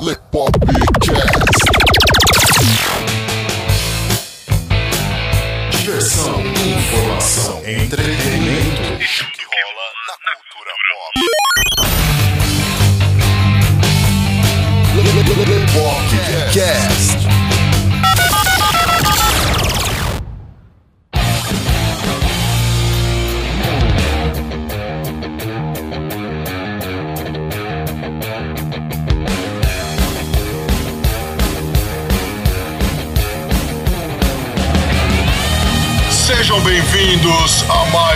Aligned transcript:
Lepopcast. 0.00 1.60
Diversão, 5.72 6.40
informação, 6.40 7.58
entretenimento. 7.66 8.09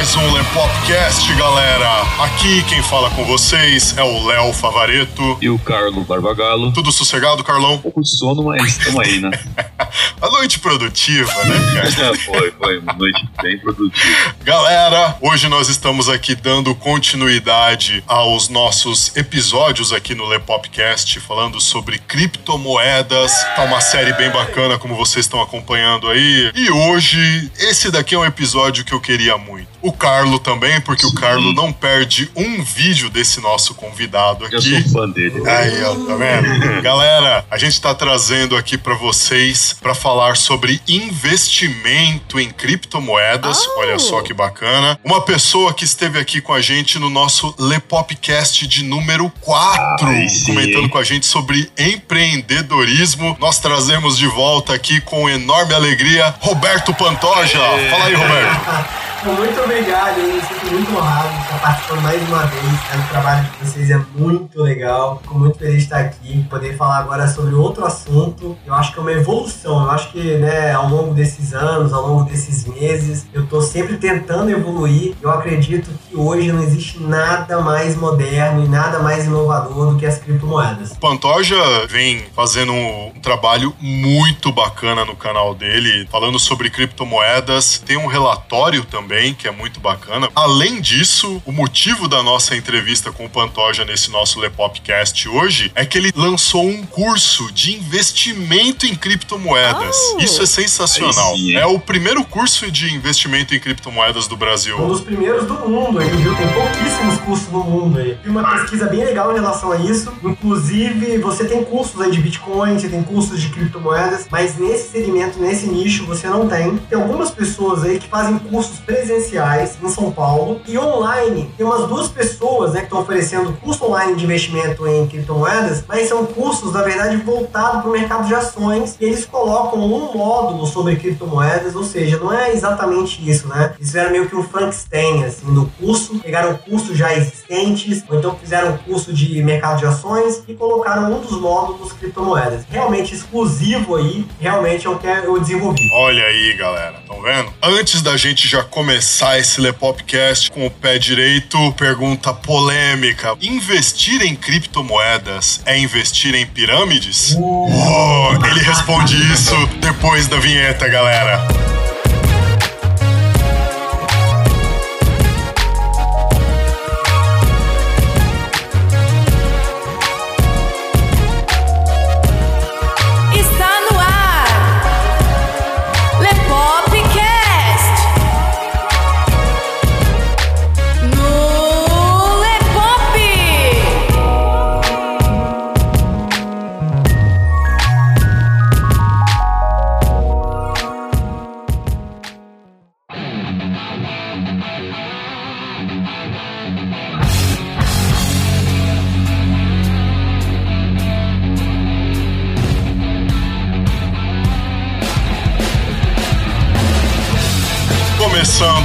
Mais 0.04 0.16
um 0.16 0.32
Lepopcast, 0.34 1.32
galera. 1.34 2.02
Aqui 2.22 2.62
quem 2.64 2.82
fala 2.82 3.08
com 3.12 3.24
vocês 3.24 3.96
é 3.96 4.02
o 4.02 4.26
Léo 4.26 4.52
Favareto. 4.52 5.38
E 5.40 5.48
o 5.48 5.58
Carlo 5.58 6.04
Barbagalo. 6.04 6.70
Tudo 6.74 6.92
sossegado, 6.92 7.42
Carlão? 7.42 7.76
Um 7.76 7.78
pouco 7.78 8.02
de 8.02 8.10
sono, 8.10 8.42
mas 8.42 8.76
estamos 8.76 9.00
aí, 9.00 9.18
né? 9.18 9.30
noite 10.44 10.58
produtiva, 10.58 11.32
né, 11.44 11.90
cara? 11.96 12.14
foi, 12.20 12.50
foi. 12.50 12.78
Uma 12.78 12.92
noite 12.92 13.26
bem 13.42 13.58
produtiva. 13.58 14.34
Galera, 14.42 15.16
hoje 15.22 15.48
nós 15.48 15.70
estamos 15.70 16.08
aqui 16.08 16.34
dando 16.34 16.74
continuidade 16.74 18.04
aos 18.06 18.50
nossos 18.50 19.16
episódios 19.16 19.90
aqui 19.90 20.14
no 20.14 20.26
Lepopcast, 20.26 21.18
falando 21.20 21.60
sobre 21.62 21.98
criptomoedas. 21.98 23.32
Tá 23.56 23.62
uma 23.62 23.80
série 23.80 24.12
bem 24.12 24.30
bacana, 24.30 24.78
como 24.78 24.94
vocês 24.94 25.24
estão 25.24 25.40
acompanhando 25.40 26.08
aí. 26.08 26.52
E 26.54 26.70
hoje, 26.70 27.50
esse 27.58 27.90
daqui 27.90 28.14
é 28.14 28.18
um 28.18 28.24
episódio 28.24 28.84
que 28.84 28.92
eu 28.92 29.00
queria 29.00 29.38
muito. 29.38 29.68
O 29.80 29.92
Carlo 29.92 30.38
também, 30.38 30.80
porque 30.80 31.06
Sim. 31.06 31.12
o 31.12 31.14
Carlo 31.14 31.52
não 31.52 31.72
perde 31.72 32.30
um 32.34 32.62
vídeo 32.62 33.08
desse 33.08 33.40
nosso 33.40 33.74
convidado 33.74 34.44
aqui. 34.44 34.54
Eu 34.54 34.62
sou 34.62 34.82
fã 34.92 35.08
dele. 35.08 35.42
Aí, 35.48 35.82
ó, 35.84 35.94
tá 35.94 36.16
vendo? 36.16 36.80
Galera, 36.82 37.44
a 37.50 37.58
gente 37.58 37.80
tá 37.80 37.94
trazendo 37.94 38.56
aqui 38.56 38.76
para 38.76 38.94
vocês 38.94 39.74
para 39.80 39.94
falar 39.94 40.33
sobre 40.36 40.80
investimento 40.86 42.38
em 42.38 42.50
criptomoedas. 42.50 43.58
Oh. 43.66 43.80
Olha 43.80 43.98
só 43.98 44.22
que 44.22 44.34
bacana. 44.34 44.98
Uma 45.04 45.20
pessoa 45.20 45.72
que 45.72 45.84
esteve 45.84 46.18
aqui 46.18 46.40
com 46.40 46.52
a 46.52 46.60
gente 46.60 46.98
no 46.98 47.08
nosso 47.10 47.54
Lepopcast 47.58 48.66
de 48.66 48.84
número 48.84 49.32
4, 49.40 50.06
Ai, 50.06 50.26
comentando 50.46 50.88
com 50.88 50.98
a 50.98 51.04
gente 51.04 51.26
sobre 51.26 51.70
empreendedorismo. 51.78 53.36
Nós 53.40 53.58
trazemos 53.58 54.16
de 54.16 54.26
volta 54.26 54.74
aqui 54.74 55.00
com 55.00 55.28
enorme 55.28 55.74
alegria 55.74 56.34
Roberto 56.40 56.92
Pantoja. 56.94 57.58
É. 57.58 57.90
Fala 57.90 58.04
aí, 58.06 58.14
Roberto. 58.14 59.04
Muito 59.24 59.58
obrigado, 59.58 60.18
eu 60.18 60.42
fico 60.42 60.66
muito 60.66 60.94
honrado 60.94 61.30
de 61.30 61.40
estar 61.44 61.58
participando 61.58 62.02
mais 62.02 62.28
uma 62.28 62.44
vez. 62.44 62.62
Né? 62.62 63.06
O 63.06 63.08
trabalho 63.08 63.44
de 63.44 63.64
vocês 63.64 63.90
é 63.90 63.98
muito 64.14 64.60
legal. 64.62 65.18
Fico 65.22 65.38
muito 65.38 65.58
feliz 65.58 65.76
de 65.78 65.82
estar 65.84 66.00
aqui, 66.00 66.44
poder 66.50 66.76
falar 66.76 66.98
agora 66.98 67.26
sobre 67.26 67.54
outro 67.54 67.86
assunto. 67.86 68.54
Eu 68.66 68.74
acho 68.74 68.92
que 68.92 68.98
é 68.98 69.00
uma 69.00 69.12
evolução. 69.12 69.82
Eu 69.82 69.90
acho 69.90 70.12
que 70.12 70.36
né, 70.36 70.72
ao 70.72 70.90
longo 70.90 71.14
desses 71.14 71.54
anos, 71.54 71.94
ao 71.94 72.06
longo 72.06 72.24
desses 72.24 72.66
meses, 72.66 73.26
eu 73.32 73.44
estou 73.44 73.62
sempre 73.62 73.96
tentando 73.96 74.50
evoluir. 74.50 75.14
Eu 75.22 75.30
acredito 75.30 75.90
que 76.06 76.14
hoje 76.14 76.52
não 76.52 76.62
existe 76.62 77.02
nada 77.02 77.62
mais 77.62 77.96
moderno 77.96 78.62
e 78.62 78.68
nada 78.68 78.98
mais 78.98 79.24
inovador 79.24 79.94
do 79.94 79.98
que 79.98 80.04
as 80.04 80.18
criptomoedas. 80.18 80.90
O 80.90 80.98
Pantoja 80.98 81.56
vem 81.88 82.22
fazendo 82.36 82.74
um 82.74 83.10
trabalho 83.22 83.74
muito 83.80 84.52
bacana 84.52 85.02
no 85.02 85.16
canal 85.16 85.54
dele, 85.54 86.06
falando 86.10 86.38
sobre 86.38 86.68
criptomoedas. 86.68 87.78
Tem 87.78 87.96
um 87.96 88.06
relatório 88.06 88.84
também 88.84 89.13
também, 89.14 89.32
que 89.32 89.46
é 89.46 89.50
muito 89.50 89.78
bacana. 89.80 90.28
Além 90.34 90.80
disso, 90.80 91.40
o 91.46 91.52
motivo 91.52 92.08
da 92.08 92.22
nossa 92.22 92.56
entrevista 92.56 93.12
com 93.12 93.24
o 93.24 93.30
Pantoja 93.30 93.84
nesse 93.84 94.10
nosso 94.10 94.40
Lepopcast 94.40 95.28
hoje 95.28 95.70
é 95.74 95.86
que 95.86 95.96
ele 95.96 96.12
lançou 96.16 96.66
um 96.66 96.84
curso 96.84 97.50
de 97.52 97.76
investimento 97.76 98.86
em 98.86 98.94
criptomoedas. 98.94 99.96
Oh. 100.14 100.18
Isso 100.18 100.42
é 100.42 100.46
sensacional. 100.46 101.36
Sim, 101.36 101.56
é. 101.56 101.64
o 101.64 101.78
primeiro 101.78 102.24
curso 102.24 102.70
de 102.70 102.92
investimento 102.92 103.54
em 103.54 103.60
criptomoedas 103.60 104.26
do 104.26 104.36
Brasil. 104.36 104.80
Um 104.80 104.88
dos 104.88 105.00
primeiros 105.00 105.46
do 105.46 105.54
mundo 105.68 106.00
aí, 106.00 106.10
viu? 106.10 106.34
Tem 106.34 106.48
pouquíssimos 106.48 107.20
cursos 107.20 107.48
no 107.48 107.62
mundo 107.62 107.98
aí. 107.98 108.16
Tem 108.16 108.30
uma 108.30 108.50
pesquisa 108.50 108.86
bem 108.86 109.04
legal 109.04 109.30
em 109.30 109.34
relação 109.34 109.70
a 109.70 109.76
isso. 109.76 110.12
Inclusive, 110.24 111.18
você 111.18 111.44
tem 111.44 111.62
cursos 111.64 112.00
aí 112.00 112.10
de 112.10 112.20
Bitcoin, 112.20 112.78
você 112.78 112.88
tem 112.88 113.02
cursos 113.02 113.40
de 113.40 113.48
criptomoedas, 113.50 114.26
mas 114.30 114.58
nesse 114.58 114.90
segmento, 114.90 115.38
nesse 115.38 115.66
nicho, 115.66 116.04
você 116.04 116.28
não 116.28 116.48
tem. 116.48 116.76
Tem 116.76 116.98
algumas 117.00 117.30
pessoas 117.30 117.84
aí 117.84 117.98
que 117.98 118.08
fazem 118.08 118.38
cursos 118.38 118.78
presenciais 118.80 118.93
presenciais 118.94 119.76
em 119.82 119.88
São 119.88 120.12
Paulo 120.12 120.60
e 120.68 120.78
online 120.78 121.50
tem 121.56 121.66
umas 121.66 121.88
duas 121.88 122.08
pessoas 122.08 122.72
né, 122.72 122.80
que 122.80 122.86
estão 122.86 123.00
oferecendo 123.00 123.52
curso 123.54 123.84
online 123.84 124.14
de 124.14 124.24
investimento 124.24 124.86
em 124.86 125.06
criptomoedas, 125.06 125.84
mas 125.88 126.08
são 126.08 126.24
cursos, 126.24 126.72
na 126.72 126.82
verdade, 126.82 127.16
voltados 127.16 127.82
para 127.82 127.90
o 127.90 127.92
mercado 127.92 128.26
de 128.26 128.34
ações 128.34 128.96
e 129.00 129.04
eles 129.04 129.24
colocam 129.24 129.80
um 129.80 130.16
módulo 130.16 130.66
sobre 130.66 130.96
criptomoedas, 130.96 131.74
ou 131.74 131.82
seja, 131.82 132.18
não 132.18 132.32
é 132.32 132.52
exatamente 132.52 133.28
isso, 133.28 133.48
né? 133.48 133.72
Eles 133.76 133.88
fizeram 133.88 134.12
meio 134.12 134.28
que 134.28 134.36
um 134.36 134.42
Frankenstein, 134.42 135.24
assim, 135.24 135.52
do 135.52 135.66
curso, 135.78 136.18
pegaram 136.20 136.56
cursos 136.56 136.96
já 136.96 137.12
existentes, 137.14 138.04
ou 138.08 138.18
então 138.18 138.36
fizeram 138.36 138.76
curso 138.78 139.12
de 139.12 139.42
mercado 139.42 139.78
de 139.78 139.86
ações 139.86 140.42
e 140.46 140.54
colocaram 140.54 141.12
um 141.12 141.20
dos 141.20 141.40
módulos 141.40 141.92
criptomoedas. 141.92 142.64
Realmente 142.70 143.14
exclusivo 143.14 143.96
aí, 143.96 144.26
realmente 144.40 144.86
é 144.86 144.90
o 144.90 144.98
que 144.98 145.06
eu 145.06 145.38
desenvolvi. 145.40 145.82
Olha 145.92 146.24
aí, 146.24 146.56
galera, 146.56 146.98
estão 147.00 147.20
vendo? 147.20 147.52
Antes 147.62 148.02
da 148.02 148.16
gente 148.16 148.46
já 148.46 148.62
começar 148.62 148.83
começar 148.84 149.38
esse 149.38 149.62
Lepopcast 149.62 150.50
com 150.50 150.66
o 150.66 150.70
pé 150.70 150.98
direito, 150.98 151.72
pergunta 151.72 152.34
polêmica. 152.34 153.34
Investir 153.40 154.20
em 154.20 154.36
criptomoedas 154.36 155.62
é 155.64 155.78
investir 155.78 156.34
em 156.34 156.44
pirâmides? 156.44 157.32
Uh. 157.32 157.40
Oh, 157.40 158.46
ele 158.46 158.60
responde 158.60 159.16
isso 159.32 159.54
depois 159.80 160.26
da 160.26 160.38
vinheta, 160.38 160.86
galera. 160.86 161.73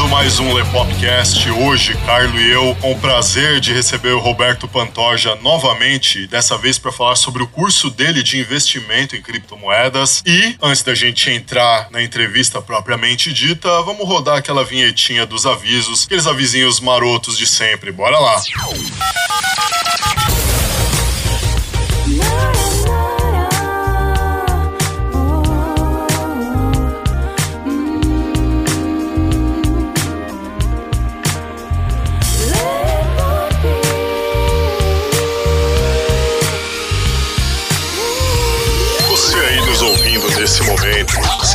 Mais 0.09 0.39
um 0.39 0.53
Lepopcast, 0.53 1.51
hoje, 1.51 1.95
Carlo 2.05 2.39
e 2.39 2.51
eu, 2.51 2.75
com 2.81 2.91
o 2.91 2.99
prazer 2.99 3.59
de 3.59 3.71
receber 3.71 4.11
o 4.11 4.19
Roberto 4.19 4.67
Pantoja 4.67 5.35
novamente, 5.35 6.25
dessa 6.25 6.57
vez 6.57 6.79
para 6.79 6.91
falar 6.91 7.15
sobre 7.15 7.43
o 7.43 7.47
curso 7.47 7.91
dele 7.91 8.23
de 8.23 8.39
investimento 8.39 9.15
em 9.15 9.21
criptomoedas. 9.21 10.23
E, 10.25 10.55
antes 10.61 10.81
da 10.81 10.95
gente 10.95 11.29
entrar 11.29 11.91
na 11.91 12.01
entrevista 12.01 12.59
propriamente 12.59 13.31
dita, 13.31 13.81
vamos 13.83 14.07
rodar 14.07 14.37
aquela 14.37 14.63
vinhetinha 14.63 15.27
dos 15.27 15.45
avisos, 15.45 16.05
aqueles 16.05 16.25
avisinhos 16.25 16.79
marotos 16.79 17.37
de 17.37 17.45
sempre. 17.45 17.91
Bora 17.91 18.17
lá! 18.17 18.41
Música 18.65 20.38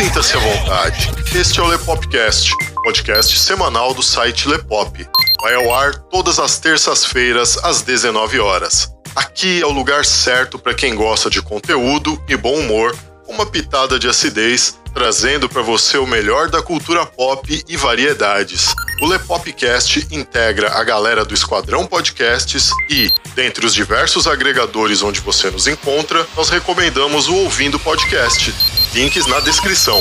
sinta-se 0.04 0.36
à 0.36 0.38
vontade. 0.38 1.10
Este 1.34 1.60
é 1.60 1.62
o 1.62 1.66
Lepopcast, 1.66 2.52
podcast 2.82 3.38
semanal 3.38 3.94
do 3.94 4.02
site 4.02 4.46
Lepop. 4.46 5.08
Vai 5.40 5.54
ao 5.54 5.74
ar 5.74 5.94
todas 5.94 6.38
as 6.38 6.58
terças-feiras 6.58 7.56
às 7.64 7.80
19 7.80 8.38
horas. 8.38 8.92
Aqui 9.16 9.62
é 9.62 9.66
o 9.66 9.70
lugar 9.70 10.04
certo 10.04 10.58
para 10.58 10.74
quem 10.74 10.94
gosta 10.94 11.30
de 11.30 11.40
conteúdo 11.40 12.22
e 12.28 12.36
bom 12.36 12.54
humor, 12.54 12.94
uma 13.26 13.46
pitada 13.46 13.98
de 13.98 14.06
acidez, 14.06 14.78
trazendo 14.94 15.48
para 15.48 15.60
você 15.60 15.98
o 15.98 16.06
melhor 16.06 16.48
da 16.48 16.62
cultura 16.62 17.04
pop 17.04 17.64
e 17.68 17.76
variedades. 17.76 18.74
O 19.00 19.06
Lepopcast 19.06 20.06
integra 20.10 20.72
a 20.72 20.84
galera 20.84 21.24
do 21.24 21.34
Esquadrão 21.34 21.84
Podcasts 21.84 22.70
e, 22.88 23.12
dentre 23.34 23.66
os 23.66 23.74
diversos 23.74 24.26
agregadores 24.26 25.02
onde 25.02 25.20
você 25.20 25.50
nos 25.50 25.66
encontra, 25.66 26.24
nós 26.36 26.48
recomendamos 26.48 27.28
o 27.28 27.34
Ouvindo 27.34 27.78
Podcast. 27.78 28.54
Links 28.94 29.26
na 29.26 29.40
descrição. 29.40 30.00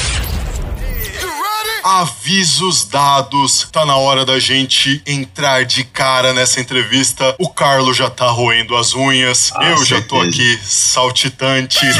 Avisos 1.83 2.85
dados. 2.85 3.67
Tá 3.71 3.85
na 3.85 3.95
hora 3.95 4.25
da 4.25 4.39
gente 4.39 5.01
entrar 5.05 5.65
de 5.65 5.83
cara 5.83 6.33
nessa 6.33 6.59
entrevista. 6.59 7.35
O 7.39 7.49
Carlos 7.49 7.97
já 7.97 8.09
tá 8.09 8.29
roendo 8.29 8.75
as 8.75 8.93
unhas. 8.93 9.51
Ah, 9.55 9.65
Eu 9.71 9.77
já 9.77 9.97
certeza. 9.97 10.07
tô 10.07 10.21
aqui 10.21 10.59
saltitante. 10.63 11.79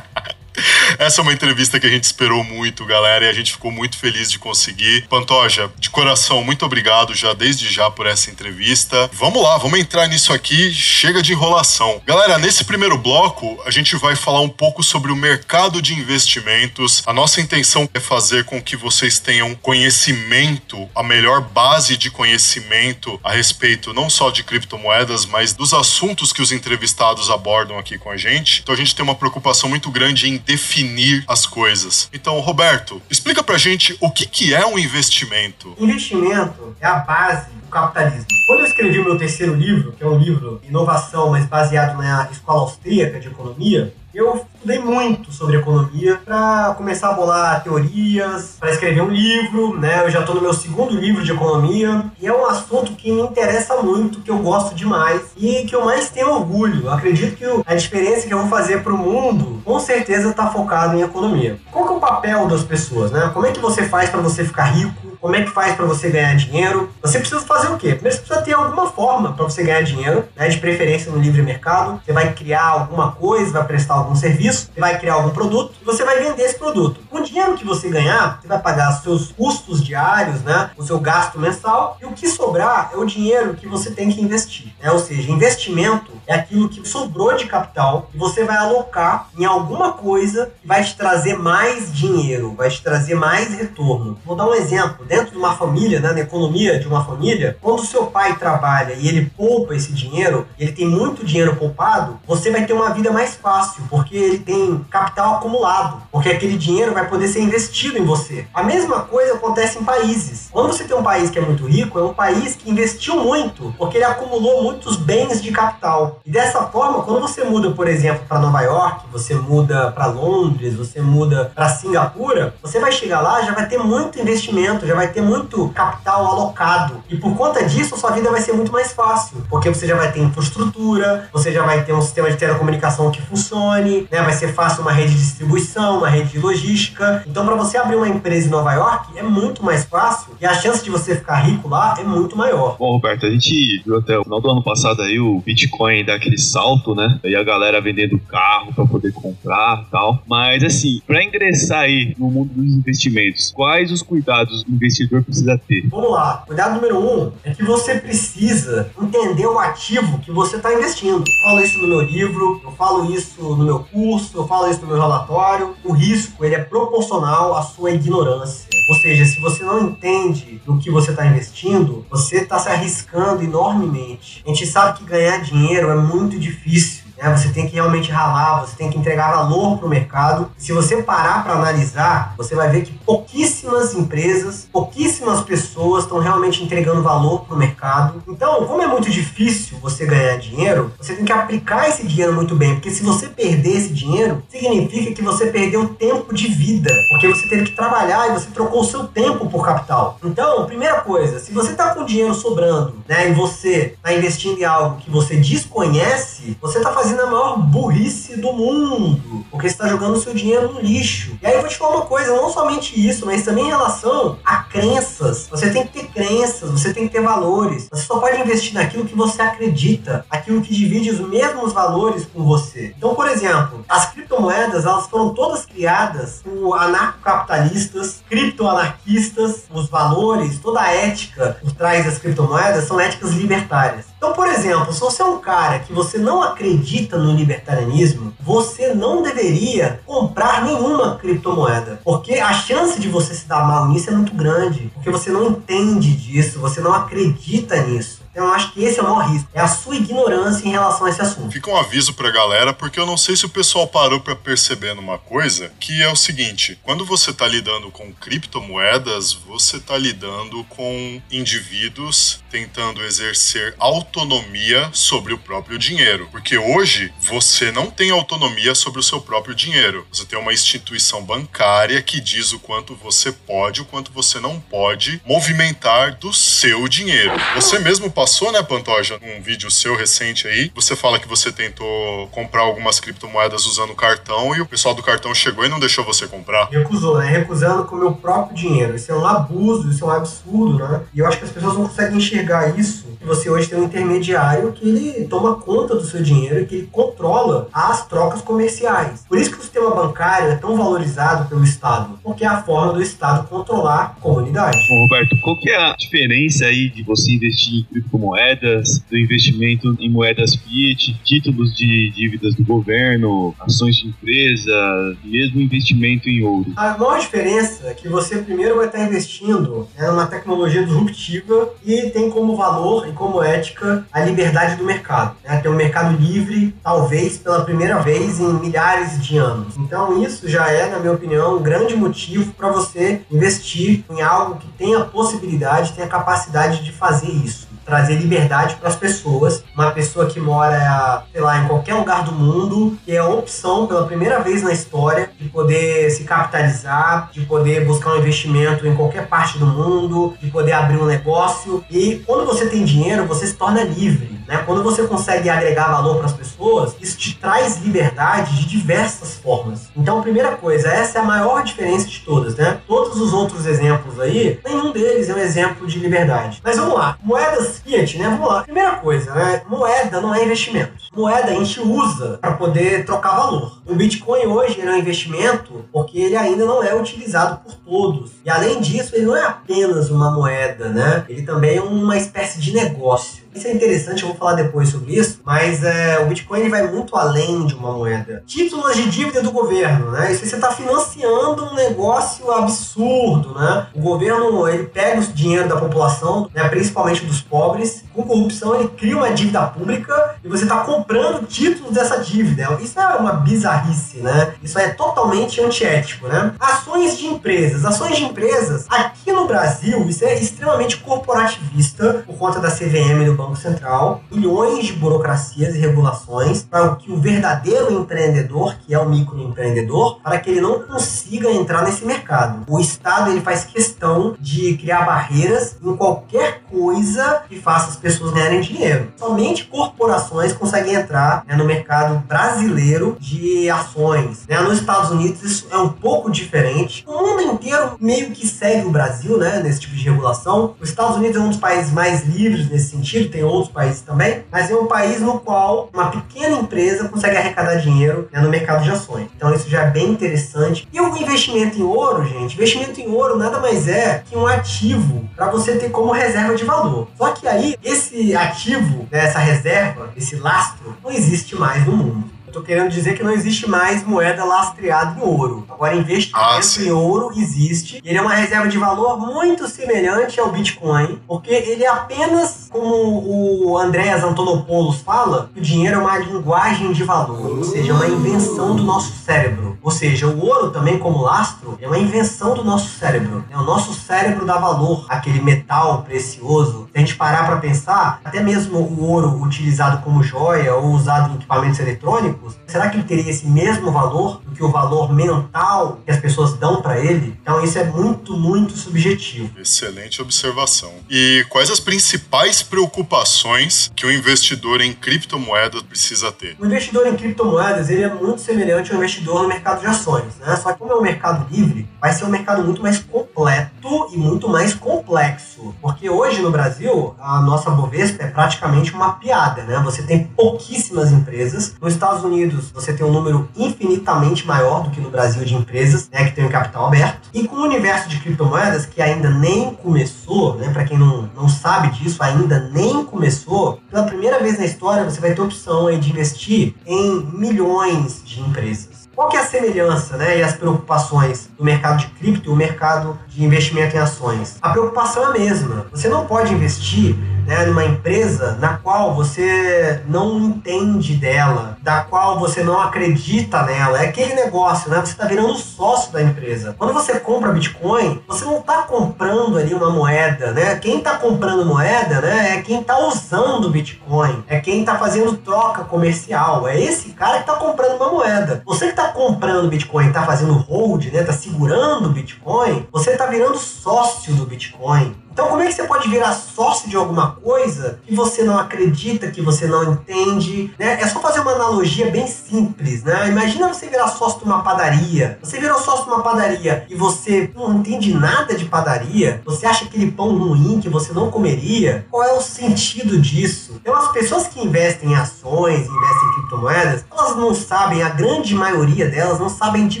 Essa 0.98 1.20
é 1.20 1.22
uma 1.22 1.32
entrevista 1.32 1.78
que 1.78 1.86
a 1.86 1.90
gente 1.90 2.04
esperou 2.04 2.42
muito, 2.44 2.84
galera, 2.84 3.24
e 3.24 3.28
a 3.28 3.32
gente 3.32 3.52
ficou 3.52 3.70
muito 3.70 3.96
feliz 3.98 4.30
de 4.30 4.38
conseguir. 4.38 5.06
Pantoja, 5.08 5.70
de 5.78 5.90
coração, 5.90 6.42
muito 6.42 6.64
obrigado 6.64 7.14
já 7.14 7.32
desde 7.32 7.68
já 7.68 7.90
por 7.90 8.06
essa 8.06 8.30
entrevista. 8.30 9.10
Vamos 9.12 9.42
lá, 9.42 9.58
vamos 9.58 9.78
entrar 9.78 10.06
nisso 10.06 10.32
aqui. 10.32 10.72
Chega 10.72 11.22
de 11.22 11.32
enrolação. 11.32 12.00
Galera, 12.06 12.38
nesse 12.38 12.64
primeiro 12.64 12.96
bloco, 12.96 13.60
a 13.64 13.70
gente 13.70 13.96
vai 13.96 14.16
falar 14.16 14.40
um 14.40 14.48
pouco 14.48 14.82
sobre 14.82 15.12
o 15.12 15.16
mercado 15.16 15.80
de 15.82 15.94
investimentos. 15.94 17.02
A 17.06 17.12
nossa 17.12 17.40
intenção 17.40 17.88
é 17.92 18.00
fazer 18.00 18.44
com 18.44 18.62
que 18.62 18.76
vocês 18.76 19.18
tenham 19.18 19.54
conhecimento, 19.54 20.88
a 20.94 21.02
melhor 21.02 21.40
base 21.40 21.96
de 21.96 22.10
conhecimento 22.10 23.18
a 23.22 23.32
respeito 23.32 23.92
não 23.92 24.08
só 24.08 24.30
de 24.30 24.42
criptomoedas, 24.42 25.26
mas 25.26 25.52
dos 25.52 25.72
assuntos 25.72 26.32
que 26.32 26.42
os 26.42 26.52
entrevistados 26.52 27.30
abordam 27.30 27.78
aqui 27.78 27.98
com 27.98 28.10
a 28.10 28.16
gente. 28.16 28.60
Então 28.62 28.74
a 28.74 28.78
gente 28.78 28.94
tem 28.94 29.02
uma 29.02 29.14
preocupação 29.14 29.68
muito 29.68 29.90
grande 29.90 30.28
em 30.28 30.38
definir 30.46 31.24
as 31.26 31.44
coisas. 31.44 32.08
Então, 32.12 32.38
Roberto, 32.40 33.02
explica 33.10 33.42
pra 33.42 33.58
gente 33.58 33.96
o 34.00 34.10
que, 34.10 34.24
que 34.26 34.54
é 34.54 34.64
um 34.64 34.78
investimento. 34.78 35.74
Investimento 35.78 36.74
é 36.80 36.86
a 36.86 37.00
base 37.00 37.50
do 37.50 37.68
capitalismo. 37.68 38.26
Quando 38.46 38.60
eu 38.60 38.66
escrevi 38.66 39.00
o 39.00 39.04
meu 39.04 39.18
terceiro 39.18 39.54
livro, 39.54 39.92
que 39.92 40.04
é 40.04 40.06
um 40.06 40.16
livro 40.16 40.60
inovação, 40.66 41.30
mas 41.30 41.44
baseado 41.46 41.98
na 41.98 42.28
escola 42.30 42.60
austríaca 42.60 43.18
de 43.18 43.26
economia, 43.26 43.92
eu 44.16 44.46
estudei 44.54 44.78
muito 44.78 45.30
sobre 45.30 45.58
economia 45.58 46.18
para 46.24 46.74
começar 46.76 47.10
a 47.10 47.12
bolar 47.12 47.62
teorias, 47.62 48.56
para 48.58 48.70
escrever 48.70 49.02
um 49.02 49.10
livro, 49.10 49.78
né? 49.78 50.04
Eu 50.04 50.10
já 50.10 50.20
estou 50.20 50.34
no 50.34 50.40
meu 50.40 50.54
segundo 50.54 50.98
livro 50.98 51.22
de 51.22 51.32
economia 51.32 52.06
e 52.20 52.26
é 52.26 52.32
um 52.32 52.46
assunto 52.46 52.92
que 52.92 53.12
me 53.12 53.20
interessa 53.20 53.76
muito, 53.82 54.22
que 54.22 54.30
eu 54.30 54.38
gosto 54.38 54.74
demais 54.74 55.20
e 55.36 55.64
que 55.66 55.76
eu 55.76 55.84
mais 55.84 56.08
tenho 56.08 56.30
orgulho. 56.30 56.86
Eu 56.86 56.92
acredito 56.92 57.36
que 57.36 57.44
a 57.66 57.74
diferença 57.74 58.26
que 58.26 58.32
eu 58.32 58.38
vou 58.38 58.48
fazer 58.48 58.82
para 58.82 58.94
o 58.94 58.98
mundo, 58.98 59.60
com 59.62 59.78
certeza 59.78 60.30
está 60.30 60.46
focado 60.46 60.96
em 60.96 61.02
economia. 61.02 61.60
Qual 61.70 61.86
que 61.86 61.92
é 61.92 61.96
o 61.96 62.00
papel 62.00 62.48
das 62.48 62.64
pessoas, 62.64 63.10
né? 63.10 63.30
Como 63.34 63.44
é 63.44 63.52
que 63.52 63.60
você 63.60 63.86
faz 63.86 64.08
para 64.08 64.22
você 64.22 64.44
ficar 64.44 64.64
rico? 64.64 65.15
Como 65.20 65.34
é 65.34 65.42
que 65.42 65.50
faz 65.50 65.74
para 65.74 65.84
você 65.84 66.10
ganhar 66.10 66.34
dinheiro? 66.36 66.90
Você 67.02 67.18
precisa 67.18 67.40
fazer 67.40 67.68
o 67.68 67.76
quê? 67.76 67.94
Primeiro 67.94 68.16
você 68.16 68.22
precisa 68.22 68.42
ter 68.42 68.54
alguma 68.54 68.90
forma 68.90 69.32
para 69.32 69.44
você 69.44 69.62
ganhar 69.62 69.82
dinheiro, 69.82 70.24
né? 70.34 70.48
De 70.48 70.58
preferência 70.58 71.10
no 71.10 71.18
livre 71.18 71.42
mercado. 71.42 72.00
Você 72.04 72.12
vai 72.12 72.32
criar 72.32 72.66
alguma 72.66 73.12
coisa, 73.12 73.52
vai 73.52 73.64
prestar 73.64 73.94
algum 73.94 74.14
serviço, 74.14 74.70
você 74.72 74.80
vai 74.80 74.98
criar 74.98 75.14
algum 75.14 75.30
produto 75.30 75.74
e 75.80 75.84
você 75.84 76.04
vai 76.04 76.18
vender 76.20 76.42
esse 76.42 76.58
produto. 76.58 77.00
Com 77.10 77.18
o 77.18 77.22
dinheiro 77.22 77.54
que 77.54 77.64
você 77.64 77.88
ganhar, 77.88 78.40
você 78.40 78.48
vai 78.48 78.58
pagar 78.60 78.90
os 78.90 79.02
seus 79.02 79.32
custos 79.32 79.84
diários, 79.84 80.42
né? 80.42 80.70
O 80.76 80.82
seu 80.82 80.98
gasto 80.98 81.38
mensal 81.38 81.96
e 82.00 82.06
o 82.06 82.12
que 82.12 82.28
sobrar 82.28 82.90
é 82.92 82.96
o 82.96 83.04
dinheiro 83.04 83.54
que 83.54 83.66
você 83.66 83.90
tem 83.90 84.10
que 84.10 84.20
investir, 84.20 84.74
né? 84.80 84.90
Ou 84.90 84.98
seja, 84.98 85.30
investimento 85.30 86.12
é 86.26 86.34
aquilo 86.34 86.68
que 86.68 86.86
sobrou 86.86 87.34
de 87.36 87.46
capital 87.46 88.10
e 88.14 88.18
você 88.18 88.44
vai 88.44 88.56
alocar 88.56 89.28
em 89.38 89.44
alguma 89.44 89.92
coisa 89.92 90.52
que 90.60 90.66
vai 90.66 90.82
te 90.82 90.96
trazer 90.96 91.38
mais 91.38 91.92
dinheiro, 91.92 92.54
vai 92.56 92.68
te 92.68 92.82
trazer 92.82 93.14
mais 93.14 93.54
retorno. 93.54 94.18
Vou 94.24 94.36
dar 94.36 94.46
um 94.46 94.54
exemplo. 94.54 95.05
Dentro 95.06 95.32
de 95.32 95.38
uma 95.38 95.54
família, 95.56 96.00
né, 96.00 96.12
na 96.12 96.20
economia 96.20 96.78
de 96.78 96.86
uma 96.86 97.04
família, 97.04 97.56
quando 97.60 97.80
o 97.80 97.86
seu 97.86 98.06
pai 98.06 98.36
trabalha 98.36 98.94
e 98.94 99.08
ele 99.08 99.30
poupa 99.36 99.74
esse 99.74 99.92
dinheiro, 99.92 100.46
ele 100.58 100.72
tem 100.72 100.86
muito 100.86 101.24
dinheiro 101.24 101.56
poupado, 101.56 102.18
você 102.26 102.50
vai 102.50 102.64
ter 102.64 102.72
uma 102.72 102.90
vida 102.90 103.10
mais 103.10 103.34
fácil, 103.36 103.84
porque 103.88 104.16
ele 104.16 104.38
tem 104.38 104.84
capital 104.90 105.36
acumulado, 105.36 106.02
porque 106.10 106.28
aquele 106.28 106.56
dinheiro 106.56 106.92
vai 106.92 107.08
poder 107.08 107.28
ser 107.28 107.40
investido 107.40 107.98
em 107.98 108.04
você. 108.04 108.46
A 108.52 108.62
mesma 108.62 109.00
coisa 109.00 109.34
acontece 109.34 109.78
em 109.78 109.84
países. 109.84 110.48
Quando 110.50 110.72
você 110.72 110.84
tem 110.84 110.96
um 110.96 111.02
país 111.02 111.30
que 111.30 111.38
é 111.38 111.42
muito 111.42 111.66
rico, 111.66 111.98
é 111.98 112.02
um 112.02 112.14
país 112.14 112.56
que 112.56 112.70
investiu 112.70 113.22
muito, 113.22 113.74
porque 113.78 113.98
ele 113.98 114.04
acumulou 114.04 114.62
muitos 114.62 114.96
bens 114.96 115.42
de 115.42 115.50
capital. 115.52 116.20
E 116.24 116.30
dessa 116.30 116.62
forma, 116.64 117.02
quando 117.02 117.20
você 117.20 117.44
muda, 117.44 117.70
por 117.70 117.86
exemplo, 117.86 118.24
para 118.28 118.40
Nova 118.40 118.60
York, 118.62 119.04
você 119.12 119.34
muda 119.34 119.92
para 119.92 120.06
Londres, 120.06 120.74
você 120.74 121.00
muda 121.00 121.52
para 121.54 121.68
Singapura, 121.68 122.54
você 122.62 122.80
vai 122.80 122.90
chegar 122.92 123.20
lá, 123.20 123.42
já 123.42 123.52
vai 123.52 123.68
ter 123.68 123.78
muito 123.78 124.18
investimento, 124.18 124.86
já 124.86 124.94
vai 124.96 125.08
ter 125.08 125.20
muito 125.20 125.68
capital 125.68 126.26
alocado. 126.26 127.02
E 127.08 127.16
por 127.16 127.36
conta 127.36 127.64
disso, 127.64 127.96
sua 127.96 128.10
vida 128.10 128.30
vai 128.30 128.40
ser 128.40 128.52
muito 128.52 128.72
mais 128.72 128.92
fácil, 128.92 129.44
porque 129.48 129.68
você 129.68 129.86
já 129.86 129.94
vai 129.94 130.10
ter 130.10 130.20
infraestrutura, 130.20 131.28
você 131.32 131.52
já 131.52 131.64
vai 131.64 131.84
ter 131.84 131.92
um 131.92 132.02
sistema 132.02 132.30
de 132.30 132.36
telecomunicação 132.36 133.10
que 133.10 133.22
funcione, 133.22 134.08
né? 134.10 134.22
Vai 134.22 134.32
ser 134.32 134.52
fácil 134.52 134.82
uma 134.82 134.92
rede 134.92 135.14
de 135.14 135.20
distribuição, 135.20 135.98
uma 135.98 136.08
rede 136.08 136.30
de 136.30 136.38
logística. 136.38 137.22
Então, 137.26 137.44
para 137.44 137.54
você 137.54 137.76
abrir 137.76 137.96
uma 137.96 138.08
empresa 138.08 138.46
em 138.46 138.50
Nova 138.50 138.72
York, 138.72 139.16
é 139.16 139.22
muito 139.22 139.64
mais 139.64 139.84
fácil 139.84 140.34
e 140.40 140.46
a 140.46 140.54
chance 140.54 140.82
de 140.82 140.90
você 140.90 141.14
ficar 141.14 141.36
rico 141.36 141.68
lá 141.68 141.94
é 141.98 142.04
muito 142.04 142.36
maior. 142.36 142.76
Bom, 142.78 142.92
Roberto, 142.92 143.26
a 143.26 143.30
gente 143.30 143.82
viu 143.84 143.98
até 143.98 144.18
o 144.18 144.24
final 144.24 144.40
do 144.40 144.50
ano 144.50 144.62
passado 144.62 145.02
aí 145.02 145.18
o 145.18 145.40
Bitcoin 145.40 146.04
dar 146.04 146.14
aquele 146.14 146.38
salto, 146.38 146.94
né? 146.94 147.20
E 147.24 147.36
a 147.36 147.42
galera 147.42 147.80
vendendo 147.80 148.18
carro 148.18 148.72
pra 148.74 148.86
poder 148.86 149.12
comprar 149.12 149.84
tal. 149.90 150.22
Mas 150.26 150.62
assim, 150.62 151.00
pra 151.06 151.22
ingressar 151.22 151.80
aí 151.80 152.14
no 152.18 152.30
mundo 152.30 152.50
dos 152.54 152.74
investimentos, 152.74 153.52
quais 153.54 153.90
os 153.92 154.02
cuidados 154.02 154.62
o 154.62 154.72
investidor 154.86 155.22
precisa 155.22 155.60
ter? 155.66 155.86
Vamos 155.88 156.10
lá. 156.10 156.44
Cuidado 156.46 156.74
número 156.74 156.98
um 156.98 157.32
é 157.44 157.54
que 157.54 157.62
você 157.62 157.96
precisa 157.96 158.90
entender 159.00 159.46
o 159.46 159.58
ativo 159.58 160.18
que 160.18 160.30
você 160.30 160.56
está 160.56 160.72
investindo. 160.72 161.24
Eu 161.26 161.42
falo 161.42 161.60
isso 161.60 161.78
no 161.78 161.88
meu 161.88 162.00
livro, 162.00 162.60
eu 162.64 162.72
falo 162.72 163.12
isso 163.12 163.42
no 163.42 163.64
meu 163.64 163.80
curso, 163.80 164.36
eu 164.36 164.46
falo 164.46 164.70
isso 164.70 164.80
no 164.80 164.88
meu 164.88 164.96
relatório. 164.96 165.74
O 165.84 165.92
risco 165.92 166.44
ele 166.44 166.54
é 166.54 166.62
proporcional 166.62 167.54
à 167.56 167.62
sua 167.62 167.90
ignorância. 167.90 168.68
Ou 168.88 168.94
seja, 168.96 169.24
se 169.24 169.40
você 169.40 169.64
não 169.64 169.80
entende 169.82 170.60
no 170.66 170.78
que 170.78 170.90
você 170.90 171.10
está 171.10 171.26
investindo, 171.26 172.06
você 172.08 172.38
está 172.38 172.58
se 172.58 172.68
arriscando 172.68 173.42
enormemente. 173.42 174.42
A 174.46 174.48
gente 174.48 174.66
sabe 174.66 174.98
que 174.98 175.04
ganhar 175.04 175.38
dinheiro 175.42 175.90
é 175.90 175.96
muito 175.96 176.38
difícil. 176.38 177.05
Né? 177.16 177.36
Você 177.36 177.48
tem 177.48 177.66
que 177.66 177.74
realmente 177.74 178.10
ralar, 178.10 178.60
você 178.60 178.76
tem 178.76 178.90
que 178.90 178.98
entregar 178.98 179.32
valor 179.32 179.78
para 179.78 179.86
o 179.86 179.88
mercado. 179.88 180.50
Se 180.56 180.72
você 180.72 181.02
parar 181.02 181.44
para 181.44 181.54
analisar, 181.54 182.34
você 182.36 182.54
vai 182.54 182.68
ver 182.70 182.82
que 182.82 182.92
pouquíssimas 182.92 183.94
empresas, 183.94 184.68
pouquíssimas 184.72 185.40
pessoas 185.40 186.04
estão 186.04 186.18
realmente 186.18 186.62
entregando 186.62 187.02
valor 187.02 187.44
para 187.44 187.54
o 187.54 187.58
mercado. 187.58 188.22
Então, 188.28 188.64
como 188.66 188.82
é 188.82 188.86
muito 188.86 189.10
difícil 189.10 189.78
você 189.78 190.06
ganhar 190.06 190.36
dinheiro, 190.38 190.92
você 191.00 191.14
tem 191.14 191.24
que 191.24 191.32
aplicar 191.32 191.88
esse 191.88 192.06
dinheiro 192.06 192.32
muito 192.32 192.54
bem, 192.54 192.74
porque 192.74 192.90
se 192.90 193.02
você 193.02 193.28
perder 193.28 193.76
esse 193.76 193.92
dinheiro, 193.92 194.42
significa 194.48 195.12
que 195.12 195.22
você 195.22 195.46
perdeu 195.46 195.88
tempo 195.88 196.34
de 196.34 196.48
vida, 196.48 196.92
porque 197.10 197.28
você 197.28 197.48
teve 197.48 197.64
que 197.64 197.76
trabalhar 197.76 198.30
e 198.30 198.32
você 198.32 198.48
trocou 198.50 198.80
o 198.80 198.84
seu 198.84 199.04
tempo 199.04 199.48
por 199.48 199.64
capital. 199.64 200.18
Então, 200.24 200.66
primeira 200.66 201.00
coisa, 201.00 201.38
se 201.38 201.52
você 201.52 201.72
está 201.72 201.94
com 201.94 202.04
dinheiro 202.04 202.34
sobrando, 202.34 202.94
né, 203.08 203.30
e 203.30 203.34
você 203.34 203.94
está 203.96 204.12
investindo 204.12 204.58
em 204.58 204.64
algo 204.64 204.98
que 204.98 205.10
você 205.10 205.36
desconhece, 205.36 206.56
você 206.60 206.78
está 206.78 206.92
fazendo 206.92 207.05
a 207.14 207.26
maior 207.26 207.58
burrice 207.58 208.36
do 208.36 208.52
mundo, 208.52 209.44
porque 209.50 209.66
está 209.66 209.88
jogando 209.88 210.20
seu 210.20 210.34
dinheiro 210.34 210.72
no 210.72 210.80
lixo. 210.80 211.36
E 211.40 211.46
aí 211.46 211.54
eu 211.54 211.60
vou 211.60 211.68
te 211.68 211.76
falar 211.76 211.96
uma 211.96 212.06
coisa, 212.06 212.34
não 212.34 212.50
somente 212.50 212.94
isso, 212.94 213.24
mas 213.26 213.44
também 213.44 213.66
em 213.66 213.68
relação 213.68 214.38
a 214.44 214.56
crenças. 214.56 215.46
Você 215.50 215.70
tem 215.70 215.86
que 215.86 215.92
ter 215.92 216.06
crenças, 216.08 216.70
você 216.70 216.92
tem 216.92 217.06
que 217.06 217.14
ter 217.14 217.22
valores. 217.22 217.88
Você 217.90 218.02
só 218.02 218.18
pode 218.18 218.40
investir 218.40 218.74
naquilo 218.74 219.04
que 219.04 219.14
você 219.14 219.40
acredita, 219.42 220.24
aquilo 220.30 220.60
que 220.62 220.74
divide 220.74 221.10
os 221.10 221.20
mesmos 221.20 221.72
valores 221.72 222.26
com 222.26 222.44
você. 222.44 222.94
Então, 222.96 223.14
por 223.14 223.28
exemplo, 223.28 223.84
as 223.88 224.10
criptomoedas, 224.12 224.84
elas 224.84 225.06
foram 225.06 225.34
todas 225.34 225.66
criadas 225.66 226.40
por 226.42 226.76
anarcocapitalistas, 226.76 228.22
criptoanarquistas, 228.28 229.64
os 229.72 229.88
valores, 229.88 230.58
toda 230.58 230.80
a 230.80 230.90
ética 230.90 231.58
por 231.60 231.72
trás 231.72 232.04
das 232.04 232.18
criptomoedas 232.18 232.84
são 232.84 233.00
éticas 233.00 233.32
libertárias. 233.32 234.06
Então, 234.16 234.32
por 234.32 234.48
exemplo, 234.48 234.92
se 234.92 235.00
você 235.00 235.22
é 235.22 235.24
um 235.24 235.38
cara 235.38 235.78
que 235.80 235.92
você 235.92 236.18
não 236.18 236.42
acredita 236.42 236.95
acredita 236.96 237.18
no 237.18 237.34
libertarianismo, 237.34 238.32
você 238.40 238.94
não 238.94 239.22
deveria 239.22 240.00
comprar 240.06 240.64
nenhuma 240.64 241.16
criptomoeda, 241.16 242.00
porque 242.02 242.34
a 242.34 242.52
chance 242.52 242.98
de 242.98 243.08
você 243.08 243.34
se 243.34 243.46
dar 243.46 243.66
mal 243.66 243.88
nisso 243.88 244.08
é 244.08 244.12
muito 244.12 244.34
grande, 244.34 244.90
porque 244.94 245.10
você 245.10 245.30
não 245.30 245.46
entende 245.46 246.12
disso, 246.12 246.58
você 246.58 246.80
não 246.80 246.94
acredita 246.94 247.76
nisso. 247.82 248.15
Então, 248.36 248.48
eu 248.48 248.52
acho 248.52 248.70
que 248.72 248.84
esse 248.84 249.00
é 249.00 249.02
o 249.02 249.04
maior 249.06 249.32
risco. 249.32 249.48
É 249.54 249.60
a 249.62 249.66
sua 249.66 249.96
ignorância 249.96 250.68
em 250.68 250.70
relação 250.70 251.06
a 251.06 251.08
esse 251.08 251.22
assunto. 251.22 251.50
Fica 251.50 251.70
um 251.70 251.76
aviso 251.78 252.12
pra 252.12 252.30
galera, 252.30 252.74
porque 252.74 253.00
eu 253.00 253.06
não 253.06 253.16
sei 253.16 253.34
se 253.34 253.46
o 253.46 253.48
pessoal 253.48 253.88
parou 253.88 254.20
para 254.20 254.36
perceber 254.36 254.92
numa 254.92 255.16
coisa, 255.16 255.72
que 255.80 256.02
é 256.02 256.12
o 256.12 256.14
seguinte: 256.14 256.78
quando 256.82 257.02
você 257.02 257.32
tá 257.32 257.48
lidando 257.48 257.90
com 257.90 258.12
criptomoedas, 258.12 259.32
você 259.32 259.80
tá 259.80 259.96
lidando 259.96 260.62
com 260.64 261.22
indivíduos 261.32 262.44
tentando 262.50 263.02
exercer 263.02 263.74
autonomia 263.78 264.90
sobre 264.92 265.32
o 265.32 265.38
próprio 265.38 265.78
dinheiro. 265.78 266.28
Porque 266.30 266.58
hoje 266.58 267.14
você 267.18 267.72
não 267.72 267.90
tem 267.90 268.10
autonomia 268.10 268.74
sobre 268.74 269.00
o 269.00 269.02
seu 269.02 269.20
próprio 269.20 269.54
dinheiro. 269.54 270.06
Você 270.12 270.26
tem 270.26 270.38
uma 270.38 270.52
instituição 270.52 271.22
bancária 271.22 272.02
que 272.02 272.20
diz 272.20 272.52
o 272.52 272.58
quanto 272.58 272.94
você 272.94 273.32
pode, 273.32 273.80
o 273.80 273.86
quanto 273.86 274.12
você 274.12 274.38
não 274.40 274.60
pode 274.60 275.22
movimentar 275.24 276.18
do 276.18 276.34
seu 276.34 276.86
dinheiro. 276.86 277.32
Você 277.54 277.78
mesmo 277.78 278.10
passou 278.10 278.25
passou, 278.26 278.50
né, 278.50 278.60
Pantoja, 278.60 279.20
um 279.22 279.40
vídeo 279.40 279.70
seu 279.70 279.96
recente 279.96 280.48
aí, 280.48 280.72
você 280.74 280.96
fala 280.96 281.16
que 281.16 281.28
você 281.28 281.52
tentou 281.52 282.26
comprar 282.32 282.62
algumas 282.62 282.98
criptomoedas 282.98 283.64
usando 283.66 283.94
cartão 283.94 284.52
e 284.52 284.60
o 284.60 284.66
pessoal 284.66 284.96
do 284.96 285.02
cartão 285.02 285.32
chegou 285.32 285.64
e 285.64 285.68
não 285.68 285.78
deixou 285.78 286.04
você 286.04 286.26
comprar. 286.26 286.68
Recusou, 286.68 287.18
né? 287.18 287.30
Recusando 287.30 287.84
com 287.84 287.94
o 287.94 287.98
meu 288.00 288.12
próprio 288.14 288.56
dinheiro. 288.56 288.96
Isso 288.96 289.12
é 289.12 289.14
um 289.14 289.24
abuso, 289.24 289.88
isso 289.88 290.02
é 290.02 290.08
um 290.08 290.10
absurdo, 290.10 290.76
né? 290.76 291.02
E 291.14 291.20
eu 291.20 291.26
acho 291.26 291.38
que 291.38 291.44
as 291.44 291.52
pessoas 291.52 291.74
não 291.74 291.86
conseguem 291.86 292.18
enxergar 292.18 292.76
isso. 292.76 293.06
Que 293.20 293.24
você 293.24 293.48
hoje 293.48 293.68
tem 293.68 293.78
um 293.78 293.84
intermediário 293.84 294.72
que 294.72 294.88
ele 294.88 295.24
toma 295.28 295.60
conta 295.60 295.94
do 295.94 296.04
seu 296.04 296.20
dinheiro 296.20 296.62
e 296.62 296.66
que 296.66 296.74
ele 296.74 296.88
controla 296.90 297.68
as 297.72 298.08
trocas 298.08 298.42
comerciais. 298.42 299.24
Por 299.28 299.38
isso 299.38 299.52
que 299.52 299.58
o 299.58 299.62
sistema 299.62 299.94
bancário 299.94 300.48
é 300.48 300.56
tão 300.56 300.76
valorizado 300.76 301.48
pelo 301.48 301.62
Estado, 301.62 302.18
porque 302.24 302.44
é 302.44 302.48
a 302.48 302.60
forma 302.60 302.92
do 302.92 303.00
Estado 303.00 303.46
controlar 303.46 304.16
a 304.16 304.20
comunidade. 304.20 304.76
Bom, 304.88 304.98
Roberto, 305.02 305.40
qual 305.40 305.56
que 305.60 305.70
é 305.70 305.76
a 305.76 305.94
diferença 305.96 306.66
aí 306.66 306.90
de 306.90 307.04
você 307.04 307.30
investir 307.30 307.74
em 307.74 307.84
criptomoedas 307.84 308.15
criptomoedas, 308.16 308.98
do 309.10 309.16
investimento 309.16 309.96
em 310.00 310.10
moedas 310.10 310.54
fiat, 310.54 311.20
títulos 311.24 311.74
de 311.74 312.10
dívidas 312.10 312.54
do 312.54 312.64
governo, 312.64 313.54
ações 313.60 313.96
de 313.96 314.08
empresa, 314.08 315.16
mesmo 315.22 315.60
investimento 315.60 316.28
em 316.28 316.42
ouro. 316.42 316.72
A 316.76 316.96
maior 316.96 317.18
diferença 317.18 317.86
é 317.86 317.94
que 317.94 318.08
você 318.08 318.38
primeiro 318.38 318.76
vai 318.76 318.86
estar 318.86 319.04
investindo 319.04 319.88
em 319.98 320.08
uma 320.08 320.26
tecnologia 320.26 320.84
disruptiva 320.84 321.70
e 321.84 322.10
tem 322.10 322.30
como 322.30 322.56
valor 322.56 323.08
e 323.08 323.12
como 323.12 323.42
ética 323.42 324.06
a 324.12 324.20
liberdade 324.20 324.76
do 324.76 324.84
mercado. 324.84 325.36
Né? 325.44 325.58
Ter 325.58 325.68
um 325.68 325.76
mercado 325.76 326.16
livre, 326.16 326.74
talvez 326.82 327.36
pela 327.36 327.64
primeira 327.64 327.98
vez 327.98 328.40
em 328.40 328.52
milhares 328.54 329.22
de 329.22 329.36
anos. 329.36 329.76
Então 329.76 330.22
isso 330.22 330.48
já 330.48 330.70
é, 330.70 330.90
na 330.90 330.98
minha 330.98 331.12
opinião, 331.12 331.56
um 331.56 331.62
grande 331.62 331.94
motivo 331.94 332.52
para 332.54 332.70
você 332.70 333.20
investir 333.30 334.04
em 334.10 334.22
algo 334.22 334.56
que 334.56 334.68
tenha 334.78 334.98
a 334.98 335.04
possibilidade, 335.04 335.92
tenha 335.92 336.06
a 336.06 336.10
capacidade 336.10 336.84
de 336.84 336.92
fazer 336.92 337.30
isso 337.30 337.66
trazer 337.86 338.16
liberdade 338.16 338.74
para 338.74 338.88
as 338.88 338.96
pessoas. 338.96 339.62
Uma 339.74 339.92
pessoa 339.92 340.26
que 340.26 340.40
mora, 340.40 341.22
sei 341.32 341.40
lá, 341.40 341.58
em 341.58 341.68
qualquer 341.68 341.94
lugar 341.94 342.24
do 342.24 342.32
mundo, 342.32 342.98
que 343.04 343.12
é 343.12 343.18
a 343.18 343.26
opção 343.26 343.86
pela 343.86 344.04
primeira 344.04 344.40
vez 344.40 344.62
na 344.62 344.72
história 344.72 345.30
de 345.38 345.48
poder 345.48 346.10
se 346.10 346.24
capitalizar, 346.24 347.30
de 347.32 347.42
poder 347.42 347.84
buscar 347.84 348.14
um 348.14 348.18
investimento 348.18 348.86
em 348.86 348.94
qualquer 348.94 349.28
parte 349.28 349.58
do 349.58 349.66
mundo, 349.66 350.34
de 350.42 350.50
poder 350.50 350.72
abrir 350.72 350.98
um 350.98 351.06
negócio. 351.06 351.84
E 351.88 352.16
quando 352.26 352.44
você 352.44 352.66
tem 352.66 352.84
dinheiro, 352.84 353.24
você 353.24 353.46
se 353.46 353.54
torna 353.54 353.84
livre. 353.84 354.36
Né? 354.46 354.62
Quando 354.64 354.82
você 354.82 355.04
consegue 355.04 355.48
agregar 355.48 355.88
valor 355.88 356.16
para 356.16 356.26
as 356.26 356.32
pessoas, 356.32 356.94
isso 357.00 357.16
te 357.16 357.34
traz 357.36 357.80
liberdade 357.82 358.56
de 358.56 358.66
diversas 358.66 359.34
formas. 359.36 359.88
Então, 359.96 360.22
primeira 360.22 360.52
coisa, 360.52 360.88
essa 360.88 361.18
é 361.18 361.20
a 361.20 361.24
maior 361.24 361.62
diferença 361.62 362.06
de 362.06 362.20
todas, 362.20 362.54
né? 362.56 362.78
Todos 362.86 363.20
os 363.20 363.32
outros 363.32 363.66
exemplos 363.66 364.20
aí, 364.20 364.60
nenhum 364.64 364.92
deles 364.92 365.28
é 365.28 365.34
um 365.34 365.38
exemplo 365.38 365.86
de 365.86 365.98
liberdade. 365.98 366.60
Mas 366.64 366.76
vamos 366.76 366.94
lá, 366.94 367.18
moedas 367.22 367.75
fiat, 367.82 368.18
né? 368.18 368.28
Vamos 368.28 368.48
lá. 368.48 368.62
Primeira 368.62 368.96
coisa, 368.96 369.34
né? 369.34 369.62
Moeda 369.68 370.20
não 370.20 370.34
é 370.34 370.44
investimento. 370.44 370.92
Moeda 371.14 371.48
a 371.48 371.54
gente 371.54 371.80
usa 371.80 372.38
para 372.38 372.52
poder 372.52 373.04
trocar 373.04 373.36
valor. 373.36 373.78
O 373.86 373.94
Bitcoin 373.94 374.46
hoje 374.46 374.80
é 374.80 374.90
um 374.90 374.96
investimento 374.96 375.84
porque 375.92 376.18
ele 376.18 376.36
ainda 376.36 376.64
não 376.64 376.82
é 376.82 376.94
utilizado 376.94 377.60
por 377.64 377.74
todos. 377.74 378.32
E 378.44 378.50
além 378.50 378.80
disso, 378.80 379.14
ele 379.14 379.26
não 379.26 379.36
é 379.36 379.44
apenas 379.44 380.10
uma 380.10 380.30
moeda, 380.30 380.88
né? 380.88 381.24
Ele 381.28 381.42
também 381.42 381.76
é 381.78 381.82
uma 381.82 382.16
espécie 382.16 382.60
de 382.60 382.72
negócio. 382.72 383.45
Isso 383.56 383.68
é 383.68 383.72
interessante, 383.72 384.22
eu 384.22 384.28
vou 384.28 384.36
falar 384.36 384.54
depois 384.54 384.88
sobre 384.88 385.14
isso, 385.14 385.40
mas 385.44 385.82
é, 385.82 386.18
o 386.20 386.26
Bitcoin 386.26 386.60
ele 386.60 386.68
vai 386.68 386.86
muito 386.86 387.16
além 387.16 387.66
de 387.66 387.74
uma 387.74 387.92
moeda. 387.92 388.42
Títulos 388.46 388.94
de 388.94 389.08
dívida 389.08 389.42
do 389.42 389.50
governo, 389.50 390.10
né? 390.10 390.32
Isso 390.32 390.44
você 390.44 390.56
está 390.56 390.72
financiando 390.72 391.64
um 391.64 391.74
negócio 391.74 392.50
absurdo, 392.50 393.54
né? 393.54 393.86
O 393.94 394.00
governo 394.00 394.68
ele 394.68 394.84
pega 394.84 395.20
o 395.20 395.24
dinheiro 395.24 395.68
da 395.68 395.76
população, 395.76 396.50
né, 396.54 396.68
principalmente 396.68 397.24
dos 397.24 397.40
pobres, 397.40 398.04
com 398.12 398.22
corrupção 398.22 398.74
ele 398.74 398.88
cria 398.88 399.16
uma 399.16 399.30
dívida 399.30 399.62
pública 399.62 400.36
e 400.42 400.48
você 400.48 400.64
está 400.64 400.80
comprando 400.80 401.46
títulos 401.46 401.92
dessa 401.92 402.18
dívida. 402.18 402.78
Isso 402.80 403.00
é 403.00 403.06
uma 403.16 403.32
bizarrice, 403.32 404.18
né? 404.18 404.54
Isso 404.62 404.78
é 404.78 404.88
totalmente 404.90 405.60
antiético, 405.60 406.28
né? 406.28 406.52
Ações 406.60 407.16
de 407.16 407.26
empresas, 407.26 407.84
ações 407.84 408.16
de 408.16 408.24
empresas 408.24 408.86
aqui 408.88 409.32
no 409.32 409.46
Brasil 409.46 410.06
isso 410.08 410.24
é 410.24 410.34
extremamente 410.38 410.98
corporativista 410.98 412.24
por 412.26 412.36
conta 412.36 412.60
da 412.60 412.70
CVM 412.70 413.24
do 413.24 413.34
Banco 413.34 413.45
Banco 413.46 413.56
Central, 413.56 414.20
milhões 414.30 414.86
de 414.86 414.92
burocracias 414.94 415.74
e 415.74 415.78
regulações 415.78 416.62
para 416.62 416.96
que 416.96 417.12
o 417.12 417.16
verdadeiro 417.16 417.92
empreendedor, 417.92 418.76
que 418.84 418.92
é 418.92 418.98
o 418.98 419.08
microempreendedor, 419.08 420.20
para 420.20 420.38
que 420.38 420.50
ele 420.50 420.60
não 420.60 420.80
consiga 420.80 421.50
entrar 421.50 421.82
nesse 421.82 422.04
mercado. 422.04 422.64
O 422.68 422.80
Estado 422.80 423.30
ele 423.30 423.40
faz 423.40 423.64
questão 423.64 424.36
de 424.40 424.76
criar 424.76 425.04
barreiras 425.04 425.76
em 425.82 425.96
qualquer 425.96 426.62
coisa 426.70 427.42
que 427.48 427.60
faça 427.60 427.90
as 427.90 427.96
pessoas 427.96 428.32
ganharem 428.32 428.60
dinheiro. 428.60 429.12
Somente 429.16 429.64
corporações 429.64 430.52
conseguem 430.52 430.94
entrar 430.94 431.44
né, 431.46 431.54
no 431.54 431.64
mercado 431.64 432.18
brasileiro 432.26 433.16
de 433.20 433.70
ações. 433.70 434.46
Né? 434.48 434.60
Nos 434.60 434.80
Estados 434.80 435.10
Unidos 435.10 435.42
isso 435.42 435.66
é 435.70 435.76
um 435.76 435.88
pouco 435.88 436.30
diferente. 436.30 437.04
O 437.06 437.12
mundo 437.12 437.42
inteiro 437.42 437.96
meio 438.00 438.30
que 438.30 438.46
segue 438.46 438.86
o 438.86 438.90
Brasil 438.90 439.38
né, 439.38 439.60
nesse 439.62 439.80
tipo 439.80 439.94
de 439.94 440.04
regulação. 440.04 440.74
Os 440.80 440.88
Estados 440.88 441.16
Unidos 441.16 441.36
é 441.36 441.40
um 441.40 441.48
dos 441.48 441.58
países 441.58 441.92
mais 441.92 442.24
livres 442.24 442.68
nesse 442.68 442.90
sentido, 442.90 443.30
tem 443.36 443.44
outros 443.44 443.70
países 443.70 444.00
também, 444.00 444.44
mas 444.50 444.70
é 444.70 444.74
um 444.74 444.86
país 444.86 445.20
no 445.20 445.38
qual 445.38 445.90
uma 445.92 446.10
pequena 446.10 446.56
empresa 446.56 447.06
consegue 447.06 447.36
arrecadar 447.36 447.74
dinheiro 447.74 448.28
né, 448.32 448.40
no 448.40 448.48
mercado 448.48 448.82
de 448.82 448.90
ações. 448.90 449.28
Então 449.36 449.52
isso 449.54 449.68
já 449.68 449.82
é 449.82 449.90
bem 449.90 450.08
interessante. 450.08 450.88
E 450.90 450.98
o 450.98 451.14
investimento 451.14 451.78
em 451.78 451.82
ouro, 451.82 452.24
gente, 452.24 452.54
investimento 452.54 452.98
em 452.98 453.08
ouro 453.08 453.36
nada 453.36 453.60
mais 453.60 453.86
é 453.88 454.22
que 454.24 454.34
um 454.34 454.46
ativo 454.46 455.28
para 455.36 455.50
você 455.50 455.76
ter 455.76 455.90
como 455.90 456.12
reserva 456.12 456.54
de 456.54 456.64
valor. 456.64 457.08
Só 457.18 457.32
que 457.32 457.46
aí 457.46 457.76
esse 457.84 458.34
ativo, 458.34 459.06
né, 459.10 459.26
essa 459.26 459.38
reserva, 459.38 460.10
esse 460.16 460.36
lastro, 460.36 460.96
não 461.04 461.10
existe 461.10 461.54
mais 461.54 461.84
no 461.86 461.94
mundo. 461.94 462.35
Estou 462.56 462.64
querendo 462.64 462.88
dizer 462.88 463.14
que 463.14 463.22
não 463.22 463.32
existe 463.32 463.68
mais 463.68 464.02
moeda 464.02 464.42
lastreada 464.42 465.20
em 465.20 465.22
ouro. 465.22 465.66
Agora, 465.68 465.94
investimento 465.94 466.42
ah, 466.42 466.58
em 466.80 466.90
ouro 466.90 467.30
existe. 467.36 468.00
Ele 468.02 468.16
é 468.16 468.22
uma 468.22 468.32
reserva 468.32 468.66
de 468.66 468.78
valor 468.78 469.20
muito 469.20 469.68
semelhante 469.68 470.40
ao 470.40 470.50
Bitcoin, 470.50 471.20
porque 471.28 471.52
ele 471.52 471.84
é 471.84 471.88
apenas, 471.88 472.68
como 472.70 473.68
o 473.68 473.76
Andreas 473.76 474.24
Antonopoulos 474.24 475.02
fala, 475.02 475.50
o 475.54 475.60
dinheiro 475.60 475.96
é 475.96 475.98
uma 475.98 476.16
linguagem 476.16 476.92
de 476.92 477.04
valor, 477.04 477.58
ou 477.58 477.64
seja, 477.64 477.92
é 477.92 477.94
uma 477.94 478.08
invenção 478.08 478.74
do 478.74 478.82
nosso 478.84 479.12
cérebro. 479.22 479.75
Ou 479.86 479.92
seja, 479.92 480.26
o 480.26 480.44
ouro 480.44 480.72
também 480.72 480.98
como 480.98 481.22
lastro 481.22 481.78
é 481.80 481.86
uma 481.86 481.96
invenção 481.96 482.56
do 482.56 482.64
nosso 482.64 482.98
cérebro. 482.98 483.44
É 483.48 483.56
o 483.56 483.62
nosso 483.62 483.94
cérebro 483.94 484.44
dá 484.44 484.58
valor 484.58 485.06
àquele 485.08 485.40
metal 485.40 486.02
precioso. 486.02 486.88
Se 486.92 486.98
a 486.98 486.98
gente 486.98 487.14
parar 487.14 487.46
para 487.46 487.58
pensar, 487.58 488.20
até 488.24 488.42
mesmo 488.42 488.78
o 488.78 489.04
ouro 489.04 489.40
utilizado 489.40 490.02
como 490.02 490.24
joia 490.24 490.74
ou 490.74 490.90
usado 490.90 491.30
em 491.30 491.36
equipamentos 491.36 491.78
eletrônicos 491.78 492.56
será 492.66 492.90
que 492.90 492.96
ele 492.96 493.04
teria 493.04 493.30
esse 493.30 493.46
mesmo 493.46 493.92
valor 493.92 494.40
do 494.44 494.50
que 494.50 494.62
o 494.62 494.70
valor 494.70 495.12
mental 495.12 496.00
que 496.04 496.10
as 496.10 496.18
pessoas 496.18 496.54
dão 496.54 496.82
para 496.82 496.98
ele? 496.98 497.36
Então 497.40 497.62
isso 497.62 497.78
é 497.78 497.84
muito, 497.84 498.36
muito 498.36 498.76
subjetivo. 498.76 499.50
Excelente 499.58 500.20
observação. 500.20 500.92
E 501.08 501.46
quais 501.48 501.70
as 501.70 501.78
principais 501.78 502.62
preocupações 502.62 503.90
que 503.94 504.04
o 504.04 504.12
investidor 504.12 504.80
em 504.80 504.92
criptomoedas 504.92 505.82
precisa 505.82 506.32
ter? 506.32 506.56
O 506.58 506.66
investidor 506.66 507.06
em 507.06 507.16
criptomoedas 507.16 507.88
ele 507.88 508.02
é 508.02 508.12
muito 508.12 508.40
semelhante 508.40 508.90
ao 508.90 508.98
investidor 508.98 509.42
no 509.42 509.48
mercado 509.48 509.75
mercado 509.76 509.80
de 509.80 509.86
ações, 509.86 510.36
né? 510.40 510.56
Só 510.56 510.72
que 510.72 510.78
como 510.78 510.92
é 510.92 510.96
um 510.96 511.02
mercado 511.02 511.46
livre, 511.50 511.88
vai 512.00 512.12
ser 512.12 512.24
um 512.24 512.28
mercado 512.28 512.64
muito 512.64 512.82
mais 512.82 512.98
completo 512.98 514.08
e 514.12 514.16
muito 514.16 514.48
mais 514.48 514.74
complexo. 514.74 515.74
Porque 515.80 516.08
hoje 516.08 516.42
no 516.42 516.50
Brasil, 516.50 517.14
a 517.20 517.40
nossa 517.40 517.70
Bovespa 517.70 518.24
é 518.24 518.26
praticamente 518.28 518.92
uma 518.92 519.12
piada, 519.12 519.62
né? 519.62 519.80
Você 519.84 520.02
tem 520.02 520.24
pouquíssimas 520.24 521.12
empresas. 521.12 521.74
Nos 521.80 521.94
Estados 521.94 522.24
Unidos, 522.24 522.70
você 522.70 522.92
tem 522.92 523.06
um 523.06 523.12
número 523.12 523.48
infinitamente 523.56 524.46
maior 524.46 524.82
do 524.82 524.90
que 524.90 525.00
no 525.00 525.10
Brasil 525.10 525.44
de 525.44 525.54
empresas, 525.54 526.08
né, 526.10 526.24
que 526.24 526.32
tem 526.32 526.44
o 526.44 526.50
capital 526.50 526.86
aberto. 526.86 527.28
E 527.32 527.46
com 527.46 527.56
o 527.56 527.62
universo 527.62 528.08
de 528.08 528.18
criptomoedas, 528.18 528.86
que 528.86 529.02
ainda 529.02 529.30
nem 529.30 529.74
começou, 529.74 530.56
né, 530.56 530.70
para 530.70 530.84
quem 530.84 530.98
não, 530.98 531.28
não 531.34 531.48
sabe 531.48 531.90
disso, 531.90 532.22
ainda 532.22 532.70
nem 532.72 533.04
começou, 533.04 533.80
pela 533.90 534.04
primeira 534.04 534.38
vez 534.40 534.58
na 534.58 534.64
história 534.64 535.04
você 535.04 535.20
vai 535.20 535.34
ter 535.34 535.40
opção 535.40 535.86
aí 535.86 535.98
de 535.98 536.10
investir 536.10 536.74
em 536.86 537.26
milhões 537.32 538.22
de 538.24 538.40
empresas. 538.40 539.05
Qual 539.16 539.30
que 539.30 539.36
é 539.38 539.40
a 539.40 539.46
semelhança 539.46 540.18
né, 540.18 540.38
e 540.38 540.42
as 540.42 540.52
preocupações 540.52 541.48
do 541.56 541.64
mercado 541.64 541.96
de 542.00 542.06
cripto 542.08 542.50
e 542.50 542.52
o 542.52 542.56
mercado 542.56 543.18
de 543.36 543.44
investimento 543.44 543.94
em 543.94 543.98
ações? 543.98 544.56
A 544.62 544.70
preocupação 544.70 545.22
é 545.24 545.26
a 545.26 545.30
mesma. 545.30 545.86
Você 545.92 546.08
não 546.08 546.26
pode 546.26 546.52
investir 546.54 547.14
né, 547.46 547.64
numa 547.64 547.84
empresa 547.84 548.56
na 548.60 548.76
qual 548.78 549.14
você 549.14 550.02
não 550.06 550.38
entende 550.38 551.14
dela, 551.14 551.78
da 551.80 552.02
qual 552.02 552.38
você 552.38 552.64
não 552.64 552.80
acredita 552.80 553.62
nela. 553.62 554.02
É 554.02 554.08
aquele 554.08 554.34
negócio, 554.34 554.90
né? 554.90 554.96
Você 555.00 555.12
está 555.12 555.26
virando 555.26 555.54
sócio 555.56 556.12
da 556.12 556.22
empresa. 556.22 556.74
Quando 556.76 556.92
você 556.92 557.20
compra 557.20 557.52
Bitcoin, 557.52 558.20
você 558.26 558.44
não 558.44 558.58
está 558.58 558.82
comprando 558.82 559.56
ali 559.56 559.72
uma 559.72 559.90
moeda, 559.90 560.52
né? 560.52 560.76
Quem 560.76 560.98
está 560.98 561.16
comprando 561.16 561.64
moeda, 561.64 562.20
né, 562.20 562.56
é 562.56 562.62
quem 562.62 562.80
está 562.80 562.98
usando 562.98 563.70
Bitcoin, 563.70 564.42
é 564.48 564.58
quem 564.58 564.80
está 564.80 564.96
fazendo 564.96 565.36
troca 565.36 565.84
comercial. 565.84 566.66
É 566.66 566.80
esse 566.80 567.10
cara 567.10 567.34
que 567.34 567.50
está 567.50 567.54
comprando 567.54 567.96
uma 567.96 568.10
moeda. 568.10 568.62
Você 568.66 568.86
que 568.86 568.90
está 568.92 569.08
comprando 569.08 569.68
Bitcoin, 569.68 570.08
está 570.08 570.24
fazendo 570.24 570.54
hold, 570.54 571.06
né, 571.06 571.20
está 571.20 571.32
segurando 571.32 572.08
Bitcoin, 572.08 572.86
você 572.90 573.10
está 573.10 573.25
virando 573.28 573.58
sócio 573.58 574.34
do 574.34 574.46
Bitcoin. 574.46 575.25
Então, 575.36 575.48
como 575.48 575.60
é 575.60 575.66
que 575.66 575.74
você 575.74 575.84
pode 575.84 576.08
virar 576.08 576.32
sócio 576.32 576.88
de 576.88 576.96
alguma 576.96 577.32
coisa 577.32 578.00
que 578.06 578.14
você 578.14 578.42
não 578.42 578.58
acredita, 578.58 579.30
que 579.30 579.42
você 579.42 579.66
não 579.66 579.92
entende? 579.92 580.72
Né? 580.78 580.98
É 580.98 581.06
só 581.06 581.20
fazer 581.20 581.40
uma 581.40 581.52
analogia 581.52 582.10
bem 582.10 582.26
simples, 582.26 583.04
né? 583.04 583.28
Imagina 583.28 583.68
você 583.68 583.86
virar 583.86 584.08
sócio 584.08 584.38
de 584.38 584.46
uma 584.46 584.62
padaria. 584.62 585.38
Você 585.42 585.60
virou 585.60 585.78
sócio 585.78 586.06
de 586.06 586.10
uma 586.10 586.22
padaria 586.22 586.86
e 586.88 586.94
você 586.94 587.50
não 587.54 587.74
entende 587.74 588.14
nada 588.14 588.54
de 588.54 588.64
padaria. 588.64 589.42
Você 589.44 589.66
acha 589.66 589.84
aquele 589.84 590.10
pão 590.10 590.38
ruim 590.38 590.80
que 590.80 590.88
você 590.88 591.12
não 591.12 591.30
comeria? 591.30 592.06
Qual 592.10 592.24
é 592.24 592.32
o 592.32 592.40
sentido 592.40 593.20
disso? 593.20 593.78
Então, 593.82 593.94
as 593.94 594.10
pessoas 594.12 594.48
que 594.48 594.58
investem 594.58 595.10
em 595.10 595.16
ações, 595.16 595.86
investem 595.86 596.28
em 596.28 596.32
criptomoedas, 596.32 597.04
elas 597.12 597.36
não 597.36 597.54
sabem, 597.54 598.02
a 598.02 598.08
grande 598.08 598.54
maioria 598.54 599.06
delas 599.10 599.38
não 599.38 599.50
sabem 599.50 599.86
de 599.86 600.00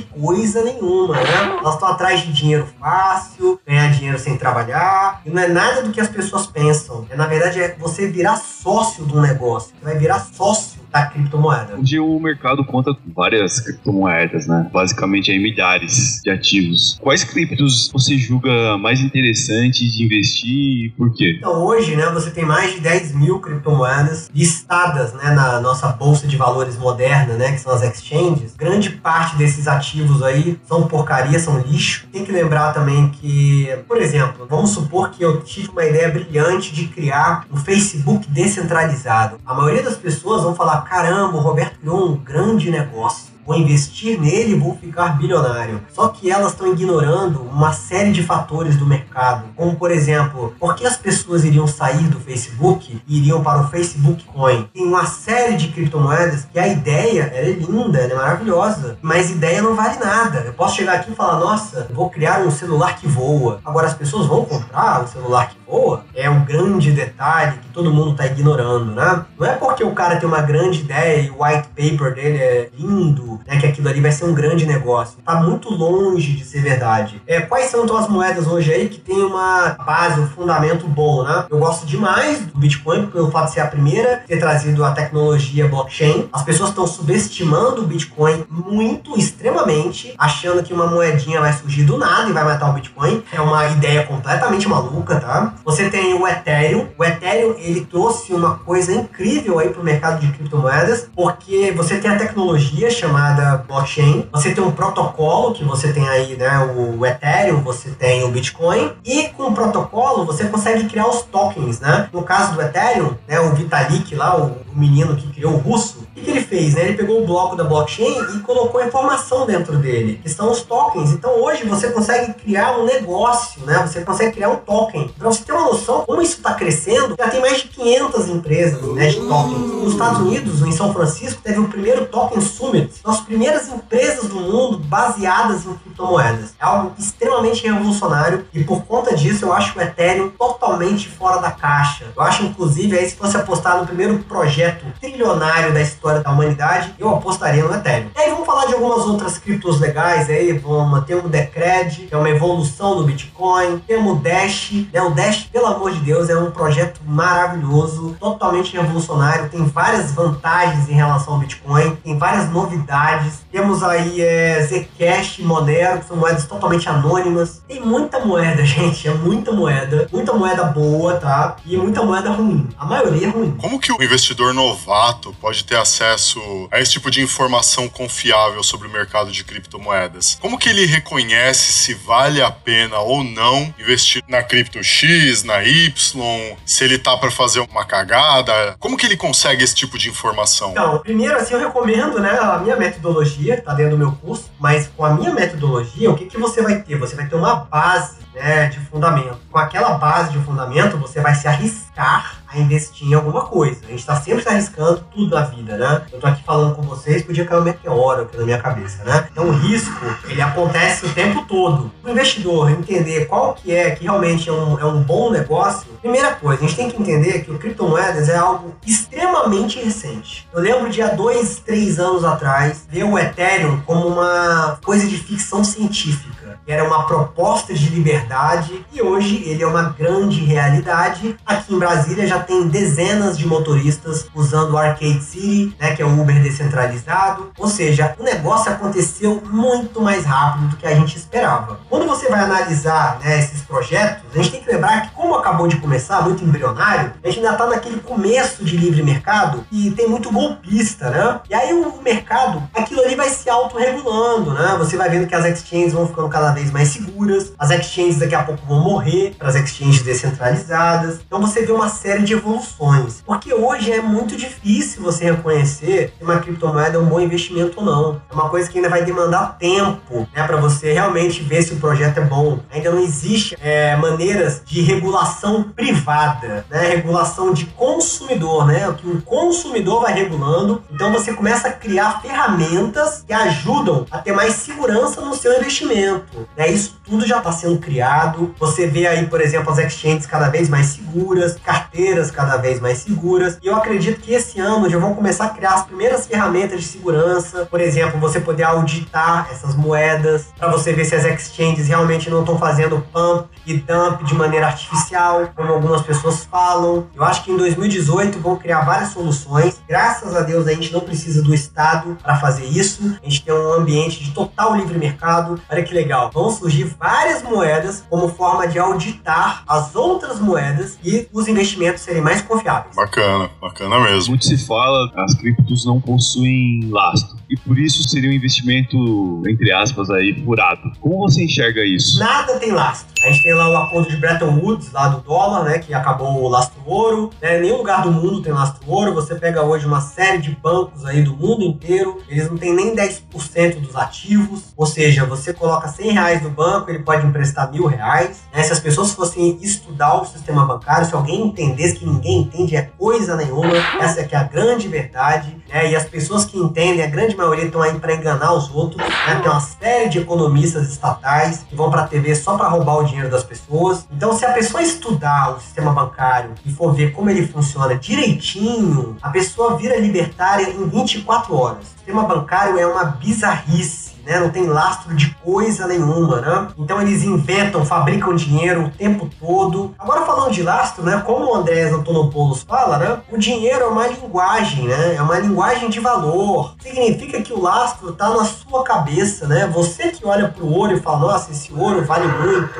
coisa 0.00 0.64
nenhuma, 0.64 1.16
né? 1.16 1.58
Elas 1.60 1.74
estão 1.74 1.90
atrás 1.90 2.22
de 2.22 2.32
dinheiro 2.32 2.66
fácil, 2.80 3.60
ganhar 3.66 3.90
dinheiro 3.92 4.18
sem 4.18 4.38
trabalhar 4.38 5.20
e 5.26 5.30
não 5.30 5.42
é 5.42 5.48
nada 5.48 5.82
do 5.82 5.90
que 5.90 6.00
as 6.00 6.08
pessoas 6.08 6.46
pensam. 6.46 7.04
É, 7.10 7.16
na 7.16 7.26
verdade, 7.26 7.60
é 7.60 7.74
você 7.78 8.06
virar 8.06 8.36
sócio 8.36 9.04
de 9.04 9.16
um 9.16 9.20
negócio. 9.20 9.74
Você 9.78 9.84
vai 9.84 9.98
virar 9.98 10.20
sócio 10.20 10.86
da 10.92 11.06
criptomoeda. 11.06 11.74
Hoje 11.78 11.98
o 11.98 12.18
mercado 12.18 12.64
conta 12.64 12.94
com 12.94 13.12
várias 13.12 13.60
criptomoedas, 13.60 14.46
né? 14.46 14.68
Basicamente 14.72 15.30
aí 15.30 15.38
milhares 15.38 16.20
de 16.22 16.30
ativos. 16.30 16.98
Quais 17.00 17.24
criptos 17.24 17.90
você 17.92 18.16
julga 18.16 18.78
mais 18.78 19.00
interessantes 19.00 19.92
de 19.92 20.04
investir 20.04 20.86
e 20.86 20.88
por 20.96 21.12
quê? 21.12 21.36
Então 21.38 21.64
hoje, 21.64 21.96
né, 21.96 22.06
você 22.10 22.30
tem 22.30 22.44
mais 22.44 22.72
de 22.72 22.80
10 22.80 23.14
mil 23.14 23.40
criptomoedas 23.40 24.30
listadas, 24.34 25.12
né, 25.14 25.30
na 25.30 25.60
nossa 25.60 25.88
bolsa 25.88 26.26
de 26.26 26.36
valores 26.36 26.78
moderna, 26.78 27.34
né, 27.34 27.52
que 27.52 27.60
são 27.60 27.72
as 27.72 27.82
exchanges. 27.82 28.54
Grande 28.56 28.90
parte 28.90 29.36
desses 29.36 29.68
ativos 29.68 30.22
aí 30.22 30.58
são 30.66 30.86
porcaria, 30.86 31.38
são 31.38 31.60
lixo. 31.60 32.06
Tem 32.12 32.24
que 32.24 32.32
lembrar 32.32 32.72
também 32.72 33.08
que, 33.10 33.68
por 33.86 33.98
exemplo, 33.98 34.46
vamos 34.48 34.70
supor 34.70 35.10
que 35.10 35.15
eu 35.22 35.40
tive 35.42 35.68
uma 35.70 35.84
ideia 35.84 36.08
brilhante 36.08 36.74
de 36.74 36.88
criar 36.88 37.46
um 37.52 37.56
Facebook 37.56 38.28
descentralizado. 38.28 39.40
A 39.44 39.54
maioria 39.54 39.82
das 39.82 39.96
pessoas 39.96 40.42
vão 40.42 40.54
falar 40.54 40.82
caramba, 40.82 41.36
o 41.36 41.40
Roberto 41.40 41.78
criou 41.78 42.10
um 42.10 42.16
grande 42.16 42.70
negócio 42.70 43.35
vou 43.46 43.56
investir 43.56 44.20
nele 44.20 44.52
e 44.52 44.58
vou 44.58 44.76
ficar 44.76 45.16
bilionário. 45.16 45.80
Só 45.92 46.08
que 46.08 46.30
elas 46.30 46.52
estão 46.52 46.72
ignorando 46.72 47.42
uma 47.42 47.72
série 47.72 48.12
de 48.12 48.22
fatores 48.22 48.76
do 48.76 48.84
mercado, 48.84 49.44
como 49.54 49.76
por 49.76 49.90
exemplo, 49.90 50.54
por 50.58 50.74
que 50.74 50.86
as 50.86 50.96
pessoas 50.96 51.44
iriam 51.44 51.66
sair 51.66 52.08
do 52.08 52.18
Facebook 52.18 53.00
e 53.06 53.18
iriam 53.18 53.42
para 53.42 53.60
o 53.60 53.68
Facebook 53.68 54.24
Coin? 54.24 54.68
Tem 54.74 54.84
uma 54.84 55.06
série 55.06 55.56
de 55.56 55.68
criptomoedas 55.68 56.46
que 56.52 56.58
a 56.58 56.66
ideia 56.66 57.30
é 57.34 57.50
linda, 57.50 57.98
é 57.98 58.14
maravilhosa, 58.14 58.98
mas 59.00 59.30
ideia 59.30 59.62
não 59.62 59.74
vale 59.74 59.98
nada. 59.98 60.40
Eu 60.40 60.52
posso 60.52 60.76
chegar 60.76 60.94
aqui 60.94 61.12
e 61.12 61.14
falar, 61.14 61.38
nossa, 61.38 61.88
vou 61.92 62.10
criar 62.10 62.40
um 62.40 62.50
celular 62.50 62.96
que 62.96 63.06
voa. 63.06 63.60
Agora 63.64 63.86
as 63.86 63.94
pessoas 63.94 64.26
vão 64.26 64.44
comprar 64.44 65.02
um 65.02 65.06
celular 65.06 65.48
que 65.48 65.56
voa? 65.66 66.04
É 66.14 66.28
um 66.30 66.44
grande 66.44 66.92
detalhe 66.92 67.58
que 67.58 67.68
todo 67.68 67.92
mundo 67.92 68.12
está 68.12 68.26
ignorando, 68.26 68.92
né? 68.92 69.24
Não 69.38 69.46
é 69.46 69.52
porque 69.52 69.84
o 69.84 69.92
cara 69.92 70.16
tem 70.16 70.28
uma 70.28 70.40
grande 70.40 70.80
ideia 70.80 71.22
e 71.22 71.30
o 71.30 71.42
white 71.42 71.68
paper 71.68 72.14
dele 72.14 72.38
é 72.38 72.70
lindo, 72.78 73.40
né, 73.46 73.58
que 73.58 73.66
aquilo 73.66 73.88
ali 73.88 74.00
vai 74.00 74.12
ser 74.12 74.24
um 74.24 74.34
grande 74.34 74.66
negócio. 74.66 75.18
Está 75.18 75.34
muito 75.34 75.70
longe 75.70 76.32
de 76.32 76.44
ser 76.44 76.62
verdade. 76.62 77.20
É, 77.26 77.40
quais 77.40 77.70
são 77.70 77.84
então 77.84 77.96
as 77.96 78.08
moedas 78.08 78.46
hoje 78.46 78.72
aí 78.72 78.88
que 78.88 78.98
tem 78.98 79.22
uma 79.22 79.70
base, 79.84 80.20
um 80.20 80.26
fundamento 80.26 80.86
bom, 80.86 81.22
né? 81.24 81.46
Eu 81.50 81.58
gosto 81.58 81.86
demais 81.86 82.40
do 82.40 82.58
Bitcoin 82.58 83.06
pelo 83.06 83.30
fato 83.30 83.46
de 83.46 83.54
ser 83.54 83.60
a 83.60 83.66
primeira 83.66 84.22
ter 84.26 84.38
trazido 84.38 84.84
a 84.84 84.92
tecnologia 84.92 85.68
blockchain. 85.68 86.28
As 86.32 86.42
pessoas 86.42 86.70
estão 86.70 86.86
subestimando 86.86 87.82
o 87.82 87.86
Bitcoin 87.86 88.44
muito, 88.48 89.18
extremamente, 89.18 90.14
achando 90.18 90.62
que 90.62 90.72
uma 90.72 90.86
moedinha 90.86 91.40
vai 91.40 91.52
surgir 91.52 91.84
do 91.84 91.98
nada 91.98 92.28
e 92.28 92.32
vai 92.32 92.44
matar 92.44 92.70
o 92.70 92.72
Bitcoin. 92.72 93.22
É 93.32 93.40
uma 93.40 93.66
ideia 93.66 94.04
completamente 94.04 94.68
maluca, 94.68 95.20
tá? 95.20 95.54
Você 95.66 95.90
tem 95.90 96.14
o 96.14 96.28
Ethereum. 96.28 96.86
O 96.96 97.04
Ethereum, 97.04 97.56
ele 97.58 97.84
trouxe 97.84 98.32
uma 98.32 98.58
coisa 98.58 98.92
incrível 98.92 99.58
aí 99.58 99.68
pro 99.70 99.82
mercado 99.82 100.20
de 100.20 100.30
criptomoedas, 100.30 101.10
porque 101.12 101.72
você 101.72 101.98
tem 101.98 102.08
a 102.08 102.16
tecnologia 102.16 102.88
chamada 102.88 103.64
blockchain. 103.66 104.28
Você 104.30 104.54
tem 104.54 104.62
um 104.62 104.70
protocolo 104.70 105.52
que 105.52 105.64
você 105.64 105.92
tem 105.92 106.08
aí, 106.08 106.36
né, 106.36 106.56
o 106.76 107.04
Ethereum, 107.04 107.62
você 107.62 107.90
tem 107.90 108.22
o 108.22 108.28
Bitcoin 108.28 108.92
e 109.04 109.24
com 109.30 109.48
o 109.48 109.52
protocolo 109.52 110.24
você 110.24 110.44
consegue 110.44 110.88
criar 110.88 111.08
os 111.08 111.22
tokens, 111.22 111.80
né? 111.80 112.08
No 112.12 112.22
caso 112.22 112.54
do 112.54 112.62
Ethereum, 112.62 113.14
né, 113.26 113.40
o 113.40 113.52
Vitalik 113.52 114.14
lá, 114.14 114.40
o, 114.40 114.56
o 114.76 114.78
menino 114.78 115.16
que 115.16 115.26
criou 115.32 115.54
o 115.54 115.56
russo, 115.56 116.00
o 116.00 116.20
que, 116.20 116.30
ele 116.30 116.42
fez? 116.42 116.74
Né? 116.74 116.82
Ele 116.82 116.96
pegou 116.96 117.22
o 117.22 117.26
bloco 117.26 117.56
da 117.56 117.64
blockchain 117.64 118.36
e 118.36 118.40
colocou 118.40 118.84
informação 118.84 119.46
dentro 119.46 119.78
dele, 119.78 120.20
que 120.22 120.28
são 120.28 120.50
os 120.50 120.62
tokens. 120.62 121.10
Então 121.12 121.42
hoje 121.42 121.64
você 121.64 121.88
consegue 121.90 122.34
criar 122.34 122.78
um 122.78 122.84
negócio, 122.84 123.64
né? 123.64 123.78
Você 123.86 124.02
consegue 124.02 124.32
criar 124.32 124.50
um 124.50 124.56
token. 124.56 125.08
Para 125.18 125.28
você 125.28 125.42
ter 125.42 125.52
uma 125.52 125.62
noção 125.62 126.04
como 126.04 126.20
isso 126.20 126.36
está 126.36 126.54
crescendo, 126.54 127.16
já 127.18 127.28
tem 127.28 127.40
mais 127.40 127.62
de 127.62 127.68
500 127.68 128.28
empresas 128.28 128.82
né, 128.94 129.08
de 129.08 129.20
tokens. 129.20 129.58
Nos 129.58 129.92
Estados 129.92 130.20
Unidos, 130.20 130.62
em 130.62 130.72
São 130.72 130.92
Francisco, 130.92 131.40
teve 131.42 131.58
o 131.58 131.68
primeiro 131.68 132.06
Token 132.06 132.40
Summit. 132.40 132.92
As 133.04 133.20
primeiras 133.20 133.68
empresas 133.68 134.28
do 134.28 134.36
mundo 134.36 134.78
baseadas 134.78 135.64
em 135.64 135.74
criptomoedas. 135.74 136.54
É 136.60 136.64
algo 136.64 136.92
extremamente 136.98 137.64
revolucionário 137.66 138.44
e 138.52 138.62
por 138.62 138.84
conta 138.84 139.14
disso 139.14 139.46
eu 139.46 139.52
acho 139.52 139.78
o 139.78 139.82
Ethereum 139.82 140.28
totalmente 140.30 141.08
fora 141.08 141.40
da 141.40 141.50
caixa. 141.50 142.06
Eu 142.14 142.22
acho, 142.22 142.42
inclusive, 142.42 142.98
aí 142.98 143.08
se 143.08 143.16
fosse 143.16 143.36
apostar 143.36 143.78
no 143.78 143.86
primeiro 143.86 144.18
projeto 144.20 144.65
trilionário 144.72 145.72
da 145.72 145.80
história 145.80 146.20
da 146.20 146.30
humanidade, 146.30 146.94
eu 146.98 147.10
apostaria 147.10 147.64
no 147.64 147.74
Ethereum. 147.74 148.10
E 148.16 148.20
aí 148.20 148.30
vamos 148.30 148.46
falar 148.46 148.66
de 148.66 148.74
algumas 148.74 149.04
outras 149.06 149.38
criptos 149.38 149.80
legais 149.80 150.28
aí, 150.28 150.52
vamos, 150.52 151.04
temos 151.04 151.24
o 151.24 151.28
Decred, 151.28 152.06
que 152.06 152.14
é 152.14 152.16
uma 152.16 152.30
evolução 152.30 152.96
do 152.96 153.04
Bitcoin, 153.04 153.78
temos 153.86 154.12
o 154.12 154.16
Dash, 154.16 154.72
né? 154.92 155.00
O 155.02 155.10
Dash, 155.10 155.48
pelo 155.52 155.66
amor 155.66 155.92
de 155.92 156.00
Deus, 156.00 156.28
é 156.28 156.36
um 156.36 156.50
projeto 156.50 157.00
maravilhoso, 157.06 158.16
totalmente 158.18 158.76
revolucionário, 158.76 159.48
tem 159.48 159.64
várias 159.64 160.12
vantagens 160.12 160.88
em 160.88 160.94
relação 160.94 161.34
ao 161.34 161.40
Bitcoin, 161.40 161.96
tem 161.96 162.18
várias 162.18 162.50
novidades. 162.50 163.40
Temos 163.50 163.82
aí 163.82 164.20
é, 164.20 164.66
Zcash 164.66 165.38
Monero, 165.40 166.00
que 166.00 166.06
são 166.06 166.16
moedas 166.16 166.46
totalmente 166.46 166.88
anônimas. 166.88 167.62
Tem 167.66 167.80
muita 167.80 168.24
moeda, 168.24 168.64
gente, 168.66 169.08
é 169.08 169.14
muita 169.14 169.52
moeda, 169.52 170.08
muita 170.12 170.32
moeda 170.32 170.64
boa, 170.64 171.14
tá? 171.16 171.56
E 171.64 171.76
muita 171.76 172.02
moeda 172.02 172.30
ruim. 172.30 172.68
A 172.78 172.84
maioria 172.84 173.26
é 173.26 173.30
ruim. 173.30 173.56
Como 173.58 173.78
que 173.78 173.92
o 173.92 174.02
investidor 174.02 174.54
novato 174.56 175.36
pode 175.38 175.64
ter 175.64 175.76
acesso 175.76 176.40
a 176.72 176.80
esse 176.80 176.92
tipo 176.92 177.10
de 177.10 177.20
informação 177.20 177.88
confiável 177.88 178.62
sobre 178.62 178.88
o 178.88 178.90
mercado 178.90 179.30
de 179.30 179.44
criptomoedas? 179.44 180.38
Como 180.40 180.58
que 180.58 180.70
ele 180.70 180.86
reconhece 180.86 181.72
se 181.72 181.92
vale 181.92 182.40
a 182.40 182.50
pena 182.50 182.98
ou 182.98 183.22
não 183.22 183.72
investir 183.78 184.22
na 184.26 184.42
cripto 184.42 184.82
X, 184.82 185.44
na 185.44 185.62
Y, 185.62 186.56
se 186.64 186.84
ele 186.84 186.98
tá 186.98 187.16
para 187.18 187.30
fazer 187.30 187.60
uma 187.60 187.84
cagada? 187.84 188.74
Como 188.80 188.96
que 188.96 189.04
ele 189.04 189.16
consegue 189.16 189.62
esse 189.62 189.74
tipo 189.74 189.98
de 189.98 190.08
informação? 190.08 190.70
Então, 190.70 190.98
primeiro 191.00 191.36
assim 191.36 191.52
eu 191.52 191.60
recomendo, 191.60 192.18
né, 192.18 192.38
a 192.40 192.58
minha 192.58 192.76
metodologia, 192.76 193.60
tá 193.60 193.74
dentro 193.74 193.92
do 193.92 193.98
meu 193.98 194.12
curso, 194.12 194.50
mas 194.58 194.88
com 194.96 195.04
a 195.04 195.12
minha 195.12 195.34
metodologia, 195.34 196.10
o 196.10 196.16
que 196.16 196.24
que 196.24 196.38
você 196.38 196.62
vai 196.62 196.80
ter? 196.80 196.98
Você 196.98 197.14
vai 197.14 197.28
ter 197.28 197.36
uma 197.36 197.56
base 197.56 198.16
né, 198.34 198.66
de 198.66 198.78
fundamento. 198.80 199.38
Com 199.50 199.58
aquela 199.58 199.98
base 199.98 200.32
de 200.32 200.38
fundamento, 200.44 200.96
você 200.96 201.20
vai 201.20 201.34
se 201.34 201.46
arriscar 201.46 202.42
investir 202.60 203.08
em 203.08 203.14
alguma 203.14 203.42
coisa. 203.42 203.78
A 203.84 203.90
gente 203.90 204.00
está 204.00 204.16
sempre 204.16 204.42
se 204.42 204.48
arriscando 204.48 205.04
tudo 205.12 205.34
na 205.34 205.42
vida, 205.42 205.76
né? 205.76 206.02
Eu 206.12 206.18
tô 206.18 206.26
aqui 206.26 206.42
falando 206.44 206.74
com 206.74 206.82
vocês, 206.82 207.22
podia 207.22 207.44
cair 207.44 207.60
um 207.60 207.64
meteoro 207.64 208.22
aqui 208.22 208.36
na 208.36 208.44
minha 208.44 208.58
cabeça, 208.58 209.04
né? 209.04 209.28
Então 209.30 209.48
o 209.48 209.52
risco, 209.52 210.04
ele 210.28 210.40
acontece 210.40 211.06
o 211.06 211.12
tempo 211.12 211.44
todo. 211.46 211.90
O 212.04 212.10
investidor 212.10 212.70
entender 212.70 213.26
qual 213.26 213.54
que 213.54 213.74
é, 213.74 213.90
que 213.90 214.04
realmente 214.04 214.48
é 214.48 214.52
um, 214.52 214.78
é 214.78 214.84
um 214.84 215.02
bom 215.02 215.30
negócio, 215.30 215.86
primeira 216.00 216.34
coisa, 216.34 216.64
a 216.64 216.66
gente 216.66 216.76
tem 216.76 216.90
que 216.90 217.00
entender 217.00 217.44
que 217.44 217.50
o 217.50 217.58
criptomoedas 217.58 218.28
é 218.28 218.36
algo 218.36 218.74
extremamente 218.86 219.80
recente. 219.82 220.48
Eu 220.52 220.60
lembro 220.60 220.90
de 220.90 221.02
há 221.02 221.08
dois, 221.08 221.58
três 221.58 221.98
anos 221.98 222.24
atrás, 222.24 222.86
ver 222.88 223.04
o 223.04 223.18
Ethereum 223.18 223.80
como 223.80 224.06
uma 224.06 224.78
coisa 224.84 225.06
de 225.06 225.16
ficção 225.18 225.64
científica 225.64 226.35
era 226.66 226.84
uma 226.84 227.06
proposta 227.06 227.74
de 227.74 227.88
liberdade 227.88 228.84
e 228.92 229.02
hoje 229.02 229.42
ele 229.46 229.62
é 229.62 229.66
uma 229.66 229.84
grande 229.84 230.44
realidade. 230.44 231.36
Aqui 231.44 231.74
em 231.74 231.78
Brasília 231.78 232.26
já 232.26 232.38
tem 232.38 232.68
dezenas 232.68 233.38
de 233.38 233.46
motoristas 233.46 234.26
usando 234.34 234.72
o 234.72 234.78
Arcade 234.78 235.22
City, 235.22 235.76
né, 235.78 235.94
que 235.94 236.02
é 236.02 236.04
o 236.04 236.20
Uber 236.20 236.40
descentralizado. 236.42 237.50
Ou 237.58 237.68
seja, 237.68 238.14
o 238.18 238.22
negócio 238.22 238.70
aconteceu 238.70 239.42
muito 239.50 240.00
mais 240.00 240.24
rápido 240.24 240.68
do 240.68 240.76
que 240.76 240.86
a 240.86 240.94
gente 240.94 241.16
esperava. 241.16 241.80
Quando 241.88 242.06
você 242.06 242.28
vai 242.28 242.40
analisar 242.40 243.18
né, 243.20 243.38
esses 243.38 243.62
projetos, 243.62 244.24
a 244.34 244.36
gente 244.38 244.50
tem 244.50 244.60
que 244.60 244.70
lembrar 244.70 245.02
que 245.02 245.14
como 245.14 245.34
acabou 245.34 245.66
de 245.68 245.76
começar, 245.76 246.22
muito 246.22 246.44
embrionário, 246.44 247.12
a 247.22 247.26
gente 247.26 247.38
ainda 247.38 247.52
está 247.52 247.66
naquele 247.66 248.00
começo 248.00 248.64
de 248.64 248.76
livre 248.76 249.02
mercado 249.02 249.64
e 249.70 249.90
tem 249.90 250.08
muito 250.08 250.30
golpista, 250.30 251.10
né? 251.10 251.40
E 251.48 251.54
aí 251.54 251.72
o 251.72 252.02
mercado, 252.02 252.62
aquilo 252.74 253.02
ali 253.02 253.14
vai 253.14 253.28
se 253.28 253.48
autorregulando, 253.48 254.52
né? 254.52 254.76
Você 254.78 254.96
vai 254.96 255.08
vendo 255.08 255.26
que 255.26 255.34
as 255.34 255.44
exchanges 255.44 255.92
vão 255.92 256.06
ficando 256.06 256.28
cada 256.36 256.52
vez 256.52 256.70
mais 256.70 256.88
seguras. 256.88 257.52
As 257.58 257.70
exchanges 257.70 258.18
daqui 258.18 258.34
a 258.34 258.42
pouco 258.42 258.60
vão 258.66 258.80
morrer 258.80 259.34
para 259.38 259.48
as 259.48 259.54
exchanges 259.54 260.02
descentralizadas. 260.02 261.20
Então 261.26 261.40
você 261.40 261.64
vê 261.64 261.72
uma 261.72 261.88
série 261.88 262.22
de 262.22 262.34
evoluções. 262.34 263.22
Porque 263.24 263.54
hoje 263.54 263.90
é 263.90 264.02
muito 264.02 264.36
difícil 264.36 265.02
você 265.02 265.24
reconhecer 265.24 266.12
se 266.18 266.22
uma 266.22 266.38
criptomoeda 266.38 266.98
é 266.98 267.00
um 267.00 267.06
bom 267.06 267.18
investimento 267.18 267.80
ou 267.80 267.86
não. 267.86 268.20
É 268.30 268.34
uma 268.34 268.50
coisa 268.50 268.68
que 268.70 268.76
ainda 268.76 268.90
vai 268.90 269.02
demandar 269.02 269.56
tempo 269.58 270.28
né, 270.34 270.46
para 270.46 270.58
você 270.58 270.92
realmente 270.92 271.42
ver 271.42 271.62
se 271.62 271.72
o 271.72 271.76
projeto 271.76 272.18
é 272.18 272.24
bom. 272.24 272.60
Ainda 272.70 272.90
não 272.90 273.00
existe 273.00 273.56
é, 273.62 273.96
maneiras 273.96 274.60
de 274.64 274.82
regulação 274.82 275.62
privada, 275.62 276.66
né, 276.68 276.86
regulação 276.88 277.54
de 277.54 277.64
consumidor, 277.66 278.66
né, 278.66 278.94
que 278.98 279.08
o 279.08 279.22
consumidor 279.22 280.02
vai 280.02 280.12
regulando. 280.12 280.82
Então 280.90 281.10
você 281.12 281.32
começa 281.32 281.68
a 281.68 281.72
criar 281.72 282.20
ferramentas 282.20 283.24
que 283.26 283.32
ajudam 283.32 284.04
a 284.10 284.18
ter 284.18 284.32
mais 284.32 284.54
segurança 284.54 285.22
no 285.22 285.34
seu 285.34 285.56
investimento. 285.56 286.25
Né? 286.56 286.68
Isso 286.70 286.98
tudo 287.04 287.26
já 287.26 287.38
está 287.38 287.52
sendo 287.52 287.78
criado. 287.78 288.54
Você 288.58 288.86
vê 288.86 289.06
aí, 289.06 289.26
por 289.26 289.40
exemplo, 289.40 289.72
as 289.72 289.78
exchanges 289.78 290.26
cada 290.26 290.48
vez 290.48 290.68
mais 290.68 290.86
seguras, 290.86 291.56
carteiras 291.62 292.30
cada 292.30 292.56
vez 292.56 292.80
mais 292.80 292.98
seguras. 292.98 293.58
E 293.62 293.66
eu 293.66 293.76
acredito 293.76 294.20
que 294.20 294.32
esse 294.32 294.60
ano 294.60 294.88
já 294.88 294.98
vão 294.98 295.14
começar 295.14 295.46
a 295.46 295.48
criar 295.50 295.74
as 295.74 295.86
primeiras 295.86 296.26
ferramentas 296.26 296.80
de 296.80 296.86
segurança. 296.86 297.66
Por 297.66 297.80
exemplo, 297.80 298.18
você 298.18 298.40
poder 298.40 298.64
auditar 298.64 299.48
essas 299.50 299.74
moedas 299.74 300.46
para 300.58 300.68
você 300.68 300.92
ver 300.92 301.04
se 301.04 301.14
as 301.14 301.24
exchanges 301.24 301.88
realmente 301.88 302.28
não 302.28 302.40
estão 302.40 302.58
fazendo 302.58 303.04
pump 303.12 303.48
e 303.64 303.74
dump 303.74 304.22
de 304.24 304.34
maneira 304.34 304.66
artificial, 304.66 305.50
como 305.54 305.72
algumas 305.72 306.02
pessoas 306.02 306.44
falam. 306.44 307.06
Eu 307.14 307.24
acho 307.24 307.44
que 307.44 307.52
em 307.52 307.56
2018 307.56 308.40
vão 308.40 308.56
criar 308.56 308.80
várias 308.80 309.10
soluções. 309.10 309.80
Graças 309.88 310.34
a 310.34 310.40
Deus 310.40 310.66
a 310.66 310.72
gente 310.72 310.92
não 310.92 311.00
precisa 311.00 311.42
do 311.42 311.54
Estado 311.54 312.16
para 312.22 312.36
fazer 312.36 312.64
isso. 312.64 313.16
A 313.22 313.28
gente 313.28 313.44
tem 313.44 313.54
um 313.54 313.72
ambiente 313.72 314.22
de 314.22 314.32
total 314.32 314.74
livre 314.74 314.98
mercado. 314.98 315.60
Olha 315.68 315.82
que 315.82 315.94
legal 315.94 316.15
vão 316.32 316.50
surgir 316.50 316.84
várias 316.98 317.42
moedas 317.42 318.04
como 318.08 318.28
forma 318.28 318.66
de 318.66 318.78
auditar 318.78 319.62
as 319.66 319.94
outras 319.94 320.40
moedas 320.40 320.98
e 321.04 321.28
os 321.32 321.48
investimentos 321.48 322.02
serem 322.02 322.22
mais 322.22 322.42
confiáveis. 322.42 322.94
Bacana, 322.96 323.50
bacana 323.60 324.00
mesmo. 324.00 324.30
Muito 324.30 324.44
se 324.44 324.58
fala, 324.66 325.10
as 325.16 325.34
criptos 325.34 325.84
não 325.84 326.00
possuem 326.00 326.88
lastro 326.90 327.35
e 327.48 327.56
por 327.56 327.78
isso 327.78 328.08
seria 328.08 328.30
um 328.30 328.32
investimento, 328.32 329.42
entre 329.46 329.72
aspas, 329.72 330.10
aí, 330.10 330.42
furado. 330.44 330.92
Como 331.00 331.18
você 331.18 331.44
enxerga 331.44 331.84
isso? 331.84 332.18
Nada 332.18 332.58
tem 332.58 332.72
lastro. 332.72 333.06
A 333.22 333.28
gente 333.28 333.42
tem 333.42 333.54
lá 333.54 333.68
o 333.68 333.76
acordo 333.76 334.10
de 334.10 334.16
Bretton 334.16 334.58
Woods, 334.58 334.92
lá 334.92 335.08
do 335.08 335.20
dólar, 335.20 335.64
né, 335.64 335.78
que 335.78 335.94
acabou 335.94 336.42
o 336.42 336.48
lastro 336.48 336.80
ouro. 336.84 337.30
Né, 337.40 337.58
nenhum 337.58 337.78
lugar 337.78 338.02
do 338.02 338.12
mundo 338.12 338.42
tem 338.42 338.52
lastro 338.52 338.88
ouro. 338.88 339.14
Você 339.14 339.34
pega 339.34 339.62
hoje 339.62 339.86
uma 339.86 340.00
série 340.00 340.38
de 340.38 340.50
bancos 340.50 341.04
aí 341.04 341.22
do 341.22 341.34
mundo 341.36 341.62
inteiro, 341.62 342.18
eles 342.28 342.48
não 342.48 342.56
têm 342.56 342.74
nem 342.74 342.94
10% 342.94 343.80
dos 343.80 343.96
ativos. 343.96 344.72
Ou 344.76 344.86
seja, 344.86 345.24
você 345.24 345.52
coloca 345.52 345.88
100 345.88 346.12
reais 346.12 346.42
no 346.42 346.50
banco, 346.50 346.90
ele 346.90 347.00
pode 347.00 347.26
emprestar 347.26 347.70
mil 347.70 347.86
reais. 347.86 348.42
Né? 348.52 348.62
Se 348.62 348.72
as 348.72 348.80
pessoas 348.80 349.12
fossem 349.12 349.58
estudar 349.62 350.20
o 350.20 350.24
sistema 350.24 350.66
bancário, 350.66 351.06
se 351.06 351.14
alguém 351.14 351.46
entendesse 351.46 351.96
que 351.96 352.06
ninguém 352.06 352.42
entende, 352.42 352.76
é 352.76 352.82
coisa 352.82 353.36
nenhuma. 353.36 353.76
Essa 354.00 354.20
é 354.20 354.24
que 354.24 354.34
é 354.34 354.38
a 354.38 354.44
grande 354.44 354.88
verdade. 354.88 355.56
Né? 355.68 355.90
E 355.90 355.96
as 355.96 356.04
pessoas 356.04 356.44
que 356.44 356.58
entendem, 356.58 357.02
a 357.02 357.06
grande 357.06 357.36
maioria 357.36 357.64
estão 357.64 357.82
aí 357.82 357.98
para 357.98 358.14
enganar 358.14 358.52
os 358.52 358.70
outros. 358.70 359.02
Né? 359.02 359.40
Tem 359.42 359.50
uma 359.50 359.60
série 359.60 360.08
de 360.08 360.18
economistas 360.18 360.88
estatais 360.88 361.64
que 361.68 361.74
vão 361.74 361.90
para 361.90 362.02
a 362.02 362.06
TV 362.06 362.34
só 362.34 362.56
para 362.56 362.68
roubar 362.68 362.98
o 362.98 363.04
dinheiro 363.04 363.30
das 363.30 363.42
pessoas. 363.42 364.06
Então, 364.10 364.36
se 364.36 364.44
a 364.44 364.52
pessoa 364.52 364.82
estudar 364.82 365.56
o 365.56 365.60
sistema 365.60 365.92
bancário 365.92 366.52
e 366.64 366.72
for 366.72 366.94
ver 366.94 367.12
como 367.12 367.30
ele 367.30 367.46
funciona 367.46 367.94
direitinho, 367.94 369.16
a 369.20 369.30
pessoa 369.30 369.76
vira 369.76 369.98
libertária 369.98 370.70
em 370.70 370.88
24 370.88 371.54
horas. 371.54 371.95
Sistema 372.06 372.22
bancário 372.22 372.78
é 372.78 372.86
uma 372.86 373.04
bizarrice 373.04 374.06
né? 374.26 374.40
Não 374.40 374.50
tem 374.50 374.66
lastro 374.66 375.14
de 375.14 375.30
coisa 375.36 375.86
nenhuma, 375.86 376.40
né? 376.40 376.68
Então 376.76 377.00
eles 377.00 377.22
inventam, 377.22 377.86
fabricam 377.86 378.34
dinheiro 378.34 378.86
o 378.86 378.90
tempo 378.90 379.30
todo. 379.38 379.94
Agora 379.96 380.26
falando 380.26 380.52
de 380.52 380.62
lastro, 380.62 381.04
né? 381.04 381.22
Como 381.24 381.46
o 381.46 381.54
Andrés 381.54 381.92
Antonopoulos 381.92 382.62
fala, 382.64 382.98
né? 382.98 383.20
O 383.30 383.38
dinheiro 383.38 383.84
é 383.84 383.86
uma 383.86 384.08
linguagem, 384.08 384.88
né? 384.88 385.14
É 385.14 385.22
uma 385.22 385.38
linguagem 385.38 385.88
de 385.88 386.00
valor. 386.00 386.74
Significa 386.82 387.40
que 387.40 387.52
o 387.52 387.62
lastro 387.62 388.10
está 388.10 388.28
na 388.30 388.44
sua 388.44 388.82
cabeça, 388.82 389.46
né? 389.46 389.68
Você 389.68 390.10
que 390.10 390.26
olha 390.26 390.48
pro 390.48 390.66
ouro 390.66 390.96
e 390.96 391.00
fala, 391.00 391.20
nossa, 391.20 391.52
esse 391.52 391.72
ouro 391.72 392.04
vale 392.04 392.26
muito, 392.26 392.74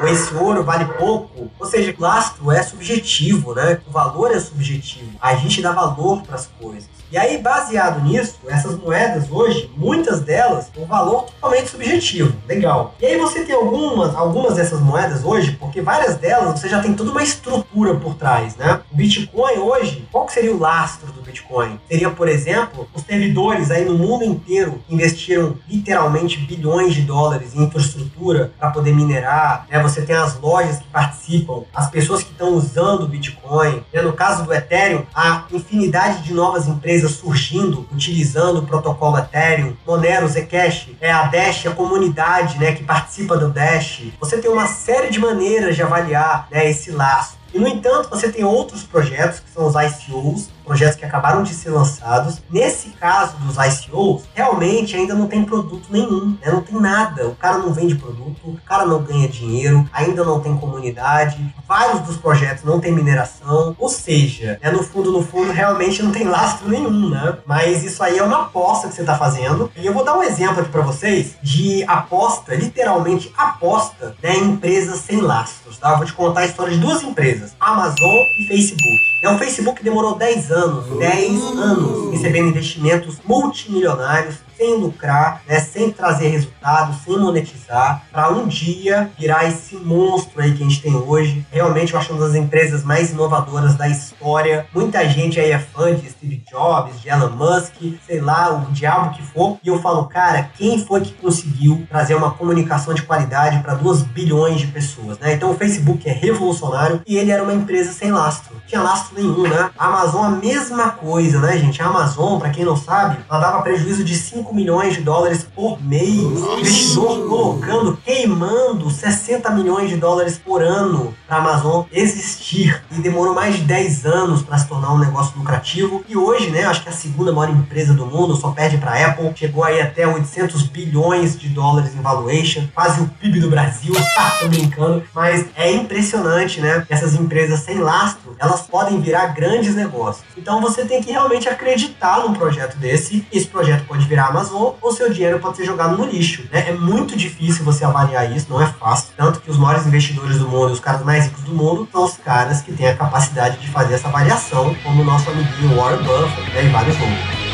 ou 0.00 0.08
esse 0.08 0.32
ouro 0.34 0.62
vale 0.62 0.84
pouco. 0.84 1.50
Ou 1.58 1.66
seja, 1.66 1.92
lastro 1.98 2.52
é 2.52 2.62
subjetivo, 2.62 3.52
né? 3.54 3.80
O 3.88 3.90
valor 3.90 4.30
é 4.30 4.38
subjetivo. 4.38 5.10
A 5.20 5.34
gente 5.34 5.60
dá 5.60 5.72
valor 5.72 6.22
para 6.22 6.36
as 6.36 6.48
coisas. 6.60 6.88
E 7.10 7.18
aí, 7.18 7.38
baseado 7.38 8.02
nisso, 8.02 8.38
essas 8.64 8.78
moedas 8.78 9.30
hoje, 9.30 9.70
muitas 9.76 10.20
delas, 10.20 10.70
um 10.76 10.86
valor 10.86 11.24
totalmente 11.24 11.70
subjetivo. 11.70 12.34
Legal. 12.48 12.94
E 13.00 13.06
aí 13.06 13.18
você 13.18 13.44
tem 13.44 13.54
algumas, 13.54 14.14
algumas 14.14 14.54
dessas 14.54 14.80
moedas 14.80 15.24
hoje, 15.24 15.52
porque 15.52 15.80
várias 15.80 16.16
delas 16.16 16.58
você 16.58 16.68
já 16.68 16.80
tem 16.80 16.94
toda 16.94 17.10
uma 17.10 17.22
estrutura 17.22 17.94
por 17.94 18.14
trás, 18.14 18.56
né? 18.56 18.80
O 18.90 18.96
Bitcoin 18.96 19.58
hoje, 19.58 20.06
qual 20.10 20.28
seria 20.28 20.54
o 20.54 20.58
lastro 20.58 21.12
do 21.12 21.22
Bitcoin? 21.22 21.78
Seria, 21.88 22.10
por 22.10 22.28
exemplo, 22.28 22.88
os 22.94 23.02
servidores 23.02 23.70
aí 23.70 23.84
no 23.84 23.96
mundo 23.98 24.24
inteiro 24.24 24.82
investiram 24.88 25.56
literalmente 25.68 26.38
bilhões 26.38 26.94
de 26.94 27.02
dólares 27.02 27.54
em 27.54 27.64
infraestrutura 27.64 28.52
para 28.58 28.70
poder 28.70 28.94
minerar, 28.94 29.66
né? 29.70 29.82
Você 29.82 30.02
tem 30.02 30.16
as 30.16 30.38
lojas 30.40 30.78
que 30.78 30.88
participam, 30.88 31.64
as 31.74 31.90
pessoas 31.90 32.22
que 32.22 32.30
estão 32.30 32.54
usando 32.54 33.02
o 33.02 33.08
Bitcoin. 33.08 33.82
Né? 33.92 34.02
No 34.02 34.12
caso 34.12 34.44
do 34.44 34.52
Ethereum, 34.52 35.02
a 35.14 35.44
infinidade 35.52 36.22
de 36.22 36.32
novas 36.32 36.66
empresas 36.66 37.12
surgindo, 37.12 37.86
utilizando 37.92 38.53
o 38.58 38.66
protocolo 38.66 39.18
Ethereum, 39.18 39.76
Monero, 39.86 40.28
Zcash, 40.28 40.90
é 41.00 41.10
a 41.10 41.24
Dash, 41.24 41.66
a 41.66 41.70
comunidade 41.70 42.58
né, 42.58 42.72
que 42.72 42.84
participa 42.84 43.36
do 43.36 43.50
Dash. 43.50 44.02
Você 44.20 44.38
tem 44.38 44.50
uma 44.50 44.66
série 44.66 45.10
de 45.10 45.18
maneiras 45.18 45.76
de 45.76 45.82
avaliar 45.82 46.48
né, 46.50 46.68
esse 46.68 46.90
laço. 46.90 47.36
E, 47.52 47.58
no 47.58 47.68
entanto, 47.68 48.10
você 48.10 48.30
tem 48.32 48.44
outros 48.44 48.82
projetos, 48.82 49.38
que 49.38 49.50
são 49.50 49.66
os 49.66 49.74
ICOs, 49.74 50.50
projetos 50.64 50.96
que 50.96 51.04
acabaram 51.04 51.42
de 51.42 51.54
ser 51.54 51.70
lançados. 51.70 52.42
Nesse 52.50 52.90
caso 52.90 53.36
dos 53.38 53.56
ICOs, 53.56 54.22
realmente 54.34 54.96
ainda 54.96 55.14
não 55.14 55.26
tem 55.26 55.44
produto 55.44 55.86
nenhum, 55.90 56.36
né? 56.42 56.50
não 56.50 56.62
tem 56.62 56.80
nada. 56.80 57.28
O 57.28 57.36
cara 57.36 57.58
não 57.58 57.72
vende 57.72 57.94
produto, 57.94 58.40
o 58.44 58.58
cara 58.64 58.86
não 58.86 59.02
ganha 59.02 59.28
dinheiro, 59.28 59.88
ainda 59.92 60.24
não 60.24 60.40
tem 60.40 60.56
comunidade, 60.56 61.54
vários 61.68 62.00
dos 62.00 62.16
projetos 62.16 62.64
não 62.64 62.80
tem 62.80 62.92
mineração, 62.92 63.76
ou 63.78 63.88
seja, 63.88 64.58
né, 64.62 64.70
no 64.70 64.82
fundo, 64.82 65.12
no 65.12 65.22
fundo, 65.22 65.52
realmente 65.52 66.02
não 66.02 66.12
tem 66.12 66.24
lastro 66.24 66.68
nenhum, 66.68 67.10
né? 67.10 67.38
Mas 67.46 67.82
isso 67.84 68.02
aí 68.02 68.18
é 68.18 68.22
uma 68.22 68.42
aposta 68.42 68.88
que 68.88 68.94
você 68.94 69.02
está 69.02 69.16
fazendo. 69.16 69.70
E 69.76 69.86
eu 69.86 69.92
vou 69.92 70.04
dar 70.04 70.16
um 70.16 70.22
exemplo 70.22 70.60
aqui 70.60 70.70
para 70.70 70.82
vocês 70.82 71.34
de 71.42 71.84
aposta, 71.84 72.54
literalmente 72.54 73.32
aposta, 73.36 74.16
né, 74.22 74.36
em 74.36 74.52
empresas 74.52 75.00
sem 75.00 75.20
lastros, 75.20 75.78
tá? 75.78 75.90
Eu 75.90 75.98
vou 75.98 76.06
te 76.06 76.12
contar 76.12 76.40
a 76.40 76.46
história 76.46 76.72
de 76.72 76.78
duas 76.78 77.02
empresas, 77.02 77.54
Amazon 77.60 78.16
e 78.38 78.46
Facebook. 78.48 79.13
É, 79.24 79.28
o 79.30 79.38
Facebook 79.38 79.82
demorou 79.82 80.16
10 80.16 80.52
anos, 80.52 80.98
10 80.98 81.40
anos 81.56 82.12
recebendo 82.12 82.48
investimentos 82.48 83.16
multimilionários 83.26 84.36
sem 84.56 84.76
lucrar, 84.76 85.42
né, 85.48 85.58
sem 85.60 85.90
trazer 85.90 86.28
resultados, 86.28 86.98
sem 87.04 87.18
monetizar, 87.18 88.04
para 88.12 88.30
um 88.30 88.46
dia 88.46 89.10
virar 89.18 89.46
esse 89.46 89.76
monstro 89.76 90.40
aí 90.40 90.54
que 90.54 90.62
a 90.62 90.68
gente 90.68 90.80
tem 90.80 90.94
hoje. 90.94 91.44
Realmente 91.50 91.92
eu 91.92 91.98
acho 91.98 92.12
uma 92.12 92.26
das 92.26 92.34
empresas 92.34 92.84
mais 92.84 93.10
inovadoras 93.10 93.74
da 93.74 93.88
história. 93.88 94.66
Muita 94.72 95.08
gente 95.08 95.40
aí 95.40 95.50
é 95.50 95.58
fã 95.58 95.94
de 95.94 96.08
Steve 96.08 96.42
Jobs, 96.48 97.00
de 97.00 97.08
Elon 97.08 97.30
Musk, 97.30 97.74
sei 98.06 98.20
lá, 98.20 98.52
o 98.52 98.72
diabo 98.72 99.16
que 99.16 99.22
for. 99.22 99.58
E 99.64 99.68
eu 99.68 99.80
falo, 99.80 100.04
cara, 100.06 100.50
quem 100.56 100.84
foi 100.84 101.00
que 101.00 101.14
conseguiu 101.14 101.86
trazer 101.88 102.14
uma 102.14 102.30
comunicação 102.30 102.94
de 102.94 103.02
qualidade 103.02 103.60
para 103.60 103.74
2 103.74 104.02
bilhões 104.02 104.60
de 104.60 104.68
pessoas, 104.68 105.18
né? 105.18 105.32
Então 105.32 105.50
o 105.50 105.56
Facebook 105.56 106.08
é 106.08 106.12
revolucionário 106.12 107.02
e 107.06 107.16
ele 107.16 107.30
era 107.30 107.42
uma 107.42 107.52
empresa 107.52 107.92
sem 107.92 108.12
lastro. 108.12 108.62
Tinha 108.66 108.80
lastro 108.80 109.13
nenhum, 109.14 109.42
né? 109.42 109.70
A 109.78 109.86
Amazon 109.86 110.24
a 110.24 110.30
mesma 110.30 110.90
coisa, 110.90 111.40
né, 111.40 111.56
gente? 111.58 111.80
A 111.82 111.86
Amazon, 111.86 112.38
para 112.38 112.50
quem 112.50 112.64
não 112.64 112.76
sabe, 112.76 113.18
ela 113.28 113.40
dava 113.40 113.62
prejuízo 113.62 114.04
de 114.04 114.14
5 114.14 114.54
milhões 114.54 114.94
de 114.94 115.02
dólares 115.02 115.46
por 115.54 115.82
mês. 115.82 116.20
O 116.20 116.58
investidor 116.58 117.28
colocando, 117.28 117.96
queimando 118.04 118.90
60 118.90 119.50
milhões 119.50 119.88
de 119.88 119.96
dólares 119.96 120.38
por 120.38 120.62
ano 120.62 121.14
para 121.34 121.34
a 121.34 121.38
Amazon 121.38 121.84
existir. 121.92 122.82
E 122.92 123.00
demorou 123.00 123.34
mais 123.34 123.56
de 123.56 123.62
10 123.62 124.06
anos 124.06 124.42
para 124.42 124.58
se 124.58 124.68
tornar 124.68 124.92
um 124.92 124.98
negócio 124.98 125.36
lucrativo. 125.36 126.04
E 126.08 126.16
hoje, 126.16 126.50
né, 126.50 126.64
acho 126.64 126.82
que 126.82 126.88
é 126.88 126.92
a 126.92 126.94
segunda 126.94 127.32
maior 127.32 127.52
empresa 127.52 127.92
do 127.92 128.06
mundo, 128.06 128.36
só 128.36 128.50
perde 128.50 128.78
para 128.78 129.06
Apple. 129.06 129.32
Chegou 129.34 129.64
aí 129.64 129.80
até 129.80 130.06
800 130.06 130.62
bilhões 130.64 131.38
de 131.38 131.48
dólares 131.48 131.94
em 131.94 132.00
valuation, 132.00 132.66
quase 132.74 133.00
o 133.00 133.08
PIB 133.08 133.40
do 133.40 133.50
Brasil. 133.50 133.94
Tá, 134.14 134.36
tô 134.40 134.48
brincando. 134.48 135.02
Mas 135.14 135.46
é 135.56 135.72
impressionante, 135.72 136.60
né? 136.60 136.86
Essas 136.88 137.14
empresas 137.14 137.60
sem 137.60 137.78
lastro, 137.78 138.36
elas 138.38 138.62
podem 138.62 139.00
virar 139.00 139.28
grandes 139.28 139.74
negócios. 139.74 140.24
Então 140.36 140.60
você 140.60 140.84
tem 140.84 141.02
que 141.02 141.10
realmente 141.10 141.48
acreditar 141.48 142.20
num 142.20 142.32
projeto 142.32 142.76
desse. 142.76 143.26
Esse 143.32 143.46
projeto 143.46 143.86
pode 143.86 144.06
virar 144.06 144.26
Amazon 144.26 144.74
ou 144.80 144.92
seu 144.92 145.12
dinheiro 145.12 145.40
pode 145.40 145.56
ser 145.56 145.64
jogado 145.64 145.96
no 145.96 146.06
lixo. 146.06 146.44
Né? 146.52 146.68
É 146.68 146.72
muito 146.72 147.16
difícil 147.16 147.64
você 147.64 147.84
avaliar 147.84 148.30
isso, 148.34 148.46
não 148.50 148.60
é 148.60 148.66
fácil. 148.66 149.08
Tanto 149.16 149.40
que 149.40 149.50
os 149.50 149.58
maiores 149.58 149.86
investidores 149.86 150.38
do 150.38 150.48
mundo, 150.48 150.72
os 150.72 150.80
caras 150.80 151.02
mais 151.04 151.23
ricos 151.24 151.42
do 151.44 151.54
mundo, 151.54 151.86
são 151.90 152.04
os 152.04 152.16
caras 152.16 152.62
que 152.62 152.72
têm 152.72 152.88
a 152.88 152.96
capacidade 152.96 153.58
de 153.58 153.68
fazer 153.68 153.94
essa 153.94 154.08
avaliação, 154.08 154.74
como 154.82 155.02
o 155.02 155.04
nosso 155.04 155.30
amiguinho 155.30 155.76
Warren 155.76 156.02
Buffett 156.02 156.50
né? 156.52 156.64
e 156.64 156.68
vários 156.68 156.96
outros. 157.00 157.44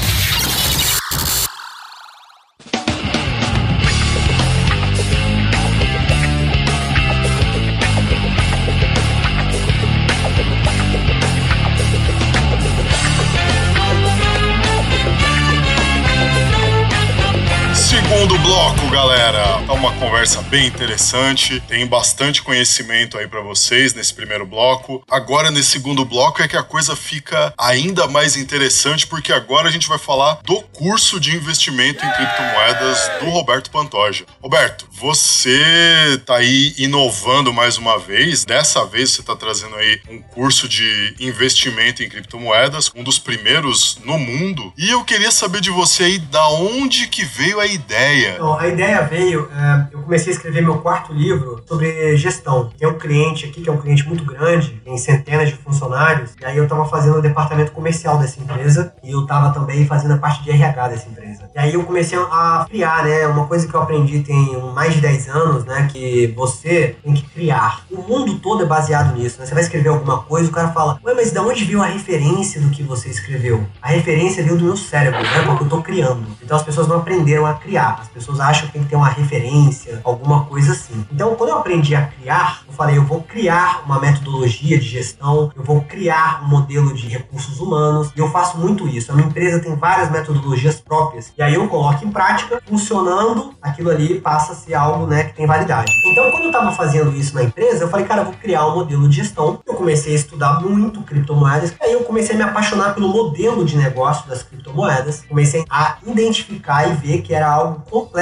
bloco, 18.46 18.88
galera. 18.92 19.64
Tá 19.66 19.74
uma 19.74 19.92
conversa 19.94 20.40
bem 20.44 20.68
interessante. 20.68 21.60
Tem 21.62 21.86
bastante 21.88 22.44
conhecimento 22.44 23.18
aí 23.18 23.28
para 23.28 23.42
vocês 23.42 23.96
nesse 23.96 24.14
primeiro 24.14 24.46
bloco. 24.46 25.04
Agora, 25.10 25.50
nesse 25.50 25.72
segundo 25.72 26.06
bloco, 26.06 26.44
é 26.44 26.48
que 26.48 26.56
a 26.56 26.62
coisa 26.62 26.96
fica 26.96 27.52
ainda 27.58 28.08
mais 28.08 28.38
interessante, 28.38 29.08
porque 29.08 29.34
agora 29.34 29.68
a 29.68 29.72
gente 29.72 29.88
vai 29.88 29.98
falar 29.98 30.40
do 30.46 30.62
curso 30.62 31.20
de 31.20 31.36
investimento 31.36 32.06
em 32.06 32.12
criptomoedas 32.12 33.12
do 33.20 33.30
Roberto 33.32 33.72
Pantoja. 33.72 34.26
Roberto, 34.42 34.88
você 34.92 36.22
tá 36.24 36.36
aí 36.38 36.76
inovando 36.78 37.52
mais 37.52 37.78
uma 37.80 37.98
vez. 37.98 38.46
Dessa 38.46 38.86
vez 38.86 39.10
você 39.10 39.24
tá 39.24 39.36
trazendo 39.36 39.76
aí 39.76 40.00
um 40.08 40.22
curso 40.22 40.70
de 40.70 41.16
investimento 41.20 42.04
em 42.04 42.10
criptomoedas, 42.10 42.92
um 42.96 43.04
dos 43.04 43.18
primeiros 43.18 43.98
no 44.06 44.20
mundo. 44.20 44.72
E 44.78 44.92
eu 44.92 45.04
queria 45.04 45.32
saber 45.32 45.62
de 45.62 45.72
você 45.72 46.04
aí 46.04 46.20
da 46.20 46.48
onde 46.50 47.08
que 47.08 47.26
veio 47.26 47.60
a 47.60 47.66
ideia? 47.66 48.35
Então, 48.36 48.60
a 48.60 48.68
ideia 48.68 49.02
veio, 49.04 49.50
é, 49.52 49.88
eu 49.92 50.02
comecei 50.02 50.32
a 50.32 50.36
escrever 50.36 50.62
meu 50.62 50.78
quarto 50.80 51.14
livro 51.14 51.64
sobre 51.66 52.16
gestão. 52.18 52.70
Tem 52.78 52.88
um 52.88 52.98
cliente 52.98 53.46
aqui 53.46 53.62
que 53.62 53.70
é 53.70 53.72
um 53.72 53.78
cliente 53.78 54.08
muito 54.08 54.26
grande, 54.26 54.82
tem 54.84 54.98
centenas 54.98 55.50
de 55.50 55.56
funcionários, 55.56 56.34
e 56.40 56.46
aí 56.46 56.58
eu 56.58 56.64
estava 56.66 56.86
fazendo 56.86 57.18
o 57.18 57.22
departamento 57.22 57.72
comercial 57.72 58.18
dessa 58.18 58.40
empresa 58.40 58.94
e 59.04 59.12
eu 59.12 59.22
estava 59.22 59.54
também 59.54 59.86
fazendo 59.86 60.14
a 60.14 60.18
parte 60.18 60.44
de 60.44 60.52
RH 60.52 60.88
dessa 60.90 61.10
empresa. 61.10 61.50
E 61.56 61.60
aí 61.60 61.74
eu 61.74 61.84
comecei 61.84 62.18
a 62.18 62.66
criar, 62.70 63.04
né, 63.04 63.26
uma 63.28 63.48
coisa 63.48 63.68
que 63.68 63.74
eu 63.74 63.82
aprendi 63.82 64.20
tem 64.20 64.60
mais 64.74 64.94
de 64.94 65.02
10 65.02 65.30
anos, 65.30 65.66
né, 65.66 65.88
que 65.92 66.28
você 66.36 66.96
tem 67.04 67.14
que 67.14 67.24
criar. 67.30 67.84
O 67.90 68.02
mundo 68.02 68.40
todo 68.40 68.64
é 68.64 68.66
baseado 68.66 69.16
nisso, 69.16 69.40
né? 69.40 69.46
Você 69.46 69.54
vai 69.54 69.64
escrever 69.64 69.90
alguma 69.90 70.24
coisa, 70.24 70.50
o 70.50 70.54
cara 70.54 70.70
fala, 70.70 71.00
ué, 71.04 71.14
mas 71.14 71.32
de 71.32 71.40
onde 71.40 71.64
veio 71.64 71.82
a 71.82 71.86
referência 71.86 72.60
do 72.60 72.70
que 72.70 72.84
você 72.84 73.10
escreveu? 73.10 73.66
A 73.82 73.90
referência 73.90 74.44
veio 74.44 74.58
do 74.58 74.66
meu 74.66 74.78
cérebro, 74.78 75.22
né, 75.22 75.44
porque 75.46 75.64
eu 75.64 75.68
estou 75.68 75.82
criando. 75.82 76.26
Então 76.42 76.58
as 76.58 76.64
pessoas 76.64 76.88
não 76.88 76.98
aprenderam 76.98 77.46
a 77.46 77.54
criar, 77.54 78.00
as 78.02 78.08
pessoas 78.08 78.25
acham 78.40 78.68
que 78.68 78.74
tem 78.74 78.84
que 78.84 78.90
ter 78.90 78.96
uma 78.96 79.10
referência, 79.10 80.02
alguma 80.04 80.46
coisa 80.46 80.72
assim. 80.72 81.06
Então, 81.12 81.36
quando 81.36 81.50
eu 81.50 81.58
aprendi 81.58 81.96
a 81.96 82.08
criar, 82.08 82.62
eu 82.68 82.74
falei, 82.74 82.98
eu 82.98 83.04
vou 83.04 83.22
criar 83.22 83.84
uma 83.86 84.00
metodologia 84.00 84.78
de 84.78 84.86
gestão, 84.86 85.52
eu 85.56 85.64
vou 85.64 85.82
criar 85.82 86.44
um 86.44 86.48
modelo 86.48 86.94
de 86.94 87.08
recursos 87.08 87.60
humanos, 87.60 88.12
e 88.16 88.20
eu 88.20 88.30
faço 88.30 88.58
muito 88.58 88.88
isso. 88.88 89.12
A 89.12 89.16
minha 89.16 89.28
empresa 89.28 89.60
tem 89.60 89.76
várias 89.76 90.12
metodologias 90.12 90.80
próprias, 90.80 91.32
e 91.38 91.42
aí 91.42 91.54
eu 91.56 91.68
coloco 91.68 92.06
em 92.06 92.12
prática, 92.12 92.62
funcionando, 92.68 93.54
aquilo 93.62 93.90
ali 93.90 94.20
passa 94.20 94.54
a 94.54 94.56
ser 94.56 94.74
algo, 94.74 95.06
né, 95.08 95.26
que 95.26 95.36
tem 95.36 95.46
validade. 95.46 95.92
Então, 96.06 96.32
quando 96.32 96.44
eu 96.44 96.52
estava 96.52 96.72
fazendo 96.72 97.16
isso 97.16 97.36
na 97.36 97.44
empresa, 97.44 97.84
eu 97.84 97.90
falei, 97.90 98.06
cara, 98.06 98.22
eu 98.22 98.26
vou 98.26 98.34
criar 98.34 98.66
um 98.68 98.76
modelo 98.76 99.08
de 99.08 99.18
gestão. 99.18 99.60
Eu 99.66 99.76
comecei 99.76 100.14
a 100.14 100.16
estudar 100.16 100.62
muito 100.62 101.02
criptomoedas, 101.02 101.74
aí 101.82 101.94
eu 101.94 102.02
comecei 102.04 102.36
a 102.36 102.38
me 102.38 102.44
apaixonar 102.44 102.94
pelo 102.94 103.10
modelo 103.10 103.66
de 103.66 103.78
negócio 103.78 104.28
das 104.28 104.44
criptomoedas, 104.44 105.24
comecei 105.28 105.66
a 105.70 105.98
identificar 106.06 106.90
e 106.90 106.94
ver 106.94 107.22
que 107.22 107.34
era 107.34 107.50
algo 107.50 107.82
completamente 107.90 108.15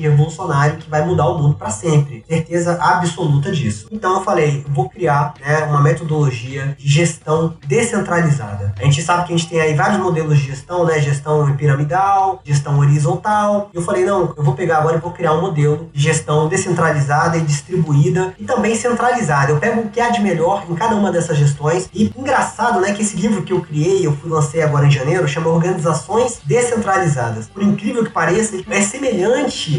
revolucionário 0.00 0.76
que 0.78 0.90
vai 0.90 1.04
mudar 1.04 1.26
o 1.26 1.38
mundo 1.38 1.54
para 1.54 1.70
sempre. 1.70 2.24
Certeza 2.28 2.78
absoluta 2.80 3.50
disso. 3.52 3.88
Então 3.90 4.16
eu 4.16 4.24
falei, 4.24 4.64
eu 4.66 4.72
vou 4.72 4.88
criar 4.88 5.34
né, 5.40 5.64
uma 5.64 5.80
metodologia 5.80 6.76
de 6.78 6.88
gestão 6.88 7.54
descentralizada. 7.66 8.74
A 8.78 8.84
gente 8.84 9.02
sabe 9.02 9.26
que 9.26 9.34
a 9.34 9.36
gente 9.36 9.48
tem 9.48 9.60
aí 9.60 9.74
vários 9.74 10.00
modelos 10.00 10.38
de 10.38 10.46
gestão, 10.46 10.84
né? 10.84 10.98
Gestão 11.00 11.56
piramidal, 11.56 12.40
gestão 12.44 12.78
horizontal. 12.78 13.70
Eu 13.72 13.82
falei, 13.82 14.04
não, 14.04 14.34
eu 14.36 14.42
vou 14.42 14.54
pegar 14.54 14.78
agora 14.78 14.96
e 14.96 15.00
vou 15.00 15.12
criar 15.12 15.34
um 15.34 15.40
modelo 15.40 15.88
de 15.92 16.02
gestão 16.02 16.48
descentralizada 16.48 17.36
e 17.36 17.40
distribuída 17.40 18.34
e 18.38 18.44
também 18.44 18.74
centralizada. 18.74 19.52
Eu 19.52 19.58
pego 19.58 19.82
o 19.82 19.88
que 19.88 20.00
há 20.00 20.10
de 20.10 20.20
melhor 20.20 20.64
em 20.68 20.74
cada 20.74 20.94
uma 20.96 21.10
dessas 21.10 21.36
gestões. 21.36 21.88
E 21.92 22.12
engraçado, 22.16 22.80
né, 22.80 22.92
que 22.92 23.02
esse 23.02 23.16
livro 23.16 23.42
que 23.42 23.52
eu 23.52 23.60
criei, 23.60 24.06
eu 24.06 24.16
lancei 24.24 24.62
agora 24.62 24.86
em 24.86 24.90
janeiro, 24.90 25.28
chama 25.28 25.48
Organizações 25.48 26.40
Descentralizadas. 26.44 27.46
Por 27.46 27.62
incrível 27.62 28.04
que 28.04 28.10
pareça, 28.10 28.56
é 28.68 28.80
semelhante 28.80 29.27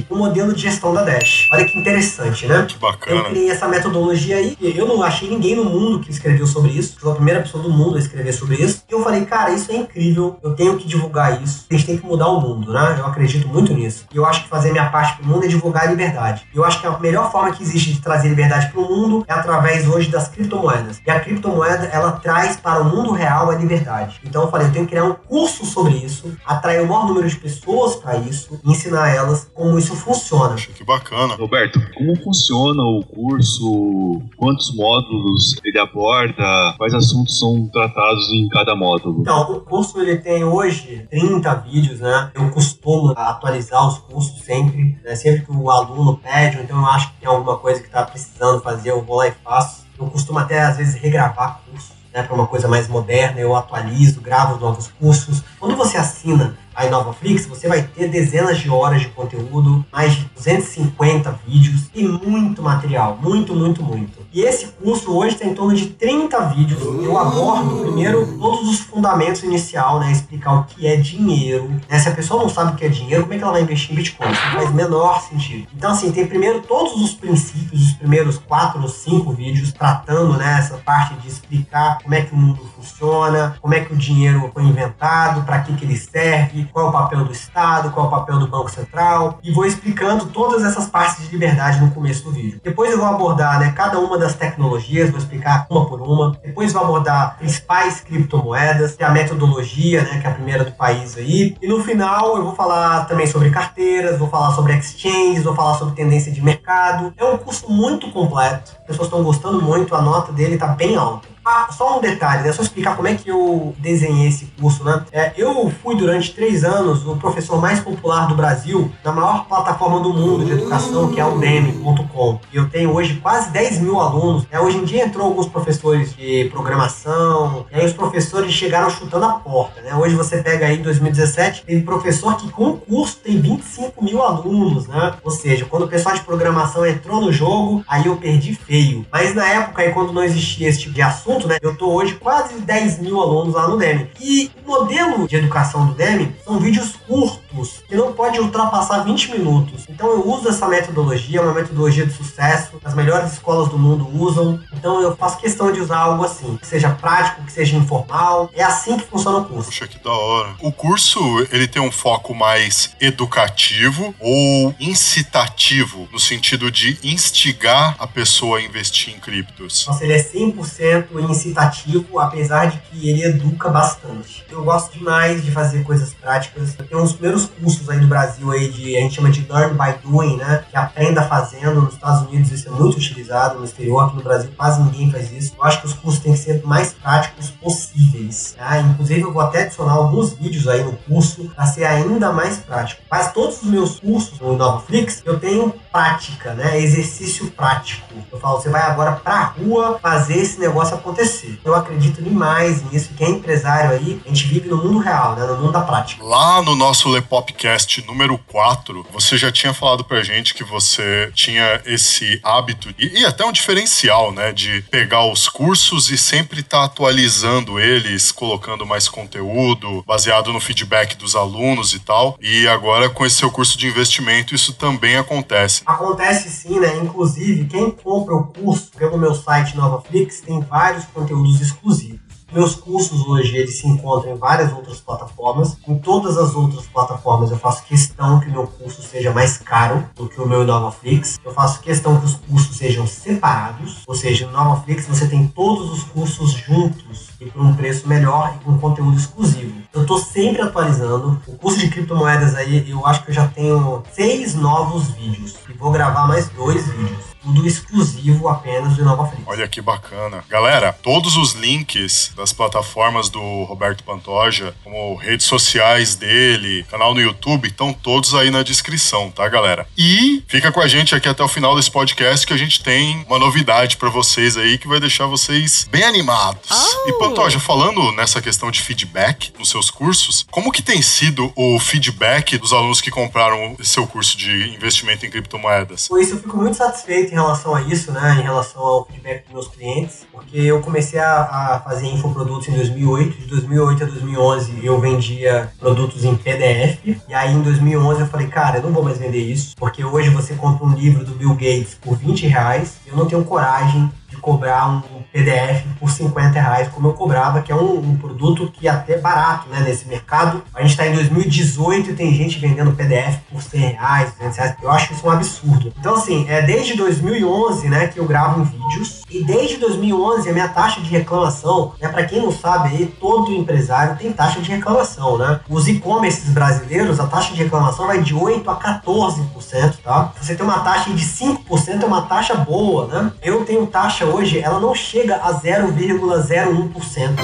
o 0.09 0.15
modelo 0.15 0.53
de 0.53 0.61
gestão 0.61 0.93
da 0.93 1.03
Dash. 1.03 1.47
Olha 1.51 1.65
que 1.65 1.77
interessante, 1.77 2.47
né? 2.47 2.65
Que 2.67 2.77
bacana. 2.77 3.19
Eu 3.19 3.25
criei 3.25 3.49
essa 3.49 3.67
metodologia 3.67 4.37
aí. 4.37 4.57
Eu 4.61 4.87
não 4.87 5.01
achei 5.01 5.29
ninguém 5.29 5.55
no 5.55 5.65
mundo 5.65 5.99
que 5.99 6.11
escreveu 6.11 6.45
sobre 6.45 6.71
isso. 6.71 6.97
Sou 6.99 7.11
a 7.11 7.15
primeira 7.15 7.41
pessoa 7.41 7.63
do 7.63 7.69
mundo 7.69 7.97
a 7.97 7.99
escrever 7.99 8.33
sobre 8.33 8.55
isso. 8.55 8.83
E 8.89 8.93
eu 8.93 9.03
falei, 9.03 9.25
cara, 9.25 9.51
isso 9.51 9.71
é 9.71 9.75
incrível. 9.75 10.37
Eu 10.43 10.55
tenho 10.55 10.77
que 10.77 10.87
divulgar 10.87 11.41
isso. 11.41 11.65
A 11.69 11.73
gente 11.73 11.85
tem 11.85 11.97
que 11.97 12.05
mudar 12.05 12.27
o 12.27 12.39
mundo, 12.39 12.71
né? 12.71 12.95
Eu 12.99 13.05
acredito 13.05 13.47
muito 13.47 13.73
nisso. 13.73 14.05
E 14.13 14.17
eu 14.17 14.25
acho 14.25 14.43
que 14.43 14.49
fazer 14.49 14.71
minha 14.71 14.89
parte 14.89 15.17
pro 15.17 15.25
mundo 15.25 15.45
é 15.45 15.47
divulgar 15.47 15.83
a 15.83 15.87
liberdade. 15.87 16.47
E 16.53 16.57
eu 16.57 16.63
acho 16.63 16.79
que 16.79 16.87
a 16.87 16.97
melhor 16.99 17.31
forma 17.31 17.51
que 17.51 17.63
existe 17.63 17.93
de 17.93 18.01
trazer 18.01 18.29
liberdade 18.29 18.71
pro 18.71 18.81
mundo 18.81 19.25
é 19.27 19.33
através 19.33 19.87
hoje 19.87 20.09
das 20.09 20.27
criptomoedas. 20.27 21.01
E 21.05 21.09
a 21.09 21.19
criptomoeda, 21.19 21.85
ela 21.85 22.13
traz 22.13 22.57
para 22.57 22.81
o 22.81 22.85
mundo 22.85 23.11
real 23.11 23.49
a 23.49 23.55
liberdade. 23.55 24.19
Então 24.23 24.43
eu 24.43 24.51
falei, 24.51 24.67
eu 24.67 24.71
tenho 24.71 24.85
que 24.85 24.91
criar 24.91 25.05
um 25.05 25.13
curso 25.13 25.65
sobre 25.65 25.93
isso, 25.93 26.31
atrair 26.45 26.81
o 26.81 26.87
maior 26.87 27.07
número 27.07 27.27
de 27.27 27.35
pessoas 27.35 27.95
para 27.95 28.17
isso 28.17 28.59
e 28.63 28.71
ensinar 28.71 29.09
como 29.53 29.77
isso 29.77 29.95
funciona. 29.95 30.55
Que 30.55 30.83
bacana. 30.83 31.35
Roberto, 31.35 31.79
como 31.93 32.15
funciona 32.23 32.83
o 32.83 33.03
curso? 33.03 34.21
Quantos 34.37 34.75
módulos 34.75 35.55
ele 35.63 35.79
aborda? 35.79 36.75
Quais 36.77 36.93
assuntos 36.93 37.39
são 37.39 37.67
tratados 37.67 38.31
em 38.33 38.47
cada 38.49 38.75
módulo? 38.75 39.21
Então, 39.21 39.51
o 39.51 39.61
curso 39.61 39.99
ele 39.99 40.17
tem 40.17 40.43
hoje 40.43 41.07
30 41.09 41.55
vídeos, 41.55 41.99
né? 41.99 42.31
Eu 42.33 42.49
costumo 42.51 43.13
atualizar 43.15 43.87
os 43.87 43.97
cursos 43.99 44.41
sempre, 44.43 44.97
né? 45.03 45.15
sempre 45.15 45.45
que 45.45 45.51
o 45.51 45.69
aluno 45.69 46.17
pede, 46.17 46.57
ou 46.57 46.63
então 46.63 46.79
eu 46.79 46.85
acho 46.85 47.11
que 47.11 47.19
tem 47.21 47.29
alguma 47.29 47.57
coisa 47.57 47.79
que 47.79 47.87
está 47.87 48.03
precisando 48.03 48.61
fazer, 48.61 48.91
eu 48.91 49.03
vou 49.03 49.17
lá 49.17 49.27
e 49.27 49.31
faço. 49.31 49.85
Eu 49.97 50.07
costumo 50.07 50.39
até 50.39 50.61
às 50.61 50.77
vezes 50.77 50.95
regravar 50.95 51.61
cursos. 51.69 51.99
Né, 52.11 52.23
para 52.23 52.33
uma 52.33 52.47
coisa 52.47 52.67
mais 52.67 52.87
moderna, 52.87 53.39
eu 53.39 53.55
atualizo, 53.55 54.19
gravo 54.19 54.59
novos 54.59 54.87
cursos. 54.99 55.43
Quando 55.59 55.75
você 55.75 55.95
assina 55.95 56.57
a 56.75 56.85
InovaFlix, 56.85 57.45
você 57.45 57.67
vai 57.67 57.83
ter 57.83 58.07
dezenas 58.07 58.57
de 58.57 58.69
horas 58.69 59.01
de 59.01 59.09
conteúdo, 59.09 59.85
mais 59.91 60.15
de 60.15 60.25
250 60.35 61.39
vídeos 61.45 61.89
e 61.93 62.03
muito 62.03 62.61
material, 62.61 63.17
muito, 63.21 63.55
muito, 63.55 63.83
muito. 63.83 64.19
E 64.31 64.41
esse 64.41 64.67
curso 64.67 65.15
hoje 65.15 65.35
tem 65.35 65.49
em 65.49 65.55
torno 65.55 65.75
de 65.75 65.87
30 65.87 66.39
vídeos. 66.49 66.81
Eu 66.83 67.17
abordo 67.17 67.81
primeiro 67.81 68.37
todos 68.37 68.69
os 68.69 68.79
fundamentos 68.79 69.43
inicial, 69.43 69.99
né, 69.99 70.11
explicar 70.11 70.53
o 70.53 70.63
que 70.65 70.87
é 70.87 70.95
dinheiro. 70.95 71.69
Né? 71.89 71.99
Se 71.99 72.09
a 72.09 72.13
pessoa 72.13 72.41
não 72.41 72.49
sabe 72.49 72.73
o 72.73 72.75
que 72.75 72.85
é 72.85 72.89
dinheiro, 72.89 73.23
como 73.23 73.33
é 73.33 73.37
que 73.37 73.43
ela 73.43 73.53
vai 73.53 73.61
investir 73.61 73.91
em 73.91 73.95
Bitcoin? 73.95 74.31
Isso 74.31 74.51
faz 74.53 74.73
menor 74.73 75.21
sentido. 75.21 75.67
Então, 75.75 75.91
assim, 75.91 76.11
tem 76.11 76.27
primeiro 76.27 76.61
todos 76.61 76.93
os 77.01 77.13
princípios, 77.13 77.81
os 77.81 77.93
primeiros 77.93 78.37
quatro 78.37 78.81
ou 78.81 78.87
cinco 78.87 79.31
vídeos 79.33 79.73
tratando 79.73 80.37
né, 80.37 80.57
essa 80.59 80.77
parte 80.77 81.15
de 81.15 81.27
explicar 81.27 81.99
como 82.01 82.13
é 82.13 82.21
que 82.21 82.33
o 82.33 82.37
mundo 82.37 82.59
funciona, 82.75 83.55
como 83.61 83.73
é 83.73 83.79
que 83.79 83.93
o 83.93 83.97
dinheiro 83.97 84.49
foi 84.53 84.63
inventado, 84.63 85.43
para 85.43 85.59
que, 85.59 85.73
que 85.73 85.85
ele 85.85 85.97
serve, 85.97 86.68
qual 86.71 86.87
é 86.87 86.89
o 86.89 86.91
papel 86.91 87.25
do 87.25 87.31
Estado, 87.31 87.91
qual 87.91 88.05
é 88.05 88.07
o 88.07 88.11
papel 88.11 88.39
do 88.39 88.47
Banco 88.47 88.69
Central, 88.69 89.39
e 89.43 89.51
vou 89.51 89.65
explicando 89.65 90.27
todas 90.27 90.63
essas 90.63 90.87
partes 90.87 91.25
de 91.25 91.31
liberdade 91.31 91.79
no 91.79 91.91
começo 91.91 92.23
do 92.23 92.31
vídeo. 92.31 92.59
Depois 92.63 92.91
eu 92.91 92.97
vou 92.97 93.07
abordar 93.07 93.59
né, 93.59 93.73
cada 93.75 93.99
uma 93.99 94.17
das 94.17 94.35
tecnologias, 94.35 95.09
vou 95.09 95.19
explicar 95.19 95.65
uma 95.69 95.85
por 95.85 96.01
uma. 96.01 96.37
Depois 96.43 96.73
vou 96.73 96.83
abordar 96.83 97.37
principais 97.37 98.01
criptomoedas, 98.01 98.97
a 98.99 99.09
metodologia, 99.09 100.03
né, 100.03 100.19
que 100.19 100.27
é 100.27 100.29
a 100.29 100.33
primeira 100.33 100.63
do 100.63 100.71
país 100.71 101.17
aí. 101.17 101.55
E 101.61 101.67
no 101.67 101.83
final 101.83 102.37
eu 102.37 102.43
vou 102.43 102.55
falar 102.55 103.05
também 103.05 103.27
sobre 103.27 103.49
carteiras, 103.49 104.17
vou 104.17 104.29
falar 104.29 104.53
sobre 104.53 104.73
exchanges, 104.73 105.43
vou 105.43 105.55
falar 105.55 105.75
sobre 105.75 105.95
tendência 105.95 106.31
de 106.31 106.41
mercado. 106.41 107.13
É 107.17 107.25
um 107.25 107.37
curso 107.37 107.69
muito 107.71 108.11
completo, 108.11 108.71
as 108.79 108.85
pessoas 108.85 109.07
estão 109.07 109.23
gostando 109.23 109.61
muito, 109.61 109.95
a 109.95 110.01
nota 110.01 110.31
dele 110.31 110.55
está 110.55 110.67
bem 110.67 110.95
alta. 110.95 111.27
Ah, 111.51 111.67
só 111.71 111.97
um 111.97 111.99
detalhe, 111.99 112.43
né? 112.43 112.53
Só 112.53 112.61
explicar 112.61 112.95
como 112.95 113.07
é 113.07 113.15
que 113.15 113.27
eu 113.27 113.73
desenhei 113.79 114.27
esse 114.27 114.45
curso, 114.61 114.83
né? 114.83 115.03
É, 115.11 115.33
eu 115.35 115.73
fui 115.81 115.95
durante 115.95 116.31
três 116.31 116.63
anos 116.63 117.03
o 117.07 117.15
professor 117.15 117.59
mais 117.59 117.79
popular 117.79 118.27
do 118.27 118.35
Brasil 118.35 118.91
na 119.03 119.11
maior 119.11 119.47
plataforma 119.47 119.99
do 119.99 120.13
mundo 120.13 120.45
de 120.45 120.51
educação, 120.51 121.11
que 121.11 121.19
é 121.19 121.23
a 121.23 121.27
Udemy.com. 121.27 122.39
E 122.53 122.57
eu 122.57 122.69
tenho 122.69 122.93
hoje 122.93 123.15
quase 123.15 123.49
10 123.49 123.79
mil 123.79 123.99
alunos. 123.99 124.45
É, 124.51 124.59
hoje 124.59 124.77
em 124.77 124.83
dia 124.83 125.03
entrou 125.03 125.25
alguns 125.25 125.47
professores 125.47 126.15
de 126.15 126.47
programação, 126.51 127.65
e 127.71 127.79
aí 127.79 127.85
os 127.87 127.93
professores 127.93 128.53
chegaram 128.53 128.87
chutando 128.91 129.25
a 129.25 129.33
porta, 129.33 129.81
né? 129.81 129.95
Hoje 129.95 130.13
você 130.13 130.43
pega 130.43 130.67
aí 130.67 130.77
em 130.77 130.83
2017, 130.83 131.63
tem 131.65 131.81
professor 131.81 132.37
que 132.37 132.47
com 132.51 132.69
o 132.69 132.77
curso 132.77 133.17
tem 133.23 133.41
25 133.41 134.03
mil 134.03 134.21
alunos, 134.21 134.87
né? 134.87 135.15
Ou 135.23 135.31
seja, 135.31 135.65
quando 135.65 135.85
o 135.85 135.87
pessoal 135.87 136.13
de 136.13 136.21
programação 136.21 136.85
entrou 136.85 137.19
no 137.19 137.31
jogo, 137.31 137.83
aí 137.87 138.05
eu 138.05 138.15
perdi 138.17 138.53
feio. 138.53 139.03
Mas 139.11 139.33
na 139.33 139.47
época 139.47 139.81
aí, 139.81 139.91
quando 139.91 140.13
não 140.13 140.23
existia 140.23 140.69
esse 140.69 140.81
tipo 140.81 140.93
de 140.93 141.01
assunto, 141.01 141.38
né? 141.47 141.57
Eu 141.61 141.75
tô 141.75 141.91
hoje 141.93 142.15
quase 142.15 142.59
10 142.59 142.99
mil 142.99 143.19
alunos 143.19 143.53
lá 143.53 143.67
no 143.67 143.77
DEME. 143.77 144.09
E 144.19 144.51
o 144.65 144.69
modelo 144.69 145.27
de 145.27 145.35
educação 145.35 145.87
do 145.87 145.93
DEME 145.93 146.35
são 146.43 146.59
vídeos 146.59 146.95
curtos, 147.07 147.39
que 147.87 147.95
não 147.95 148.13
pode 148.13 148.39
ultrapassar 148.39 149.03
20 149.03 149.31
minutos. 149.31 149.85
Então 149.89 150.09
eu 150.09 150.27
uso 150.27 150.49
essa 150.49 150.67
metodologia, 150.67 151.39
é 151.39 151.41
uma 151.41 151.53
metodologia 151.53 152.05
de 152.05 152.13
sucesso, 152.13 152.79
as 152.83 152.93
melhores 152.93 153.33
escolas 153.33 153.69
do 153.69 153.77
mundo 153.77 154.07
usam. 154.13 154.59
Então 154.73 155.01
eu 155.01 155.15
faço 155.15 155.37
questão 155.39 155.71
de 155.71 155.79
usar 155.79 155.97
algo 155.97 156.23
assim, 156.23 156.57
que 156.57 156.67
seja 156.67 156.89
prático, 156.89 157.43
que 157.43 157.51
seja 157.51 157.75
informal. 157.75 158.49
É 158.53 158.63
assim 158.63 158.97
que 158.97 159.05
funciona 159.05 159.39
o 159.39 159.45
curso. 159.45 159.69
Puxa, 159.69 159.87
que 159.87 160.03
da 160.03 160.11
hora. 160.11 160.49
O 160.61 160.71
curso, 160.71 161.19
ele 161.51 161.67
tem 161.67 161.81
um 161.81 161.91
foco 161.91 162.33
mais 162.33 162.95
educativo 162.99 164.13
ou 164.19 164.73
incitativo, 164.79 166.07
no 166.11 166.19
sentido 166.19 166.71
de 166.71 166.97
instigar 167.03 167.95
a 167.99 168.07
pessoa 168.07 168.59
a 168.59 168.61
investir 168.61 169.13
em 169.13 169.19
criptos? 169.19 169.85
Nossa, 169.87 170.03
ele 170.03 170.13
é 170.13 170.23
100% 170.23 171.29
incitativo, 171.29 172.19
apesar 172.19 172.67
de 172.67 172.79
que 172.79 173.09
ele 173.09 173.23
educa 173.23 173.69
bastante. 173.69 174.45
Eu 174.49 174.63
gosto 174.63 174.97
demais 174.97 175.43
de 175.43 175.51
fazer 175.51 175.83
coisas 175.83 176.13
práticas. 176.13 176.75
Eu 176.77 176.85
tenho 176.85 177.01
uns 177.01 177.13
primeiros 177.13 177.38
cursos 177.45 177.89
aí 177.89 177.99
no 177.99 178.07
Brasil 178.07 178.51
aí 178.51 178.69
de 178.69 178.97
a 178.97 179.01
gente 179.01 179.15
chama 179.15 179.29
de 179.29 179.45
learn 179.49 179.75
by 179.75 179.97
doing, 180.03 180.37
né? 180.37 180.63
Que 180.69 180.77
aprenda 180.77 181.23
fazendo. 181.23 181.81
Nos 181.81 181.93
Estados 181.93 182.27
Unidos 182.27 182.51
isso 182.51 182.67
é 182.67 182.71
muito 182.71 182.97
utilizado, 182.97 183.59
no 183.59 183.65
exterior, 183.65 184.05
aqui 184.05 184.15
no 184.15 184.23
Brasil 184.23 184.51
quase 184.55 184.81
ninguém 184.81 185.11
faz 185.11 185.31
isso. 185.31 185.53
Eu 185.57 185.63
acho 185.63 185.81
que 185.81 185.87
os 185.87 185.93
cursos 185.93 186.21
têm 186.21 186.33
que 186.33 186.39
ser 186.39 186.61
mais 186.65 186.93
práticos 186.93 187.49
possíveis. 187.49 188.55
Tá? 188.57 188.79
Inclusive 188.79 189.21
eu 189.21 189.33
vou 189.33 189.41
até 189.41 189.63
adicionar 189.63 189.93
alguns 189.93 190.33
vídeos 190.33 190.67
aí 190.67 190.83
no 190.83 190.93
curso 190.93 191.49
para 191.55 191.65
ser 191.65 191.85
ainda 191.85 192.31
mais 192.31 192.57
prático. 192.57 193.01
Mas 193.09 193.31
todos 193.33 193.61
os 193.61 193.69
meus 193.69 193.99
cursos 193.99 194.39
no 194.39 194.53
InovaFlix 194.53 195.21
eu 195.25 195.39
tenho 195.39 195.73
prática, 195.91 196.53
né? 196.53 196.79
Exercício 196.79 197.49
prático. 197.51 198.07
Eu 198.31 198.39
falo, 198.39 198.59
você 198.59 198.69
vai 198.69 198.81
agora 198.81 199.13
pra 199.13 199.45
rua 199.45 199.99
fazer 200.01 200.37
esse 200.37 200.59
negócio 200.59 200.95
acontecer. 200.95 201.59
Eu 201.63 201.75
acredito 201.75 202.21
demais 202.21 202.83
nisso. 202.91 203.09
Quem 203.17 203.27
é 203.27 203.29
empresário 203.31 203.91
aí, 203.91 204.21
a 204.25 204.29
gente 204.29 204.47
vive 204.47 204.69
no 204.69 204.77
mundo 204.77 204.99
real, 204.99 205.35
né? 205.35 205.45
No 205.45 205.57
mundo 205.57 205.71
da 205.71 205.81
prática. 205.81 206.23
Lá 206.23 206.61
no 206.61 206.75
nosso 206.75 207.09
Lepopcast 207.29 208.03
número 208.07 208.39
4, 208.47 209.05
você 209.13 209.37
já 209.37 209.51
tinha 209.51 209.71
falado 209.71 210.03
pra 210.03 210.23
gente 210.23 210.55
que 210.55 210.63
você 210.63 211.31
tinha 211.35 211.79
esse 211.85 212.39
hábito 212.43 212.89
e, 212.97 213.19
e 213.19 213.25
até 213.25 213.45
um 213.45 213.51
diferencial, 213.51 214.31
né? 214.31 214.51
De 214.51 214.81
pegar 214.89 215.31
os 215.31 215.47
cursos 215.47 216.09
e 216.09 216.17
sempre 216.17 216.61
estar 216.61 216.79
tá 216.79 216.85
atualizando 216.85 217.79
eles, 217.79 218.31
colocando 218.31 218.83
mais 218.83 219.07
conteúdo, 219.07 220.03
baseado 220.07 220.51
no 220.51 220.59
feedback 220.59 221.15
dos 221.15 221.35
alunos 221.35 221.93
e 221.93 221.99
tal. 221.99 222.35
E 222.41 222.67
agora, 222.67 223.09
com 223.09 223.23
esse 223.23 223.35
seu 223.35 223.51
curso 223.51 223.77
de 223.77 223.85
investimento, 223.85 224.55
isso 224.55 224.73
também 224.73 225.15
acontece. 225.15 225.83
Acontece 225.85 226.49
sim, 226.49 226.79
né? 226.79 226.97
Inclusive, 226.97 227.65
quem 227.65 227.91
compra 227.91 228.33
o 228.33 228.47
curso 228.47 228.89
pelo 228.97 229.19
meu 229.19 229.35
site 229.35 229.77
NovaFlix 229.77 230.41
tem 230.41 230.59
vários 230.61 231.05
conteúdos 231.05 231.61
exclusivos. 231.61 232.28
Meus 232.51 232.73
cursos 232.73 233.27
hoje 233.27 233.55
eles 233.55 233.77
se 233.77 233.87
encontram 233.87 234.33
em 234.33 234.35
várias 234.35 234.73
outras 234.73 234.99
plataformas. 234.99 235.77
Em 235.87 235.99
todas 235.99 236.35
as 236.35 236.55
outras 236.55 236.87
plataformas 236.87 237.51
eu 237.51 237.57
faço 237.57 237.83
questão 237.83 238.39
que 238.39 238.49
meu 238.49 238.65
curso 238.65 239.03
seja 239.03 239.31
mais 239.31 239.59
caro 239.59 240.03
do 240.15 240.27
que 240.27 240.41
o 240.41 240.47
meu 240.47 240.65
NovaFlix. 240.65 241.39
Eu 241.45 241.53
faço 241.53 241.79
questão 241.79 242.19
que 242.19 242.25
os 242.25 242.33
cursos 242.33 242.75
sejam 242.75 243.05
separados, 243.05 244.01
ou 244.07 244.15
seja, 244.15 244.47
no 244.47 244.53
NovaFlix 244.53 245.05
você 245.05 245.27
tem 245.27 245.45
todos 245.47 245.91
os 245.91 246.03
cursos 246.05 246.51
juntos 246.53 247.29
e 247.39 247.45
por 247.45 247.61
um 247.61 247.75
preço 247.75 248.07
melhor 248.07 248.55
e 248.55 248.63
com 248.63 248.79
conteúdo 248.79 249.15
exclusivo. 249.15 249.83
Eu 249.93 250.01
estou 250.01 250.17
sempre 250.17 250.63
atualizando. 250.63 251.39
O 251.47 251.55
curso 251.55 251.77
de 251.77 251.89
criptomoedas 251.89 252.55
aí, 252.55 252.89
eu 252.89 253.05
acho 253.05 253.23
que 253.23 253.29
eu 253.29 253.35
já 253.35 253.47
tenho 253.47 254.01
seis 254.11 254.55
novos 254.55 255.09
vídeos 255.11 255.55
e 255.69 255.73
vou 255.73 255.91
gravar 255.91 256.27
mais 256.27 256.49
dois 256.49 256.87
vídeos 256.87 257.29
tudo 257.41 257.65
exclusivo 257.65 258.47
apenas 258.47 258.95
do 258.95 259.03
Nova 259.03 259.27
Flix. 259.27 259.43
Olha 259.45 259.67
que 259.67 259.81
bacana. 259.81 260.43
Galera, 260.49 260.93
todos 260.93 261.37
os 261.37 261.53
links 261.53 262.31
das 262.35 262.51
plataformas 262.51 263.29
do 263.29 263.63
Roberto 263.63 264.03
Pantoja, 264.03 264.75
como 264.83 265.15
redes 265.15 265.45
sociais 265.45 266.15
dele, 266.15 266.85
canal 266.89 267.13
no 267.13 267.21
YouTube, 267.21 267.67
estão 267.67 267.93
todos 267.93 268.33
aí 268.35 268.51
na 268.51 268.63
descrição, 268.63 269.31
tá, 269.31 269.47
galera? 269.47 269.87
E 269.97 270.43
fica 270.47 270.71
com 270.71 270.81
a 270.81 270.87
gente 270.87 271.15
aqui 271.15 271.27
até 271.29 271.43
o 271.43 271.47
final 271.47 271.75
desse 271.75 271.91
podcast 271.91 272.45
que 272.45 272.53
a 272.53 272.57
gente 272.57 272.83
tem 272.83 273.23
uma 273.27 273.39
novidade 273.39 273.97
para 273.97 274.09
vocês 274.09 274.57
aí 274.57 274.77
que 274.77 274.87
vai 274.87 274.99
deixar 274.99 275.25
vocês 275.25 275.87
bem 275.89 276.03
animados. 276.03 276.69
Oh. 276.69 277.09
E 277.09 277.13
Pantoja, 277.13 277.59
falando 277.59 278.11
nessa 278.13 278.41
questão 278.41 278.69
de 278.71 278.81
feedback 278.81 279.53
nos 279.57 279.69
seus 279.69 279.89
cursos, 279.89 280.45
como 280.51 280.71
que 280.71 280.81
tem 280.81 281.01
sido 281.01 281.51
o 281.55 281.79
feedback 281.79 282.57
dos 282.57 282.73
alunos 282.73 283.01
que 283.01 283.09
compraram 283.09 283.75
seu 283.81 284.05
curso 284.05 284.37
de 284.37 284.73
investimento 284.73 285.25
em 285.25 285.29
criptomoedas? 285.29 286.07
Por 286.07 286.21
isso 286.21 286.33
eu 286.33 286.39
fico 286.39 286.57
muito 286.57 286.77
satisfeito 286.77 287.28
em 287.31 287.35
relação 287.35 287.73
a 287.75 287.81
isso, 287.81 288.11
né, 288.11 288.37
em 288.39 288.43
relação 288.43 288.81
ao 288.81 289.05
feedback 289.05 289.43
dos 289.45 289.53
meus 289.53 289.67
clientes, 289.67 290.27
porque 290.31 290.57
eu 290.57 290.81
comecei 290.81 291.19
a, 291.19 291.41
a 291.41 291.79
fazer 291.79 292.07
infoprodutos 292.07 292.67
em 292.67 292.73
2008, 292.73 293.37
de 293.37 293.45
2008 293.47 294.03
a 294.03 294.07
2011 294.07 294.85
eu 294.85 294.99
vendia 294.99 295.71
produtos 295.79 296.23
em 296.25 296.35
PDF, 296.35 296.99
e 297.05 297.33
aí 297.33 297.53
em 297.53 297.61
2011 297.61 298.21
eu 298.21 298.27
falei, 298.27 298.47
cara, 298.47 298.77
eu 298.77 298.83
não 298.83 298.91
vou 298.91 299.03
mais 299.03 299.17
vender 299.17 299.41
isso, 299.41 299.75
porque 299.77 300.03
hoje 300.03 300.29
você 300.29 300.53
compra 300.55 300.85
um 300.85 300.93
livro 300.93 301.23
do 301.23 301.33
Bill 301.33 301.53
Gates 301.53 301.95
por 301.99 302.17
20 302.17 302.47
reais, 302.47 302.97
eu 303.05 303.15
não 303.15 303.25
tenho 303.25 303.43
coragem 303.43 304.11
cobrar 304.39 304.87
um 304.89 305.21
PDF 305.31 305.85
por 305.99 306.09
50 306.09 306.59
reais, 306.59 306.87
como 306.89 307.09
eu 307.09 307.13
cobrava, 307.13 307.61
que 307.61 307.71
é 307.71 307.75
um, 307.75 307.99
um 307.99 308.17
produto 308.17 308.71
que 308.71 308.87
é 308.87 308.91
até 308.91 309.17
barato, 309.17 309.69
né, 309.69 309.81
nesse 309.81 310.07
mercado. 310.07 310.63
A 310.73 310.81
gente 310.81 310.91
está 310.91 311.07
em 311.07 311.13
2018 311.13 312.11
e 312.11 312.13
tem 312.13 312.33
gente 312.33 312.59
vendendo 312.59 312.93
PDF 312.93 313.39
por 313.51 313.61
100 313.61 313.79
reais, 313.79 314.33
200 314.33 314.57
reais. 314.57 314.75
Eu 314.81 314.91
acho 314.91 315.13
isso 315.13 315.27
um 315.27 315.31
absurdo. 315.31 315.93
Então, 315.99 316.15
assim, 316.15 316.45
é 316.49 316.61
desde 316.61 316.95
2011, 316.95 317.87
né, 317.89 318.07
que 318.07 318.19
eu 318.19 318.25
gravo 318.25 318.63
vídeos 318.63 319.23
e 319.29 319.43
desde 319.43 319.77
2011 319.77 320.49
a 320.49 320.53
minha 320.53 320.67
taxa 320.67 321.01
de 321.01 321.09
reclamação, 321.09 321.93
né, 322.01 322.07
para 322.07 322.25
quem 322.25 322.41
não 322.41 322.51
sabe 322.51 322.89
aí, 322.89 323.05
todo 323.19 323.53
empresário 323.53 324.17
tem 324.17 324.31
taxa 324.31 324.59
de 324.59 324.71
reclamação, 324.71 325.37
né? 325.37 325.59
Os 325.69 325.87
e-commerces 325.87 326.49
brasileiros, 326.49 327.19
a 327.19 327.27
taxa 327.27 327.53
de 327.53 327.63
reclamação 327.63 328.07
vai 328.07 328.21
de 328.21 328.33
8 328.33 328.69
a 328.69 328.75
14%, 328.75 329.97
tá? 330.03 330.33
Você 330.39 330.55
tem 330.55 330.65
uma 330.65 330.79
taxa 330.79 331.11
de 331.11 331.23
5% 331.23 332.01
é 332.01 332.05
uma 332.05 332.23
taxa 332.23 332.55
boa, 332.55 333.07
né? 333.07 333.31
Eu 333.41 333.65
tenho 333.65 333.85
taxa 333.87 334.25
hoje, 334.29 334.59
ela 334.59 334.79
não 334.79 334.93
chega 334.93 335.35
a 335.35 335.53
0,01%. 335.53 337.35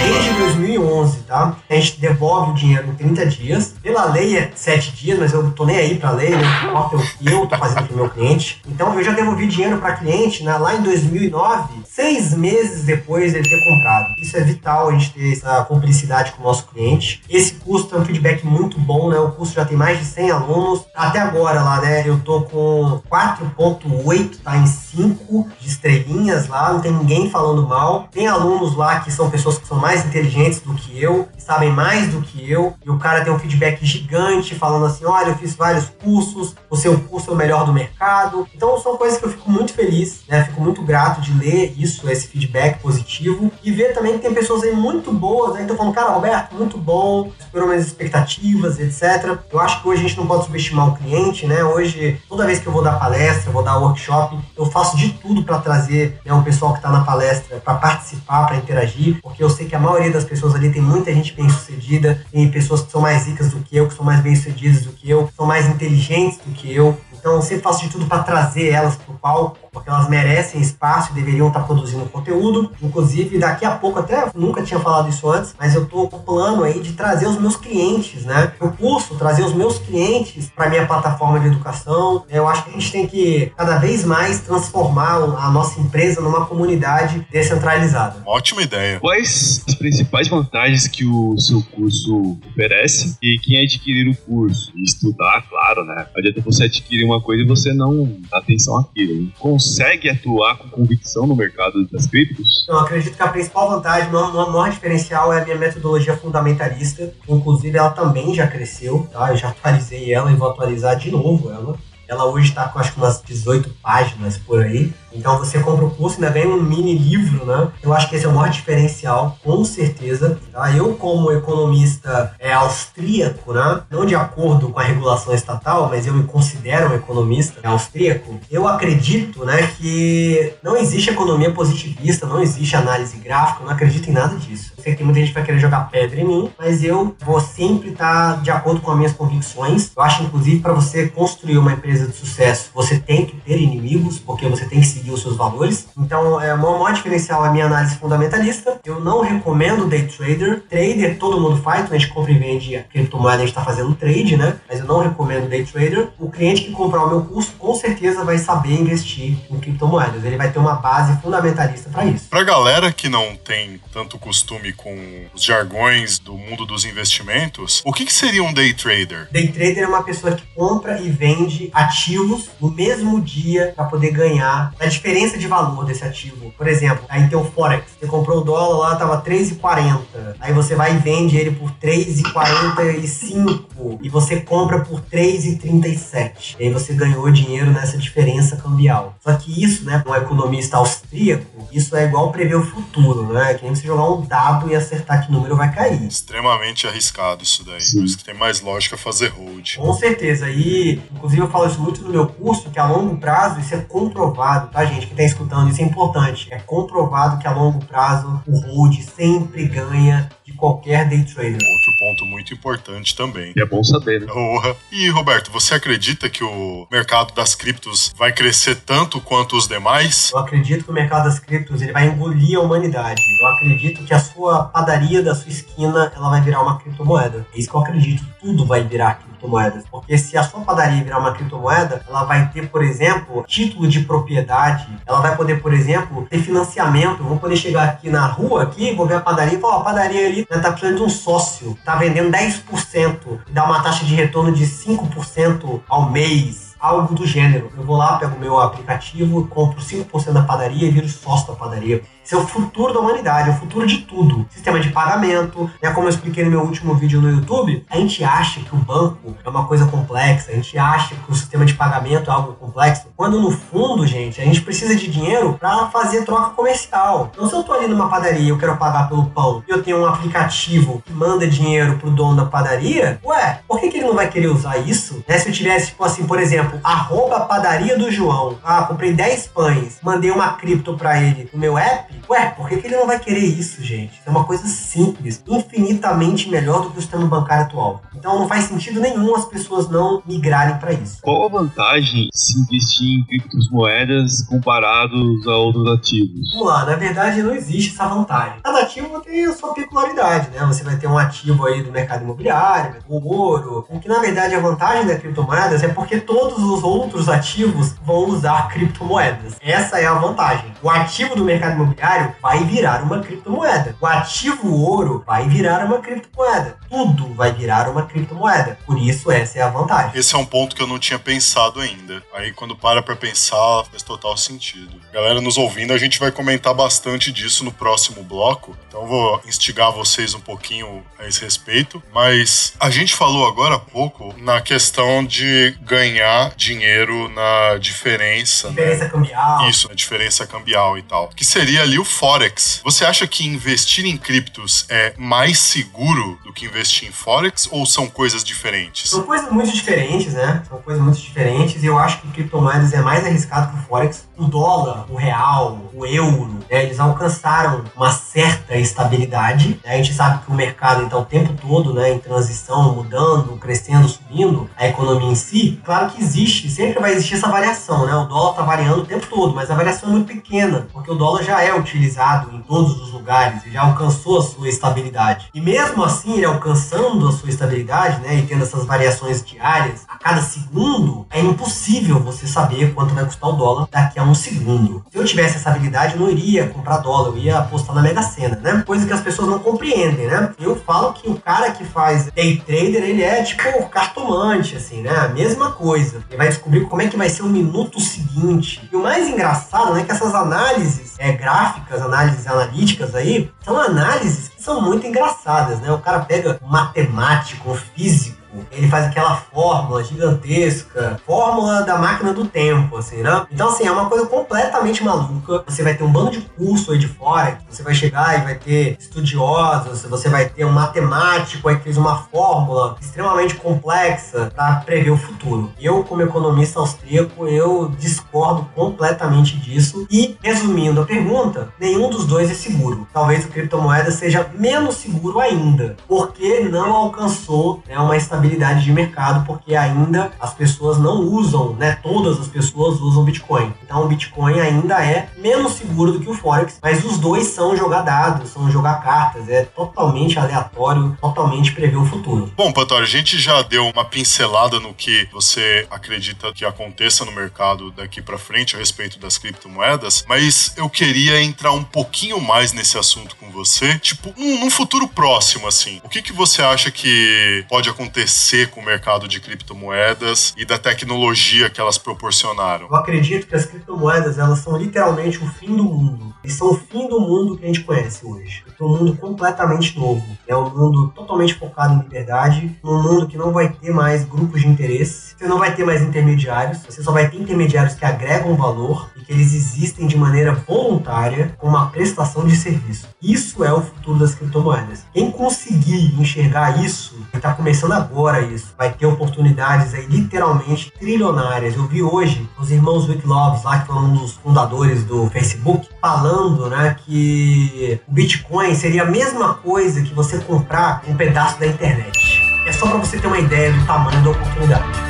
Desde 0.00 0.32
2011, 0.38 1.18
tá? 1.20 1.56
A 1.68 1.74
gente 1.74 2.00
devolve 2.00 2.52
o 2.52 2.54
dinheiro 2.54 2.88
em 2.88 2.94
30 2.94 3.26
dias. 3.26 3.74
Pela 3.82 4.04
lei 4.06 4.36
é 4.36 4.50
7 4.54 4.94
dias, 4.94 5.18
mas 5.18 5.32
eu 5.32 5.50
tô 5.52 5.64
nem 5.64 5.76
aí 5.76 5.96
pra 5.96 6.10
lei, 6.10 6.30
né? 6.30 6.42
Importa 6.64 6.96
o 6.96 7.00
que 7.00 7.32
eu 7.32 7.46
tô 7.46 7.56
fazendo 7.56 7.86
pro 7.86 7.96
meu 7.96 8.10
cliente. 8.10 8.60
Então 8.68 8.94
eu 8.94 9.02
já 9.02 9.12
devolvi 9.12 9.46
dinheiro 9.46 9.78
para 9.78 9.96
cliente 9.96 10.44
né, 10.44 10.56
lá 10.56 10.74
em 10.74 10.82
2009, 10.82 11.82
seis 11.86 12.34
meses 12.34 12.84
depois 12.84 13.32
de 13.32 13.38
ele 13.38 13.48
ter 13.48 13.64
comprado. 13.64 14.06
Isso 14.22 14.36
é 14.36 14.40
vital 14.40 14.88
a 14.88 14.92
gente 14.92 15.12
ter 15.12 15.32
essa 15.32 15.64
cumplicidade 15.64 16.32
com 16.32 16.42
o 16.42 16.46
nosso 16.46 16.66
cliente. 16.66 17.22
Esse 17.28 17.54
curso 17.54 17.86
tem 17.86 17.98
um 17.98 18.04
feedback 18.04 18.44
muito 18.44 18.78
bom, 18.78 19.08
né? 19.08 19.18
O 19.18 19.32
curso 19.32 19.54
já 19.54 19.64
tem 19.64 19.76
mais 19.76 19.98
de 19.98 20.04
100 20.04 20.30
alunos. 20.30 20.84
Até 20.94 21.18
agora 21.20 21.62
lá, 21.62 21.80
né? 21.80 22.02
Eu 22.06 22.18
tô 22.20 22.42
com 22.42 23.00
4.8, 23.10 24.38
tá 24.42 24.56
em 24.56 24.66
5 24.66 25.48
de 25.60 25.68
estrelinha 25.68 26.17
lá, 26.48 26.72
não 26.72 26.80
tem 26.80 26.92
ninguém 26.92 27.30
falando 27.30 27.66
mal. 27.66 28.08
Tem 28.10 28.26
alunos 28.26 28.76
lá 28.76 29.00
que 29.00 29.12
são 29.12 29.30
pessoas 29.30 29.58
que 29.58 29.66
são 29.66 29.78
mais 29.78 30.04
inteligentes 30.04 30.60
do 30.60 30.74
que 30.74 31.00
eu, 31.02 31.28
que 31.34 31.42
sabem 31.42 31.70
mais 31.70 32.08
do 32.08 32.20
que 32.20 32.50
eu, 32.50 32.74
e 32.84 32.90
o 32.90 32.98
cara 32.98 33.24
tem 33.24 33.32
um 33.32 33.38
feedback 33.38 33.84
gigante 33.84 34.54
falando 34.54 34.86
assim: 34.86 35.04
olha, 35.04 35.28
eu 35.28 35.36
fiz 35.36 35.54
vários 35.54 35.88
cursos, 36.02 36.54
o 36.68 36.76
seu 36.76 36.98
curso 36.98 37.30
é 37.30 37.34
o 37.34 37.36
melhor 37.36 37.64
do 37.64 37.72
mercado. 37.72 38.46
Então 38.54 38.78
são 38.80 38.96
coisas 38.96 39.18
que 39.18 39.24
eu 39.24 39.30
fico 39.30 39.50
muito 39.50 39.72
feliz, 39.72 40.22
né? 40.28 40.44
Fico 40.44 40.60
muito 40.60 40.82
grato 40.82 41.20
de 41.20 41.32
ler 41.32 41.74
isso, 41.76 42.08
esse 42.10 42.28
feedback 42.28 42.80
positivo, 42.80 43.50
e 43.62 43.70
ver 43.70 43.94
também 43.94 44.14
que 44.14 44.20
tem 44.20 44.34
pessoas 44.34 44.62
aí 44.62 44.74
muito 44.74 45.12
boas, 45.12 45.54
né? 45.54 45.62
Então 45.62 45.76
falando, 45.76 45.94
cara, 45.94 46.10
Roberto, 46.10 46.54
muito 46.54 46.78
bom, 46.78 47.30
superou 47.38 47.68
minhas 47.68 47.86
expectativas, 47.86 48.78
etc. 48.78 49.38
Eu 49.50 49.60
acho 49.60 49.82
que 49.82 49.88
hoje 49.88 50.04
a 50.04 50.08
gente 50.08 50.18
não 50.18 50.26
pode 50.26 50.44
subestimar 50.44 50.88
o 50.88 50.96
cliente, 50.96 51.46
né? 51.46 51.64
Hoje, 51.64 52.20
toda 52.28 52.46
vez 52.46 52.58
que 52.58 52.66
eu 52.66 52.72
vou 52.72 52.82
dar 52.82 52.98
palestra, 52.98 53.50
vou 53.50 53.62
dar 53.62 53.78
workshop, 53.78 54.38
eu 54.56 54.66
faço 54.66 54.96
de 54.96 55.12
tudo 55.14 55.42
para 55.42 55.58
trazer 55.58 56.07
né, 56.24 56.32
o 56.32 56.42
pessoal 56.42 56.72
que 56.72 56.78
está 56.78 56.90
na 56.90 57.04
palestra 57.04 57.58
para 57.58 57.74
participar, 57.74 58.46
para 58.46 58.56
interagir, 58.56 59.18
porque 59.22 59.42
eu 59.42 59.50
sei 59.50 59.66
que 59.66 59.74
a 59.74 59.78
maioria 59.78 60.10
das 60.10 60.24
pessoas 60.24 60.54
ali 60.54 60.70
tem 60.70 60.82
muita 60.82 61.12
gente 61.12 61.34
bem 61.34 61.48
sucedida, 61.48 62.24
tem 62.30 62.50
pessoas 62.50 62.82
que 62.82 62.90
são 62.90 63.00
mais 63.00 63.26
ricas 63.26 63.50
do 63.50 63.60
que 63.60 63.76
eu, 63.76 63.88
que 63.88 63.94
são 63.94 64.04
mais 64.04 64.20
bem 64.20 64.34
sucedidas 64.34 64.82
do 64.82 64.92
que 64.92 65.10
eu, 65.10 65.26
que 65.26 65.34
são 65.34 65.46
mais 65.46 65.68
inteligentes 65.68 66.38
do 66.38 66.52
que 66.52 66.72
eu. 66.72 66.98
Então 67.12 67.32
eu 67.32 67.42
sempre 67.42 67.62
faço 67.62 67.82
de 67.82 67.90
tudo 67.90 68.06
para 68.06 68.22
trazer 68.22 68.68
elas 68.68 68.96
para 68.96 69.12
o 69.12 69.18
palco, 69.18 69.58
porque 69.78 69.90
elas 69.90 70.08
merecem 70.08 70.60
espaço 70.60 71.12
e 71.12 71.14
deveriam 71.14 71.48
estar 71.48 71.60
produzindo 71.60 72.04
conteúdo. 72.06 72.70
Inclusive, 72.82 73.38
daqui 73.38 73.64
a 73.64 73.72
pouco, 73.72 73.98
até 73.98 74.30
nunca 74.34 74.62
tinha 74.62 74.80
falado 74.80 75.08
isso 75.08 75.28
antes, 75.30 75.54
mas 75.58 75.74
eu 75.74 75.84
estou 75.84 76.08
com 76.08 76.18
plano 76.18 76.64
aí 76.64 76.80
de 76.80 76.92
trazer 76.92 77.26
os 77.26 77.40
meus 77.40 77.56
clientes, 77.56 78.24
né? 78.24 78.52
Eu 78.60 78.72
curso, 78.72 79.16
trazer 79.16 79.42
os 79.44 79.54
meus 79.54 79.78
clientes 79.78 80.50
para 80.54 80.68
minha 80.68 80.86
plataforma 80.86 81.40
de 81.40 81.46
educação. 81.46 82.24
Eu 82.28 82.46
acho 82.48 82.64
que 82.64 82.70
a 82.70 82.72
gente 82.72 82.92
tem 82.92 83.06
que 83.06 83.52
cada 83.56 83.78
vez 83.78 84.04
mais 84.04 84.40
transformar 84.40 85.16
a 85.16 85.50
nossa 85.50 85.80
empresa 85.80 86.20
numa 86.20 86.46
comunidade 86.46 87.26
descentralizada. 87.30 88.16
Ótima 88.26 88.62
ideia. 88.62 88.98
Quais 89.00 89.62
as 89.66 89.74
principais 89.74 90.28
vantagens 90.28 90.86
que 90.88 91.04
o 91.04 91.38
seu 91.38 91.62
curso 91.62 92.38
oferece 92.50 93.16
e 93.22 93.38
quem 93.38 93.62
adquirir 93.62 94.08
o 94.08 94.16
curso 94.16 94.72
e 94.76 94.82
estudar, 94.82 95.44
claro, 95.48 95.84
né? 95.84 96.06
Não 96.12 96.20
adianta 96.20 96.40
você 96.40 96.64
adquirir 96.64 97.04
uma 97.04 97.20
coisa 97.20 97.42
e 97.42 97.46
você 97.46 97.72
não 97.72 98.04
dá 98.30 98.38
atenção 98.38 98.78
àquilo. 98.78 99.30
Consegue 99.68 100.08
atuar 100.08 100.56
com 100.56 100.70
convicção 100.70 101.26
no 101.26 101.36
mercado 101.36 101.86
das 101.92 102.06
criptos? 102.06 102.66
Eu 102.66 102.78
acredito 102.78 103.14
que 103.14 103.22
a 103.22 103.28
principal 103.28 103.68
vantagem, 103.68 104.08
o 104.08 104.50
maior 104.50 104.70
diferencial 104.70 105.30
é 105.30 105.42
a 105.42 105.44
minha 105.44 105.56
metodologia 105.56 106.16
fundamentalista. 106.16 107.12
Inclusive, 107.28 107.76
ela 107.76 107.90
também 107.90 108.34
já 108.34 108.46
cresceu, 108.46 109.06
tá? 109.12 109.30
Eu 109.30 109.36
já 109.36 109.50
atualizei 109.50 110.12
ela 110.12 110.32
e 110.32 110.36
vou 110.36 110.48
atualizar 110.48 110.96
de 110.96 111.10
novo 111.10 111.50
ela. 111.50 111.76
Ela 112.08 112.24
hoje 112.24 112.48
está 112.48 112.66
com 112.68 112.78
acho 112.78 112.92
que 112.94 112.98
umas 112.98 113.20
18 113.20 113.68
páginas 113.82 114.38
por 114.38 114.62
aí. 114.62 114.90
Então 115.12 115.38
você 115.38 115.58
compra 115.60 115.86
o 115.86 115.90
curso 115.90 116.20
e 116.20 116.24
ainda 116.24 116.38
ganha 116.38 116.54
um 116.54 116.62
mini 116.62 116.96
livro, 116.96 117.44
né? 117.44 117.68
Eu 117.82 117.92
acho 117.92 118.08
que 118.08 118.16
esse 118.16 118.24
é 118.24 118.28
o 118.28 118.34
maior 118.34 118.50
diferencial, 118.50 119.38
com 119.42 119.64
certeza. 119.64 120.38
Tá? 120.52 120.70
Eu, 120.72 120.94
como 120.94 121.32
economista 121.32 122.34
é, 122.38 122.52
austríaco, 122.52 123.52
né? 123.52 123.82
Não 123.90 124.04
de 124.04 124.14
acordo 124.14 124.68
com 124.68 124.80
a 124.80 124.82
regulação 124.82 125.34
estatal, 125.34 125.88
mas 125.88 126.06
eu 126.06 126.14
me 126.14 126.24
considero 126.24 126.90
um 126.90 126.94
economista 126.94 127.60
austríaco, 127.68 128.38
eu 128.50 128.66
acredito 128.66 129.44
né, 129.44 129.66
que 129.78 130.52
não 130.62 130.76
existe 130.76 131.10
economia 131.10 131.52
positivista, 131.52 132.26
não 132.26 132.40
existe 132.40 132.76
análise 132.76 133.16
gráfica, 133.18 133.62
eu 133.62 133.66
não 133.66 133.72
acredito 133.72 134.08
em 134.08 134.12
nada 134.12 134.36
disso. 134.36 134.72
Eu 134.76 134.82
sei 134.82 134.94
que 134.94 135.04
muita 135.04 135.20
gente 135.20 135.32
vai 135.32 135.42
querer 135.42 135.58
jogar 135.58 135.90
pedra 135.90 136.20
em 136.20 136.24
mim, 136.24 136.50
mas 136.58 136.82
eu 136.82 137.14
vou 137.24 137.40
sempre 137.40 137.90
estar 137.90 138.34
tá 138.34 138.40
de 138.40 138.50
acordo 138.50 138.80
com 138.80 138.90
as 138.90 138.96
minhas 138.96 139.12
convicções. 139.12 139.90
Eu 139.96 140.02
acho, 140.02 140.22
inclusive, 140.22 140.60
para 140.60 140.72
você 140.72 141.08
construir 141.08 141.58
uma 141.58 141.72
empresa 141.72 142.06
de 142.06 142.14
sucesso, 142.14 142.70
você 142.74 142.98
tem 142.98 143.26
que 143.26 143.36
ter 143.36 143.60
inimigos, 143.60 144.18
porque 144.18 144.48
você 144.48 144.64
tem 144.64 144.80
que 144.80 144.86
seguir 144.98 145.10
os 145.10 145.22
seus 145.22 145.36
valores. 145.36 145.88
Então, 145.96 146.40
é, 146.40 146.52
o 146.54 146.58
maior 146.58 146.92
diferencial 146.92 147.44
é 147.44 147.48
a 147.48 147.52
minha 147.52 147.66
análise 147.66 147.96
fundamentalista. 147.96 148.80
Eu 148.84 149.00
não 149.00 149.20
recomendo 149.20 149.86
day 149.86 150.06
trader. 150.06 150.62
Trader 150.68 151.18
todo 151.18 151.40
mundo 151.40 151.60
faz, 151.62 151.82
quando 151.82 151.94
a 151.94 151.98
gente 151.98 152.12
compra 152.12 152.32
e 152.32 152.38
vende 152.38 152.84
criptomoeda, 152.90 153.36
a 153.36 153.40
gente 153.40 153.48
está 153.48 153.64
fazendo 153.64 153.94
trade, 153.94 154.36
né? 154.36 154.56
Mas 154.68 154.80
eu 154.80 154.86
não 154.86 155.00
recomendo 155.00 155.48
day 155.48 155.64
trader. 155.64 156.08
O 156.18 156.30
cliente 156.30 156.62
que 156.62 156.72
comprar 156.72 157.04
o 157.04 157.08
meu 157.08 157.22
curso, 157.22 157.52
com 157.58 157.74
certeza 157.74 158.24
vai 158.24 158.38
saber 158.38 158.72
investir 158.72 159.38
em 159.50 159.58
criptomoedas. 159.58 160.24
Ele 160.24 160.36
vai 160.36 160.50
ter 160.50 160.58
uma 160.58 160.74
base 160.74 161.20
fundamentalista 161.20 161.90
para 161.90 162.04
isso. 162.04 162.28
Para 162.28 162.42
galera 162.44 162.92
que 162.92 163.08
não 163.08 163.36
tem 163.36 163.80
tanto 163.92 164.18
costume 164.18 164.72
com 164.72 164.96
os 165.34 165.42
jargões 165.42 166.18
do 166.18 166.34
mundo 166.34 166.66
dos 166.66 166.84
investimentos, 166.84 167.82
o 167.84 167.92
que, 167.92 168.04
que 168.04 168.12
seria 168.12 168.42
um 168.42 168.52
day 168.52 168.72
trader? 168.72 169.28
Day 169.30 169.48
trader 169.48 169.84
é 169.84 169.86
uma 169.86 170.02
pessoa 170.02 170.34
que 170.34 170.44
compra 170.54 171.00
e 171.00 171.08
vende 171.08 171.70
ativos 171.72 172.50
no 172.60 172.70
mesmo 172.70 173.20
dia 173.20 173.72
para 173.74 173.84
poder 173.84 174.10
ganhar 174.10 174.72
a 174.78 174.87
diferença 174.88 175.38
de 175.38 175.46
valor 175.46 175.84
desse 175.84 176.04
ativo. 176.04 176.52
Por 176.56 176.66
exemplo, 176.66 177.04
aí 177.08 177.28
tem 177.28 177.38
o 177.38 177.44
Forex. 177.44 177.92
Você 177.98 178.06
comprou 178.06 178.38
o 178.38 178.44
dólar 178.44 178.78
lá, 178.78 178.96
tava 178.96 179.22
3,40. 179.22 180.00
Aí 180.40 180.52
você 180.52 180.74
vai 180.74 180.94
e 180.94 180.98
vende 180.98 181.36
ele 181.36 181.52
por 181.52 181.70
3,45 181.72 183.98
e 184.02 184.08
você 184.08 184.40
compra 184.40 184.80
por 184.80 185.00
3,37. 185.02 186.56
E 186.58 186.64
aí 186.64 186.72
você 186.72 186.94
ganhou 186.94 187.30
dinheiro 187.30 187.70
nessa 187.70 187.98
diferença 187.98 188.56
cambial. 188.56 189.14
Só 189.20 189.34
que 189.34 189.62
isso, 189.62 189.84
né, 189.84 190.02
um 190.06 190.14
economista 190.14 190.78
austríaco, 190.78 191.44
isso 191.72 191.94
é 191.96 192.04
igual 192.04 192.32
prever 192.32 192.56
o 192.56 192.64
futuro, 192.64 193.32
né? 193.32 193.54
Que 193.54 193.64
nem 193.64 193.74
você 193.74 193.86
jogar 193.86 194.10
um 194.10 194.22
dado 194.22 194.70
e 194.70 194.74
acertar 194.74 195.24
que 195.24 195.32
número 195.32 195.56
vai 195.56 195.72
cair. 195.72 196.06
Extremamente 196.06 196.86
arriscado 196.86 197.42
isso 197.42 197.64
daí. 197.64 197.80
Sim. 197.80 197.98
Por 197.98 198.04
isso 198.04 198.18
que 198.18 198.24
tem 198.24 198.34
mais 198.34 198.60
lógica 198.60 198.96
fazer 198.96 199.28
hold. 199.28 199.76
Com 199.76 199.92
certeza. 199.92 200.50
E, 200.50 201.00
inclusive, 201.12 201.42
eu 201.42 201.50
falo 201.50 201.66
isso 201.66 201.80
muito 201.80 202.02
no 202.02 202.10
meu 202.10 202.26
curso, 202.26 202.70
que 202.70 202.78
a 202.78 202.86
longo 202.86 203.16
prazo 203.16 203.60
isso 203.60 203.74
é 203.74 203.78
comprovado, 203.78 204.70
tá, 204.70 204.77
gente? 204.84 205.06
Que 205.06 205.14
tá 205.14 205.22
escutando, 205.22 205.70
isso 205.70 205.80
é 205.80 205.84
importante. 205.84 206.48
É 206.50 206.58
comprovado 206.58 207.38
que 207.38 207.46
a 207.46 207.52
longo 207.52 207.84
prazo 207.84 208.42
o 208.46 208.58
hold 208.60 208.94
sempre 209.00 209.66
ganha 209.66 210.28
de 210.44 210.52
qualquer 210.54 211.08
day 211.08 211.22
trader. 211.24 211.54
Outro 211.54 211.92
ponto 211.98 212.26
muito 212.26 212.54
importante 212.54 213.14
também. 213.14 213.52
E 213.54 213.60
é 213.60 213.66
bom 213.66 213.82
saber, 213.84 214.20
né? 214.20 214.26
Porra. 214.26 214.76
E, 214.90 215.08
Roberto, 215.10 215.50
você 215.50 215.74
acredita 215.74 216.28
que 216.30 216.42
o 216.42 216.86
mercado 216.90 217.34
das 217.34 217.54
criptos 217.54 218.12
vai 218.16 218.32
crescer 218.32 218.76
tanto 218.76 219.20
quanto 219.20 219.56
os 219.56 219.68
demais? 219.68 220.30
Eu 220.32 220.38
acredito 220.38 220.84
que 220.84 220.90
o 220.90 220.94
mercado 220.94 221.24
das 221.24 221.38
criptos 221.38 221.82
ele 221.82 221.92
vai 221.92 222.06
engolir 222.06 222.58
a 222.58 222.62
humanidade. 222.62 223.20
Eu 223.40 223.46
acredito 223.48 224.04
que 224.04 224.14
a 224.14 224.18
sua 224.18 224.64
padaria 224.64 225.22
da 225.22 225.34
sua 225.34 225.50
esquina 225.50 226.10
ela 226.16 226.30
vai 226.30 226.40
virar 226.40 226.62
uma 226.62 226.78
criptomoeda. 226.78 227.46
É 227.54 227.58
isso 227.58 227.70
que 227.70 227.76
eu 227.76 227.80
acredito. 227.80 228.24
Tudo 228.40 228.64
vai 228.64 228.82
virar 228.82 229.20
criptomoedas. 229.38 229.84
Porque 229.90 230.18
se 230.18 230.36
a 230.36 230.42
sua 230.42 230.60
padaria 230.60 231.02
virar 231.02 231.18
uma 231.18 231.32
criptomoeda, 231.32 232.02
ela 232.08 232.24
vai 232.24 232.48
ter, 232.50 232.68
por 232.68 232.82
exemplo, 232.82 233.44
título 233.46 233.88
de 233.88 234.00
propriedade. 234.00 234.88
Ela 235.06 235.20
vai 235.20 235.36
poder, 235.36 235.62
por 235.62 235.72
exemplo, 235.72 236.26
ter 236.28 236.40
financiamento. 236.40 237.22
Vou 237.22 237.38
poder 237.38 237.56
chegar 237.56 237.84
aqui 237.84 238.10
na 238.10 238.26
rua, 238.26 238.64
aqui, 238.64 238.94
vou 238.94 239.06
ver 239.06 239.14
a 239.14 239.20
padaria 239.20 239.56
e 239.56 239.60
falar, 239.60 239.76
a 239.76 239.84
padaria 239.84 240.26
ali 240.26 240.46
né, 240.50 240.58
tá 240.58 240.70
precisando 240.70 240.96
de 240.96 241.02
um 241.02 241.08
sócio. 241.08 241.78
Tá 241.84 241.96
vendendo 241.96 242.30
10% 242.30 243.16
e 243.48 243.52
dá 243.52 243.64
uma 243.64 243.82
taxa 243.82 244.04
de 244.04 244.14
retorno 244.14 244.52
de 244.52 244.66
5% 244.66 245.80
ao 245.88 246.10
mês 246.10 246.68
algo 246.78 247.12
do 247.14 247.26
gênero. 247.26 247.70
Eu 247.76 247.82
vou 247.82 247.96
lá, 247.96 248.18
pego 248.18 248.38
meu 248.38 248.58
aplicativo, 248.60 249.46
compro 249.48 249.80
5% 249.80 250.32
da 250.32 250.42
padaria 250.42 250.86
e 250.86 250.90
viro 250.90 251.08
sócio 251.08 251.48
da 251.48 251.54
padaria. 251.54 252.02
Esse 252.28 252.34
é 252.34 252.38
o 252.38 252.46
futuro 252.46 252.92
da 252.92 253.00
humanidade, 253.00 253.48
é 253.48 253.52
o 253.54 253.56
futuro 253.56 253.86
de 253.86 254.00
tudo. 254.00 254.46
Sistema 254.50 254.78
de 254.78 254.90
pagamento, 254.90 255.70
né? 255.82 255.90
Como 255.92 256.06
eu 256.06 256.10
expliquei 256.10 256.44
no 256.44 256.50
meu 256.50 256.60
último 256.60 256.94
vídeo 256.94 257.22
no 257.22 257.30
YouTube, 257.30 257.86
a 257.88 257.96
gente 257.96 258.22
acha 258.22 258.60
que 258.60 258.74
o 258.74 258.76
banco 258.76 259.34
é 259.42 259.48
uma 259.48 259.64
coisa 259.66 259.86
complexa, 259.86 260.50
a 260.50 260.54
gente 260.54 260.76
acha 260.76 261.14
que 261.14 261.32
o 261.32 261.34
sistema 261.34 261.64
de 261.64 261.72
pagamento 261.72 262.30
é 262.30 262.34
algo 262.34 262.52
complexo, 262.52 263.06
quando 263.16 263.40
no 263.40 263.50
fundo, 263.50 264.06
gente, 264.06 264.42
a 264.42 264.44
gente 264.44 264.60
precisa 264.60 264.94
de 264.94 265.10
dinheiro 265.10 265.56
para 265.58 265.86
fazer 265.86 266.26
troca 266.26 266.50
comercial. 266.50 267.30
Então, 267.32 267.48
se 267.48 267.54
eu 267.54 267.62
tô 267.62 267.72
ali 267.72 267.86
numa 267.86 268.10
padaria 268.10 268.40
e 268.40 268.50
eu 268.50 268.58
quero 268.58 268.76
pagar 268.76 269.08
pelo 269.08 269.24
pão 269.30 269.64
e 269.66 269.70
eu 269.70 269.82
tenho 269.82 270.02
um 270.02 270.06
aplicativo 270.06 271.02
que 271.06 271.12
manda 271.14 271.48
dinheiro 271.48 271.96
pro 271.96 272.10
dono 272.10 272.36
da 272.36 272.44
padaria, 272.44 273.18
ué, 273.24 273.60
por 273.66 273.80
que, 273.80 273.88
que 273.88 273.96
ele 273.96 274.06
não 274.06 274.14
vai 274.14 274.28
querer 274.28 274.48
usar 274.48 274.76
isso? 274.76 275.24
Né? 275.26 275.38
Se 275.38 275.48
eu 275.48 275.52
tivesse, 275.54 275.86
tipo 275.86 276.04
assim, 276.04 276.26
por 276.26 276.38
exemplo, 276.38 276.78
arroba 276.84 277.40
padaria 277.40 277.96
do 277.96 278.10
João, 278.10 278.58
ah, 278.62 278.82
comprei 278.82 279.14
10 279.14 279.46
pães, 279.46 279.98
mandei 280.02 280.30
uma 280.30 280.52
cripto 280.52 280.92
para 280.92 281.22
ele 281.22 281.48
no 281.54 281.58
meu 281.58 281.78
app, 281.78 282.17
Ué, 282.28 282.46
por 282.50 282.68
que, 282.68 282.76
que 282.78 282.86
ele 282.86 282.96
não 282.96 283.06
vai 283.06 283.18
querer 283.18 283.44
isso, 283.44 283.82
gente? 283.82 284.20
É 284.24 284.30
uma 284.30 284.44
coisa 284.44 284.66
simples, 284.66 285.42
infinitamente 285.46 286.48
melhor 286.48 286.82
do 286.82 286.90
que 286.90 286.98
o 286.98 287.00
sistema 287.00 287.26
bancário 287.26 287.64
atual. 287.64 288.02
Então 288.14 288.38
não 288.38 288.48
faz 288.48 288.64
sentido 288.64 289.00
nenhum 289.00 289.34
as 289.34 289.44
pessoas 289.44 289.88
não 289.88 290.22
migrarem 290.26 290.76
para 290.78 290.92
isso. 290.92 291.18
Qual 291.22 291.46
a 291.46 291.48
vantagem 291.48 292.28
de 292.32 292.38
se 292.38 292.58
investir 292.58 293.20
em 293.20 293.24
criptomoedas 293.24 294.42
comparados 294.42 295.46
a 295.46 295.56
outros 295.56 295.86
ativos? 295.92 296.52
Vamos 296.52 296.66
lá, 296.66 296.84
na 296.84 296.96
verdade 296.96 297.42
não 297.42 297.54
existe 297.54 297.94
essa 297.94 298.08
vantagem. 298.08 298.60
Cada 298.62 298.80
ativo 298.80 299.20
tem 299.20 299.44
a 299.44 299.54
sua 299.54 299.74
peculiaridade, 299.74 300.50
né? 300.50 300.64
Você 300.66 300.82
vai 300.82 300.96
ter 300.96 301.06
um 301.06 301.18
ativo 301.18 301.66
aí 301.66 301.82
do 301.82 301.92
mercado 301.92 302.24
imobiliário, 302.24 302.96
o 303.08 303.16
ouro, 303.34 303.86
o 303.88 304.00
que 304.00 304.08
na 304.08 304.18
verdade 304.18 304.54
a 304.54 304.60
vantagem 304.60 305.06
das 305.06 305.20
criptomoedas 305.20 305.82
é 305.82 305.88
porque 305.88 306.18
todos 306.18 306.62
os 306.62 306.82
outros 306.82 307.28
ativos 307.28 307.94
vão 308.04 308.26
usar 308.26 308.68
criptomoedas. 308.68 309.56
Essa 309.60 309.98
é 309.98 310.06
a 310.06 310.14
vantagem. 310.14 310.72
O 310.82 310.90
ativo 310.90 311.36
do 311.36 311.44
mercado 311.44 311.74
imobiliário 311.74 312.07
vai 312.40 312.64
virar 312.64 313.02
uma 313.02 313.20
criptomoeda. 313.20 313.96
O 314.00 314.06
ativo 314.06 314.72
ouro 314.72 315.24
vai 315.26 315.48
virar 315.48 315.84
uma 315.84 315.98
criptomoeda. 315.98 316.76
Tudo 316.88 317.34
vai 317.34 317.52
virar 317.52 317.88
uma 317.88 318.02
criptomoeda 318.02 318.18
criptomoeda. 318.18 318.78
Por 318.86 318.98
isso, 318.98 319.30
essa 319.30 319.58
é 319.58 319.62
a 319.62 319.68
vantagem. 319.68 320.18
Esse 320.18 320.34
é 320.34 320.38
um 320.38 320.44
ponto 320.44 320.74
que 320.74 320.82
eu 320.82 320.86
não 320.86 320.98
tinha 320.98 321.18
pensado 321.18 321.80
ainda. 321.80 322.22
Aí, 322.34 322.52
quando 322.52 322.76
para 322.76 323.02
pra 323.02 323.16
pensar, 323.16 323.84
faz 323.90 324.02
total 324.02 324.36
sentido. 324.36 325.00
Galera 325.12 325.40
nos 325.40 325.56
ouvindo, 325.56 325.92
a 325.92 325.98
gente 325.98 326.18
vai 326.18 326.30
comentar 326.30 326.74
bastante 326.74 327.32
disso 327.32 327.64
no 327.64 327.72
próximo 327.72 328.22
bloco. 328.22 328.76
Então, 328.88 329.06
vou 329.06 329.40
instigar 329.46 329.92
vocês 329.92 330.34
um 330.34 330.40
pouquinho 330.40 331.04
a 331.18 331.26
esse 331.26 331.42
respeito. 331.42 332.02
Mas 332.12 332.74
a 332.80 332.90
gente 332.90 333.14
falou 333.14 333.46
agora 333.46 333.76
há 333.76 333.78
pouco 333.78 334.34
na 334.38 334.60
questão 334.60 335.24
de 335.24 335.76
ganhar 335.82 336.52
dinheiro 336.56 337.28
na 337.28 337.78
diferença. 337.78 338.68
Né? 338.68 338.74
Diferença 338.74 339.04
né? 339.04 339.10
cambial. 339.10 339.70
Isso, 339.70 339.88
na 339.88 339.94
diferença 339.94 340.46
cambial 340.46 340.98
e 340.98 341.02
tal. 341.02 341.28
Que 341.28 341.44
seria 341.44 341.82
ali 341.82 341.97
o 341.98 342.04
Forex. 342.04 342.80
Você 342.84 343.04
acha 343.04 343.26
que 343.26 343.46
investir 343.46 344.04
em 344.04 344.16
criptos 344.16 344.86
é 344.88 345.14
mais 345.16 345.58
seguro 345.58 346.38
do 346.44 346.52
que 346.52 346.66
investir 346.66 347.08
em 347.08 347.12
Forex 347.12 347.68
ou 347.70 347.84
são 347.86 348.08
coisas 348.08 348.44
diferentes? 348.44 349.10
São 349.10 349.22
coisas 349.22 349.50
muito 349.50 349.72
diferentes, 349.72 350.34
né? 350.34 350.62
São 350.68 350.78
coisas 350.82 351.02
muito 351.02 351.18
diferentes. 351.18 351.82
E 351.82 351.86
eu 351.86 351.98
acho 351.98 352.20
que 352.20 352.28
criptomoedas 352.28 352.92
é 352.92 353.00
mais 353.00 353.24
arriscado 353.24 353.72
que 353.72 353.78
o 353.78 353.86
Forex. 353.86 354.27
O 354.38 354.44
dólar, 354.44 355.06
o 355.10 355.16
real, 355.16 355.78
o 355.92 356.06
euro, 356.06 356.58
né? 356.70 356.84
eles 356.84 357.00
alcançaram 357.00 357.82
uma 357.96 358.10
certa 358.10 358.76
estabilidade. 358.76 359.80
Né? 359.84 359.94
A 359.94 359.96
gente 359.96 360.14
sabe 360.14 360.44
que 360.44 360.50
o 360.50 360.54
mercado 360.54 361.04
está 361.04 361.18
o 361.18 361.24
tempo 361.24 361.52
todo 361.60 361.92
né, 361.92 362.12
em 362.12 362.18
transição, 362.18 362.94
mudando, 362.94 363.56
crescendo, 363.58 364.08
subindo, 364.08 364.70
a 364.76 364.86
economia 364.86 365.30
em 365.30 365.34
si. 365.34 365.80
Claro 365.84 366.10
que 366.10 366.22
existe, 366.22 366.70
sempre 366.70 367.00
vai 367.00 367.12
existir 367.12 367.34
essa 367.34 367.48
variação, 367.48 368.06
né? 368.06 368.14
O 368.14 368.24
dólar 368.26 368.50
está 368.52 368.62
variando 368.62 369.02
o 369.02 369.06
tempo 369.06 369.26
todo, 369.26 369.54
mas 369.54 369.70
a 369.70 369.74
variação 369.74 370.08
é 370.08 370.12
muito 370.12 370.32
pequena, 370.32 370.86
porque 370.92 371.10
o 371.10 371.14
dólar 371.14 371.42
já 371.42 371.62
é 371.62 371.74
utilizado 371.74 372.54
em 372.54 372.60
todos 372.62 373.00
os 373.00 373.12
lugares 373.12 373.64
e 373.66 373.70
já 373.70 373.82
alcançou 373.82 374.38
a 374.38 374.42
sua 374.42 374.68
estabilidade. 374.68 375.48
E 375.52 375.60
mesmo 375.60 376.04
assim, 376.04 376.34
ele 376.34 376.44
alcançando 376.44 377.26
a 377.28 377.32
sua 377.32 377.48
estabilidade, 377.48 378.20
né, 378.20 378.36
e 378.36 378.42
tendo 378.42 378.62
essas 378.62 378.84
variações 378.84 379.42
diárias 379.42 380.04
a 380.08 380.16
cada 380.16 380.40
segundo, 380.40 381.26
é 381.30 381.40
impossível 381.40 382.20
você 382.20 382.46
saber 382.46 382.94
quanto 382.94 383.14
vai 383.14 383.24
custar 383.24 383.50
o 383.50 383.54
dólar 383.54 383.88
daqui 383.90 384.18
a 384.18 384.22
um 384.22 384.27
segundo. 384.34 385.04
Se 385.10 385.18
eu 385.18 385.24
tivesse 385.24 385.56
essa 385.56 385.70
habilidade, 385.70 386.14
eu 386.14 386.20
não 386.20 386.30
iria 386.30 386.68
comprar 386.68 386.98
dólar, 386.98 387.28
eu 387.28 387.38
ia 387.38 387.58
apostar 387.58 387.94
na 387.94 388.02
Mega 388.02 388.22
Sena, 388.22 388.58
né? 388.62 388.82
Coisa 388.86 389.06
que 389.06 389.12
as 389.12 389.20
pessoas 389.20 389.48
não 389.48 389.58
compreendem, 389.58 390.26
né? 390.26 390.52
Eu 390.60 390.76
falo 390.76 391.12
que 391.12 391.28
o 391.28 391.36
cara 391.36 391.70
que 391.70 391.84
faz 391.84 392.30
day 392.32 392.56
trader, 392.64 393.02
ele 393.02 393.22
é 393.22 393.42
tipo 393.42 393.86
cartomante, 393.88 394.76
assim, 394.76 395.02
né? 395.02 395.10
A 395.10 395.28
mesma 395.28 395.72
coisa. 395.72 396.22
Ele 396.28 396.36
vai 396.36 396.48
descobrir 396.48 396.86
como 396.86 397.02
é 397.02 397.08
que 397.08 397.16
vai 397.16 397.28
ser 397.28 397.42
o 397.42 397.48
minuto 397.48 398.00
seguinte. 398.00 398.88
E 398.90 398.96
o 398.96 399.02
mais 399.02 399.28
engraçado, 399.28 399.94
né, 399.94 400.02
é 400.02 400.04
que 400.04 400.12
essas 400.12 400.34
análises 400.34 401.14
é, 401.18 401.32
gráficas, 401.32 402.00
análises 402.00 402.46
analíticas 402.46 403.14
aí, 403.14 403.50
são 403.64 403.78
análises 403.78 404.48
que 404.48 404.62
são 404.62 404.80
muito 404.80 405.06
engraçadas, 405.06 405.80
né? 405.80 405.90
O 405.92 405.98
cara 405.98 406.20
pega 406.20 406.58
um 406.62 406.68
matemático, 406.68 407.70
um 407.70 407.74
físico, 407.74 408.37
ele 408.72 408.88
faz 408.88 409.06
aquela 409.06 409.36
fórmula 409.36 410.02
gigantesca, 410.02 411.20
fórmula 411.26 411.82
da 411.82 411.98
máquina 411.98 412.32
do 412.32 412.46
tempo, 412.46 412.96
assim, 412.96 413.18
né? 413.18 413.46
Então, 413.50 413.68
assim, 413.68 413.86
é 413.86 413.90
uma 413.90 414.06
coisa 414.06 414.26
completamente 414.26 415.04
maluca. 415.04 415.64
Você 415.66 415.82
vai 415.82 415.94
ter 415.94 416.04
um 416.04 416.10
bando 416.10 416.30
de 416.30 416.40
curso 416.40 416.92
aí 416.92 416.98
de 416.98 417.08
fora, 417.08 417.58
você 417.68 417.82
vai 417.82 417.94
chegar 417.94 418.38
e 418.38 418.44
vai 418.44 418.54
ter 418.54 418.96
estudiosos, 418.98 420.02
você 420.02 420.28
vai 420.28 420.48
ter 420.48 420.64
um 420.64 420.72
matemático 420.72 421.68
aí 421.68 421.76
que 421.76 421.84
fez 421.84 421.96
uma 421.96 422.22
fórmula 422.24 422.96
extremamente 423.00 423.54
complexa 423.54 424.50
para 424.54 424.76
prever 424.76 425.10
o 425.10 425.16
futuro. 425.16 425.70
Eu, 425.80 426.02
como 426.04 426.22
economista 426.22 426.80
austríaco, 426.80 427.46
eu 427.46 427.90
discordo 427.98 428.66
completamente 428.74 429.56
disso. 429.56 430.06
E, 430.10 430.36
resumindo 430.42 431.00
a 431.00 431.04
pergunta, 431.04 431.68
nenhum 431.78 432.10
dos 432.10 432.26
dois 432.26 432.50
é 432.50 432.54
seguro. 432.54 433.06
Talvez 433.12 433.44
o 433.44 433.48
criptomoeda 433.48 434.10
seja 434.10 434.48
menos 434.54 434.96
seguro 434.96 435.40
ainda, 435.40 435.96
porque 436.06 436.60
não 436.60 436.94
alcançou 436.94 437.82
né, 437.86 437.98
uma 437.98 438.16
estabilidade 438.16 438.37
estabilidade 438.38 438.84
de 438.84 438.92
mercado, 438.92 439.44
porque 439.44 439.74
ainda 439.74 440.30
as 440.40 440.54
pessoas 440.54 440.98
não 440.98 441.20
usam, 441.20 441.74
né? 441.74 441.98
Todas 442.02 442.40
as 442.40 442.46
pessoas 442.46 443.00
usam 443.00 443.24
Bitcoin. 443.24 443.74
Então 443.82 444.04
o 444.04 444.08
Bitcoin 444.08 444.60
ainda 444.60 445.04
é 445.04 445.28
menos 445.36 445.72
seguro 445.74 446.12
do 446.12 446.20
que 446.20 446.30
o 446.30 446.34
Forex, 446.34 446.78
mas 446.82 447.04
os 447.04 447.18
dois 447.18 447.48
são 447.48 447.76
jogar 447.76 448.02
dados, 448.02 448.50
são 448.50 448.70
jogar 448.70 449.02
cartas, 449.02 449.48
é 449.48 449.64
totalmente 449.64 450.38
aleatório, 450.38 451.16
totalmente 451.20 451.72
prever 451.72 451.96
o 451.96 452.04
futuro. 452.04 452.52
Bom, 452.56 452.72
Pantório, 452.72 453.04
a 453.04 453.08
gente 453.08 453.38
já 453.38 453.62
deu 453.62 453.86
uma 453.88 454.04
pincelada 454.04 454.78
no 454.78 454.94
que 454.94 455.28
você 455.32 455.86
acredita 455.90 456.52
que 456.52 456.64
aconteça 456.64 457.24
no 457.24 457.32
mercado 457.32 457.90
daqui 457.90 458.22
para 458.22 458.38
frente 458.38 458.76
a 458.76 458.78
respeito 458.78 459.18
das 459.18 459.36
criptomoedas, 459.36 460.24
mas 460.28 460.72
eu 460.76 460.88
queria 460.88 461.42
entrar 461.42 461.72
um 461.72 461.82
pouquinho 461.82 462.40
mais 462.40 462.72
nesse 462.72 462.96
assunto 462.96 463.36
com 463.36 463.50
você, 463.50 463.98
tipo, 463.98 464.32
num, 464.36 464.60
num 464.60 464.70
futuro 464.70 465.08
próximo, 465.08 465.66
assim. 465.66 466.00
O 466.04 466.08
que, 466.08 466.22
que 466.22 466.32
você 466.32 466.62
acha 466.62 466.90
que 466.90 467.64
pode 467.68 467.88
acontecer 467.88 468.27
acontecer 468.28 468.68
com 468.68 468.80
o 468.80 468.84
mercado 468.84 469.26
de 469.26 469.40
criptomoedas 469.40 470.52
e 470.56 470.64
da 470.64 470.76
tecnologia 470.76 471.70
que 471.70 471.80
elas 471.80 471.96
proporcionaram? 471.96 472.86
Eu 472.86 472.96
acredito 472.96 473.46
que 473.46 473.54
as 473.54 473.64
criptomoedas 473.64 474.38
elas 474.38 474.58
são 474.58 474.76
literalmente 474.76 475.38
o 475.38 475.46
fim 475.46 475.74
do 475.74 475.84
mundo. 475.84 476.34
Eles 476.44 476.56
são 476.56 476.70
o 476.70 476.76
fim 476.76 477.08
do 477.08 477.18
mundo 477.18 477.56
que 477.56 477.64
a 477.64 477.66
gente 477.66 477.80
conhece 477.80 478.24
hoje. 478.24 478.64
É 478.78 478.84
um 478.84 478.88
mundo 478.88 479.16
completamente 479.16 479.98
novo. 479.98 480.24
É 480.46 480.54
um 480.54 480.70
mundo 480.70 481.08
totalmente 481.08 481.54
focado 481.54 481.94
em 481.94 482.02
liberdade, 482.02 482.78
um 482.84 483.02
mundo 483.02 483.26
que 483.26 483.36
não 483.36 483.50
vai 483.50 483.70
ter 483.70 483.90
mais 483.90 484.24
grupos 484.24 484.60
de 484.60 484.68
interesse, 484.68 485.34
você 485.36 485.46
não 485.46 485.58
vai 485.58 485.74
ter 485.74 485.84
mais 485.84 486.02
intermediários, 486.02 486.78
você 486.84 487.02
só 487.02 487.12
vai 487.12 487.28
ter 487.28 487.38
intermediários 487.38 487.94
que 487.94 488.04
agregam 488.04 488.54
valor 488.56 489.10
e 489.16 489.24
que 489.24 489.32
eles 489.32 489.54
existem 489.54 490.06
de 490.06 490.16
maneira 490.16 490.52
voluntária 490.52 491.54
com 491.58 491.68
uma 491.68 491.90
prestação 491.90 492.46
de 492.46 492.54
serviço. 492.54 493.08
Isso 493.22 493.64
é 493.64 493.72
o 493.72 493.82
futuro 493.82 494.18
das 494.18 494.34
criptomoedas. 494.34 495.04
Quem 495.12 495.30
conseguir 495.30 496.14
enxergar 496.20 496.84
isso, 496.84 497.16
está 497.38 497.54
começando 497.54 497.92
agora 497.92 498.17
agora 498.18 498.40
isso. 498.40 498.74
Vai 498.76 498.92
ter 498.92 499.06
oportunidades 499.06 499.94
aí 499.94 500.04
literalmente 500.06 500.90
trilionárias. 500.98 501.76
Eu 501.76 501.86
vi 501.86 502.02
hoje 502.02 502.48
os 502.58 502.70
irmãos 502.70 503.08
Wickloves 503.08 503.62
lá, 503.62 503.78
que 503.78 503.86
foram 503.86 504.06
um 504.06 504.16
dos 504.16 504.32
fundadores 504.32 505.04
do 505.04 505.30
Facebook, 505.30 505.88
falando 506.00 506.68
né, 506.68 506.96
que 507.04 508.00
o 508.08 508.12
Bitcoin 508.12 508.74
seria 508.74 509.04
a 509.04 509.06
mesma 509.06 509.54
coisa 509.54 510.02
que 510.02 510.12
você 510.12 510.38
comprar 510.38 511.02
um 511.06 511.16
pedaço 511.16 511.60
da 511.60 511.66
internet. 511.68 512.42
É 512.66 512.72
só 512.72 512.88
para 512.88 512.98
você 512.98 513.18
ter 513.18 513.28
uma 513.28 513.38
ideia 513.38 513.72
do 513.72 513.86
tamanho 513.86 514.20
da 514.22 514.30
oportunidade. 514.30 515.08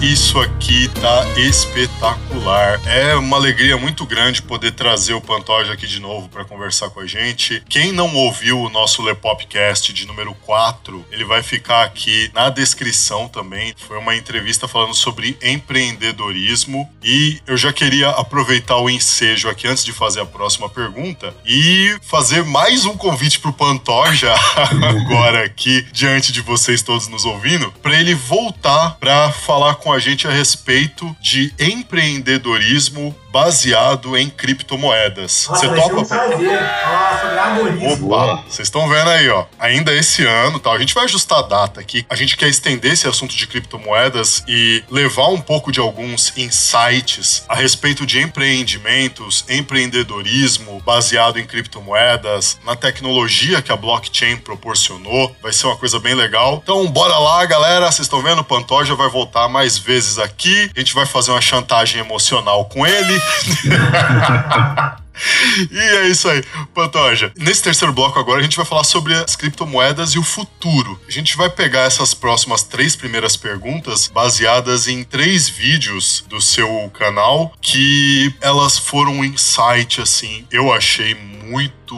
Isso 0.00 0.38
aqui 0.38 0.88
tá 1.00 1.26
espetacular. 1.38 2.80
É 2.86 3.16
uma 3.16 3.38
alegria 3.38 3.78
muito 3.78 4.04
grande 4.04 4.42
poder 4.42 4.72
trazer 4.72 5.14
o 5.14 5.20
Pantoja 5.20 5.72
aqui 5.72 5.86
de 5.86 5.98
novo 5.98 6.28
para 6.28 6.44
conversar 6.44 6.90
com 6.90 7.00
a 7.00 7.06
gente. 7.06 7.62
Quem 7.68 7.92
não 7.92 8.14
ouviu 8.14 8.60
o 8.60 8.68
nosso 8.68 9.02
Lepopcast 9.02 9.92
de 9.92 10.06
número 10.06 10.34
4, 10.44 11.04
ele 11.10 11.24
vai 11.24 11.42
ficar 11.42 11.82
aqui 11.84 12.30
na 12.34 12.50
descrição 12.50 13.26
também. 13.26 13.74
Foi 13.88 13.98
uma 13.98 14.14
entrevista 14.14 14.68
falando 14.68 14.94
sobre 14.94 15.36
empreendedorismo 15.42 16.88
e 17.02 17.40
eu 17.46 17.56
já 17.56 17.72
queria 17.72 18.10
aproveitar 18.10 18.76
o 18.76 18.90
ensejo 18.90 19.48
aqui 19.48 19.66
antes 19.66 19.84
de 19.84 19.92
fazer 19.92 20.20
a 20.20 20.26
próxima 20.26 20.68
pergunta 20.68 21.34
e 21.44 21.96
fazer 22.02 22.44
mais 22.44 22.84
um 22.84 22.96
convite 22.96 23.40
pro 23.40 23.52
Pantoja 23.52 24.34
agora 24.82 25.44
aqui 25.44 25.86
diante 25.90 26.32
de 26.32 26.42
vocês 26.42 26.82
todos 26.82 27.08
nos 27.08 27.24
ouvindo, 27.24 27.72
para 27.82 27.98
ele 27.98 28.14
voltar 28.14 28.96
para 29.00 29.32
falar 29.32 29.76
com 29.76 29.85
a 29.92 29.98
gente 29.98 30.26
a 30.26 30.30
respeito 30.30 31.16
de 31.20 31.52
empreendedorismo 31.58 33.14
baseado 33.30 34.16
em 34.16 34.28
criptomoedas. 34.28 35.46
Você 35.48 35.68
topa? 35.68 36.04
Sobre 36.04 37.38
arborismo. 37.38 38.12
Opa, 38.12 38.42
vocês 38.48 38.66
estão 38.66 38.88
vendo 38.88 39.10
aí, 39.10 39.28
ó. 39.28 39.44
Ainda 39.58 39.92
esse 39.94 40.24
ano, 40.24 40.58
tá? 40.58 40.72
A 40.72 40.78
gente 40.78 40.94
vai 40.94 41.04
ajustar 41.04 41.38
a 41.40 41.42
data 41.42 41.80
aqui. 41.80 42.04
A 42.08 42.16
gente 42.16 42.36
quer 42.36 42.48
estender 42.48 42.92
esse 42.92 43.08
assunto 43.08 43.34
de 43.34 43.46
criptomoedas 43.46 44.42
e 44.48 44.82
levar 44.90 45.28
um 45.28 45.40
pouco 45.40 45.70
de 45.70 45.80
alguns 45.80 46.36
insights 46.36 47.44
a 47.48 47.54
respeito 47.54 48.06
de 48.06 48.20
empreendimentos, 48.20 49.44
empreendedorismo 49.48 50.80
baseado 50.84 51.38
em 51.38 51.46
criptomoedas, 51.46 52.58
na 52.64 52.76
tecnologia 52.76 53.62
que 53.62 53.72
a 53.72 53.76
blockchain 53.76 54.36
proporcionou. 54.36 55.34
Vai 55.42 55.52
ser 55.52 55.66
uma 55.66 55.76
coisa 55.76 55.98
bem 55.98 56.14
legal. 56.14 56.60
Então, 56.62 56.86
bora 56.86 57.18
lá, 57.18 57.44
galera. 57.44 57.90
Vocês 57.90 58.06
estão 58.06 58.22
vendo? 58.22 58.40
O 58.40 58.44
Pantoja 58.44 58.94
vai 58.94 59.08
voltar 59.08 59.48
mais 59.48 59.78
vezes 59.78 60.18
aqui. 60.18 60.70
A 60.74 60.78
gente 60.78 60.94
vai 60.94 61.06
fazer 61.06 61.30
uma 61.30 61.40
chantagem 61.40 62.00
emocional 62.00 62.64
com 62.66 62.86
ele. 62.86 63.20
e 65.70 65.78
é 65.78 66.08
isso 66.08 66.28
aí, 66.28 66.42
Pantoja. 66.74 67.32
Nesse 67.36 67.62
terceiro 67.62 67.92
bloco 67.92 68.18
agora 68.18 68.40
a 68.40 68.42
gente 68.42 68.56
vai 68.56 68.66
falar 68.66 68.84
sobre 68.84 69.14
as 69.14 69.36
criptomoedas 69.36 70.10
e 70.10 70.18
o 70.18 70.22
futuro. 70.22 71.00
A 71.08 71.10
gente 71.10 71.36
vai 71.36 71.48
pegar 71.48 71.82
essas 71.82 72.14
próximas 72.14 72.62
três 72.62 72.96
primeiras 72.96 73.36
perguntas 73.36 74.08
baseadas 74.08 74.88
em 74.88 75.04
três 75.04 75.48
vídeos 75.48 76.24
do 76.28 76.40
seu 76.40 76.90
canal 76.90 77.52
que 77.60 78.34
elas 78.40 78.78
foram 78.78 79.16
um 79.16 79.24
insight 79.24 80.00
assim, 80.00 80.46
eu 80.50 80.72
achei 80.72 81.14
muito 81.14 81.96